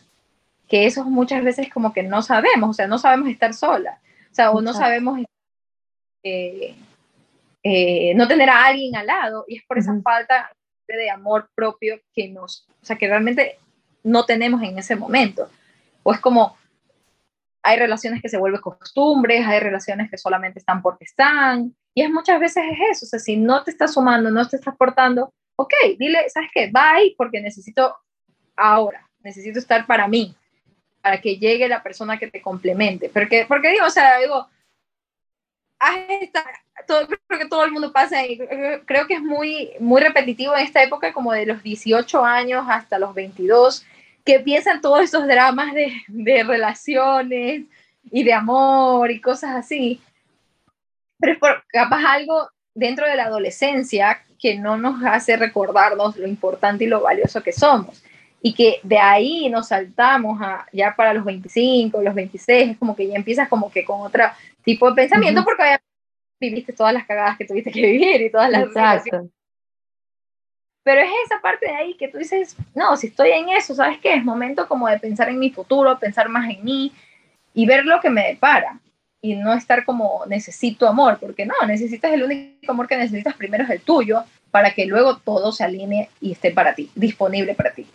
que 0.70 0.86
eso 0.86 1.04
muchas 1.04 1.42
veces 1.42 1.68
como 1.68 1.92
que 1.92 2.04
no 2.04 2.22
sabemos, 2.22 2.70
o 2.70 2.72
sea, 2.72 2.86
no 2.86 2.98
sabemos 2.98 3.28
estar 3.28 3.52
sola, 3.52 3.98
o 4.30 4.34
sea, 4.34 4.52
o 4.52 4.62
no 4.62 4.72
sabemos 4.72 5.18
eh, 6.22 6.76
eh, 7.62 8.14
no 8.14 8.26
tener 8.28 8.48
a 8.50 8.66
alguien 8.66 8.96
al 8.96 9.06
lado, 9.06 9.44
y 9.48 9.56
es 9.58 9.64
por 9.64 9.78
esa 9.78 9.98
falta 10.02 10.50
de 10.86 11.10
amor 11.10 11.50
propio 11.54 12.00
que 12.12 12.28
nos, 12.28 12.66
o 12.82 12.84
sea, 12.84 12.96
que 12.96 13.08
realmente 13.08 13.58
no 14.02 14.24
tenemos 14.24 14.62
en 14.62 14.78
ese 14.78 14.96
momento. 14.96 15.48
O 16.02 16.12
es 16.12 16.20
como, 16.20 16.56
hay 17.62 17.78
relaciones 17.78 18.22
que 18.22 18.28
se 18.28 18.38
vuelven 18.38 18.60
costumbres, 18.60 19.46
hay 19.46 19.60
relaciones 19.60 20.10
que 20.10 20.18
solamente 20.18 20.58
están 20.58 20.82
porque 20.82 21.04
están, 21.04 21.74
y 21.94 22.02
es 22.02 22.10
muchas 22.10 22.40
veces 22.40 22.64
es 22.70 22.78
eso, 22.92 23.06
o 23.06 23.08
sea, 23.08 23.18
si 23.18 23.36
no 23.36 23.62
te 23.62 23.70
estás 23.70 23.94
sumando, 23.94 24.30
no 24.30 24.46
te 24.48 24.56
estás 24.56 24.76
portando, 24.76 25.32
ok, 25.56 25.72
dile, 25.98 26.28
¿sabes 26.30 26.50
qué? 26.54 26.70
Bye, 26.72 27.14
porque 27.16 27.40
necesito 27.40 27.94
ahora, 28.56 29.08
necesito 29.20 29.58
estar 29.58 29.86
para 29.86 30.08
mí, 30.08 30.34
para 31.02 31.20
que 31.20 31.36
llegue 31.36 31.68
la 31.68 31.82
persona 31.82 32.18
que 32.18 32.30
te 32.30 32.40
complemente. 32.40 33.10
Porque, 33.10 33.44
porque 33.46 33.70
digo, 33.70 33.86
o 33.86 33.90
sea, 33.90 34.18
digo, 34.18 34.48
todo, 36.86 37.06
creo 37.06 37.40
que 37.40 37.48
todo 37.48 37.64
el 37.64 37.72
mundo 37.72 37.92
pasa 37.92 38.24
y 38.26 38.38
creo 38.84 39.06
que 39.06 39.14
es 39.14 39.22
muy, 39.22 39.70
muy 39.80 40.00
repetitivo 40.00 40.56
en 40.56 40.64
esta 40.64 40.82
época, 40.82 41.12
como 41.12 41.32
de 41.32 41.46
los 41.46 41.62
18 41.62 42.24
años 42.24 42.64
hasta 42.68 42.98
los 42.98 43.14
22, 43.14 43.84
que 44.24 44.40
piensan 44.40 44.80
todos 44.80 45.02
esos 45.02 45.26
dramas 45.26 45.74
de, 45.74 45.92
de 46.08 46.42
relaciones 46.42 47.62
y 48.10 48.24
de 48.24 48.32
amor 48.32 49.10
y 49.10 49.20
cosas 49.20 49.56
así. 49.56 50.00
Pero 51.18 51.32
es 51.32 51.38
por 51.38 51.64
capaz 51.68 52.04
algo 52.06 52.48
dentro 52.74 53.06
de 53.06 53.16
la 53.16 53.24
adolescencia 53.24 54.22
que 54.40 54.58
no 54.58 54.76
nos 54.76 55.04
hace 55.04 55.36
recordarnos 55.36 56.16
lo 56.16 56.26
importante 56.26 56.84
y 56.84 56.88
lo 56.88 57.02
valioso 57.02 57.42
que 57.42 57.52
somos. 57.52 58.02
Y 58.42 58.54
que 58.54 58.80
de 58.82 58.98
ahí 58.98 59.50
nos 59.50 59.68
saltamos 59.68 60.40
a 60.40 60.66
ya 60.72 60.96
para 60.96 61.12
los 61.12 61.24
25, 61.24 62.00
los 62.00 62.14
26, 62.14 62.70
es 62.70 62.78
como 62.78 62.96
que 62.96 63.06
ya 63.06 63.14
empiezas 63.14 63.48
como 63.48 63.70
que 63.70 63.84
con 63.84 64.00
otro 64.00 64.24
tipo 64.64 64.88
de 64.88 64.96
pensamiento 64.96 65.44
porque 65.44 65.62
ya 65.62 65.80
viviste 66.40 66.72
todas 66.72 66.94
las 66.94 67.06
cagadas 67.06 67.36
que 67.36 67.44
tuviste 67.44 67.70
que 67.70 67.82
vivir 67.82 68.22
y 68.22 68.30
todas 68.30 68.50
las 68.50 68.64
Exacto. 68.64 69.28
Pero 70.82 71.02
es 71.02 71.10
esa 71.26 71.40
parte 71.42 71.66
de 71.66 71.72
ahí 71.72 71.94
que 71.94 72.08
tú 72.08 72.18
dices, 72.18 72.56
no, 72.74 72.96
si 72.96 73.08
estoy 73.08 73.30
en 73.30 73.50
eso, 73.50 73.74
¿sabes 73.74 73.98
qué? 73.98 74.14
Es 74.14 74.24
momento 74.24 74.66
como 74.66 74.88
de 74.88 74.98
pensar 74.98 75.28
en 75.28 75.38
mi 75.38 75.50
futuro, 75.50 75.98
pensar 75.98 76.28
más 76.30 76.48
en 76.50 76.64
mí 76.64 76.92
y 77.52 77.66
ver 77.66 77.84
lo 77.84 78.00
que 78.00 78.08
me 78.08 78.28
depara 78.28 78.80
y 79.20 79.36
no 79.36 79.52
estar 79.52 79.84
como 79.84 80.24
necesito 80.26 80.88
amor, 80.88 81.18
porque 81.20 81.44
no, 81.44 81.54
necesitas 81.66 82.12
el 82.12 82.22
único 82.22 82.72
amor 82.72 82.88
que 82.88 82.96
necesitas 82.96 83.36
primero 83.36 83.64
es 83.64 83.70
el 83.70 83.82
tuyo 83.82 84.24
para 84.50 84.72
que 84.72 84.86
luego 84.86 85.18
todo 85.18 85.52
se 85.52 85.64
alinee 85.64 86.08
y 86.20 86.32
esté 86.32 86.50
para 86.50 86.74
ti, 86.74 86.90
disponible 86.94 87.54
para 87.54 87.72
ti. 87.72 87.86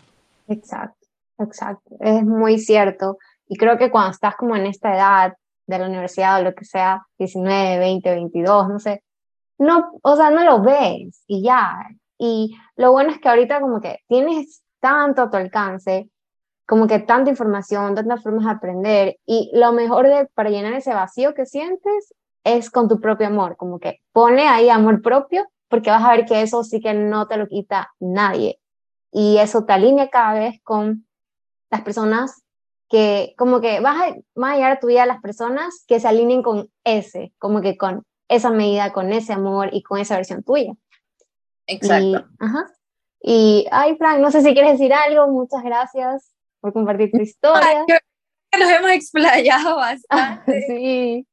Exacto, 0.47 1.07
exacto. 1.39 1.97
Es 1.99 2.23
muy 2.23 2.59
cierto. 2.59 3.17
Y 3.47 3.57
creo 3.57 3.79
que 3.79 3.89
cuando 3.89 4.11
estás 4.11 4.35
como 4.35 4.55
en 4.55 4.67
esta 4.67 4.93
edad 4.93 5.33
de 5.67 5.79
la 5.79 5.87
universidad 5.87 6.39
o 6.39 6.43
lo 6.43 6.53
que 6.53 6.65
sea, 6.65 7.05
19, 7.17 7.79
20, 7.79 8.09
22, 8.11 8.69
no 8.69 8.79
sé, 8.79 9.03
no, 9.57 9.91
o 10.01 10.15
sea, 10.15 10.31
no 10.31 10.43
lo 10.43 10.61
ves 10.61 11.23
y 11.27 11.43
ya. 11.43 11.77
Y 12.17 12.55
lo 12.75 12.91
bueno 12.91 13.11
es 13.11 13.19
que 13.19 13.29
ahorita 13.29 13.61
como 13.61 13.81
que 13.81 13.99
tienes 14.07 14.63
tanto 14.79 15.23
a 15.23 15.29
tu 15.29 15.37
alcance, 15.37 16.09
como 16.65 16.87
que 16.87 16.99
tanta 16.99 17.29
información, 17.29 17.95
tantas 17.95 18.23
formas 18.23 18.45
de 18.45 18.51
aprender 18.51 19.17
y 19.25 19.51
lo 19.53 19.71
mejor 19.71 20.07
de, 20.07 20.27
para 20.33 20.49
llenar 20.49 20.73
ese 20.73 20.93
vacío 20.93 21.33
que 21.33 21.45
sientes 21.45 22.13
es 22.43 22.69
con 22.69 22.87
tu 22.87 22.99
propio 22.99 23.27
amor, 23.27 23.57
como 23.57 23.79
que 23.79 24.01
pone 24.11 24.47
ahí 24.47 24.69
amor 24.69 25.01
propio 25.01 25.47
porque 25.67 25.89
vas 25.89 26.03
a 26.03 26.11
ver 26.11 26.25
que 26.25 26.41
eso 26.41 26.63
sí 26.63 26.79
que 26.79 26.93
no 26.93 27.27
te 27.27 27.37
lo 27.37 27.47
quita 27.47 27.91
nadie 27.99 28.59
y 29.11 29.37
eso 29.37 29.65
te 29.65 29.73
alinea 29.73 30.09
cada 30.09 30.33
vez 30.33 30.61
con 30.63 31.07
las 31.69 31.81
personas 31.81 32.43
que, 32.89 33.33
como 33.37 33.61
que 33.61 33.79
vas 33.79 34.01
a, 34.01 34.15
vas 34.35 34.51
a 34.51 34.55
llegar 34.55 34.71
a 34.71 34.79
tu 34.79 34.87
vida 34.87 35.05
las 35.05 35.21
personas 35.21 35.83
que 35.87 35.99
se 35.99 36.07
alineen 36.07 36.43
con 36.43 36.69
ese, 36.83 37.33
como 37.37 37.61
que 37.61 37.77
con 37.77 38.03
esa 38.27 38.51
medida, 38.51 38.93
con 38.93 39.11
ese 39.13 39.33
amor 39.33 39.69
y 39.71 39.83
con 39.83 39.99
esa 39.99 40.15
versión 40.15 40.43
tuya. 40.43 40.73
Exacto. 41.67 42.05
Y, 42.07 42.15
ajá. 42.39 42.67
Y, 43.21 43.67
ay, 43.71 43.95
Frank, 43.97 44.19
no 44.19 44.29
sé 44.29 44.41
si 44.41 44.53
quieres 44.53 44.73
decir 44.73 44.93
algo, 44.93 45.27
muchas 45.27 45.63
gracias 45.63 46.31
por 46.61 46.73
compartir 46.73 47.11
tu 47.11 47.21
historia. 47.21 47.85
nos 48.59 48.69
hemos 48.69 48.91
explayado 48.91 49.75
bastante. 49.77 50.61
sí. 50.67 51.27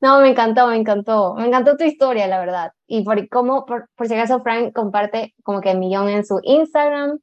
No, 0.00 0.20
me 0.20 0.28
encantó, 0.28 0.66
me 0.66 0.76
encantó. 0.76 1.34
Me 1.34 1.46
encantó 1.46 1.76
tu 1.76 1.84
historia, 1.84 2.26
la 2.26 2.38
verdad. 2.38 2.72
Y 2.86 3.04
por 3.04 3.28
cómo, 3.28 3.64
por, 3.64 3.88
si 4.06 4.14
acaso, 4.14 4.42
Frank 4.42 4.72
comparte 4.72 5.34
como 5.42 5.60
que 5.60 5.74
millón 5.74 6.08
en 6.08 6.24
su 6.24 6.40
Instagram. 6.42 7.18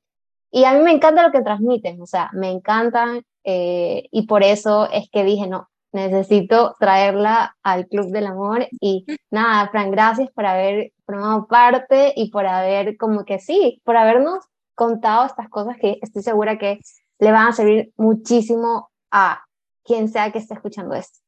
Y 0.50 0.66
a 0.66 0.74
mí 0.74 0.82
me 0.82 0.92
encanta 0.92 1.24
lo 1.24 1.32
que 1.32 1.42
transmiten, 1.42 2.02
o 2.02 2.06
sea, 2.06 2.30
me 2.34 2.50
encantan. 2.50 3.24
Eh, 3.44 4.08
y 4.12 4.28
por 4.28 4.44
eso 4.44 4.89
es 4.92 5.10
que 5.12 5.24
dije, 5.24 5.48
no, 5.48 5.70
necesito 5.92 6.76
traerla 6.80 7.58
al 7.64 7.88
Club 7.88 8.12
del 8.12 8.28
Amor 8.28 8.68
y 8.80 9.06
nada, 9.32 9.70
Fran, 9.70 9.92
gracias 9.92 10.30
por 10.32 10.46
haber 10.46 10.94
formado 11.06 11.48
parte 11.48 12.14
y 12.16 12.30
por 12.32 12.46
haber, 12.46 12.98
como 12.98 13.26
que 13.26 13.39
sí, 13.39 13.82
por 13.84 13.98
habernos 13.98 14.44
contado 14.76 15.26
estas 15.26 15.50
cosas 15.50 15.78
que 15.80 16.00
estoy 16.02 16.24
segura 16.24 16.58
que 16.58 16.80
le 17.20 17.32
van 17.32 17.50
a 17.50 17.54
servir 17.54 17.92
muchísimo 17.98 18.89
a 19.12 19.44
quien 19.84 20.10
sea 20.10 20.32
que 20.32 20.39
esté 20.39 20.54
escuchando 20.54 20.96
esto. 20.96 21.20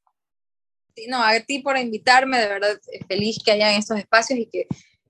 Sí, 0.95 1.07
no, 1.07 1.22
a 1.22 1.39
ti 1.39 1.59
por 1.59 1.78
invitarme, 1.78 2.39
de 2.39 2.47
verdad 2.47 2.80
feliz 3.07 3.38
que 3.43 3.51
hayan 3.51 3.74
estos 3.74 3.97
espacios 3.97 4.39
y 4.39 4.45
que 4.47 4.68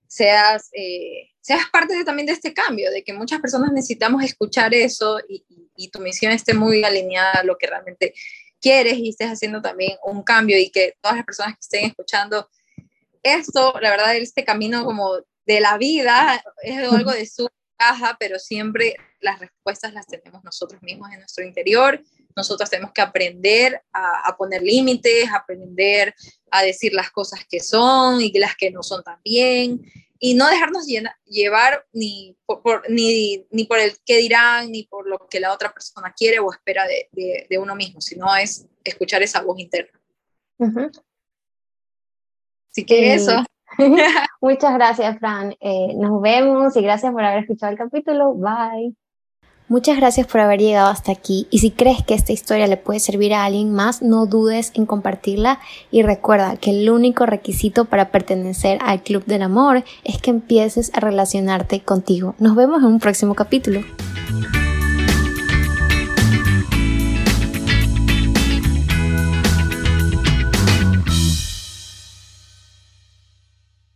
seas, 0.08 0.70
eh, 0.74 1.30
seas 1.44 1.70
parte 1.70 1.94
de, 1.94 2.06
también 2.06 2.26
de 2.26 2.32
este 2.32 2.54
cambio, 2.54 2.90
de 2.90 3.04
que 3.04 3.12
muchas 3.12 3.42
personas 3.42 3.74
necesitamos 3.74 4.24
escuchar 4.24 4.74
eso 4.74 5.20
y, 5.28 5.44
y, 5.76 5.90
tu 5.90 6.00
misión 6.00 6.32
esté 6.32 6.54
muy 6.54 6.86
alineada 6.86 7.34
a 7.34 7.44
lo 7.44 7.58
que 7.58 7.68
realmente 7.68 8.14
quieres 8.62 8.98
y 8.98 9.10
estés 9.10 9.28
haciendo 9.28 9.62
también 9.62 9.98
un 10.06 10.24
cambio 10.24 10.58
y 10.58 10.70
que 10.70 10.96
todas 11.02 11.18
las 11.18 11.26
personas 11.26 11.56
que 11.56 11.60
estén 11.60 11.86
escuchando 11.86 12.50
esto, 13.22 13.78
la 13.82 13.90
verdad, 13.90 14.16
este 14.16 14.46
camino 14.46 14.86
como 14.86 15.18
de 15.46 15.60
la 15.60 15.78
vida 15.78 16.42
es 16.62 16.78
algo 16.78 17.12
de 17.12 17.26
su 17.26 17.50
caja, 17.76 18.16
pero 18.18 18.40
siempre 18.40 18.96
las 19.24 19.40
respuestas 19.40 19.94
las 19.94 20.06
tenemos 20.06 20.44
nosotros 20.44 20.82
mismos 20.84 21.12
en 21.12 21.20
nuestro 21.20 21.44
interior. 21.44 22.04
Nosotros 22.36 22.70
tenemos 22.70 22.92
que 22.94 23.02
aprender 23.02 23.82
a, 23.92 24.28
a 24.28 24.38
poner 24.38 24.62
límites, 24.62 25.30
aprender 25.34 26.14
a 26.52 26.64
decir 26.64 26.94
las 26.94 27.10
cosas 27.12 27.42
que 27.50 27.60
son 27.60 28.22
y 28.22 28.32
las 28.34 28.56
que 28.56 28.72
no 28.72 28.84
son 28.84 29.04
también 29.04 29.82
y 30.26 30.36
no 30.36 30.48
dejarnos 30.48 30.88
llevar 31.26 31.86
ni 31.92 32.38
por, 32.46 32.90
ni, 32.90 33.46
ni, 33.52 33.66
por 33.66 33.78
el 33.78 33.92
qué 34.06 34.20
dirán, 34.20 34.72
ni 34.72 34.84
por 34.84 35.06
lo 35.06 35.28
que 35.30 35.42
la 35.42 35.52
otra 35.52 35.74
persona 35.74 36.14
quiere 36.16 36.40
o 36.40 36.50
espera 36.50 36.86
de, 36.88 37.10
de, 37.50 37.58
uno 37.58 37.76
mismo, 37.76 38.00
sino 38.00 38.34
es 38.34 38.66
escuchar 38.86 39.22
esa 39.22 39.42
voz 39.42 39.60
interna. 39.60 40.00
Así 42.72 42.86
que 42.86 43.16
eso. 43.16 43.44
Muchas 44.42 44.74
gracias, 44.76 45.20
Fran. 45.20 45.58
Eh, 45.60 45.94
nos 45.98 46.22
vemos 46.22 46.74
y 46.78 46.82
gracias 46.82 47.12
por 47.12 47.22
haber 47.22 47.40
escuchado 47.40 47.74
el 47.74 47.78
capítulo. 47.78 48.34
Bye. 48.34 48.96
Muchas 49.70 49.98
gracias 49.98 50.28
por 50.28 50.42
haber 50.42 50.60
llegado 50.60 50.90
hasta 50.90 51.12
aquí 51.12 51.48
y 51.50 51.60
si 51.60 51.72
crees 51.72 52.04
que 52.04 52.14
esta 52.14 52.34
historia 52.34 52.68
le 52.68 52.78
puede 52.78 53.00
servir 53.00 53.34
a 53.34 53.46
alguien 53.46 53.74
más, 53.74 54.02
no 54.02 54.26
dudes 54.26 54.72
en 54.76 54.86
compartirla 54.86 55.60
y 55.90 56.04
recuerda 56.04 56.58
que 56.58 56.72
el 56.72 56.90
único 56.90 57.26
requisito 57.26 57.86
para 57.86 58.12
pertenecer 58.12 58.78
al 58.82 59.02
Club 59.02 59.26
del 59.26 59.42
Amor 59.42 59.84
es 60.04 60.22
que 60.22 60.32
empieces 60.32 60.92
a 60.94 61.00
relacionarte 61.00 61.80
contigo. 61.80 62.36
Nos 62.40 62.56
vemos 62.56 62.82
en 62.82 62.88
un 62.88 63.00
próximo 63.00 63.36
capítulo. 63.36 63.82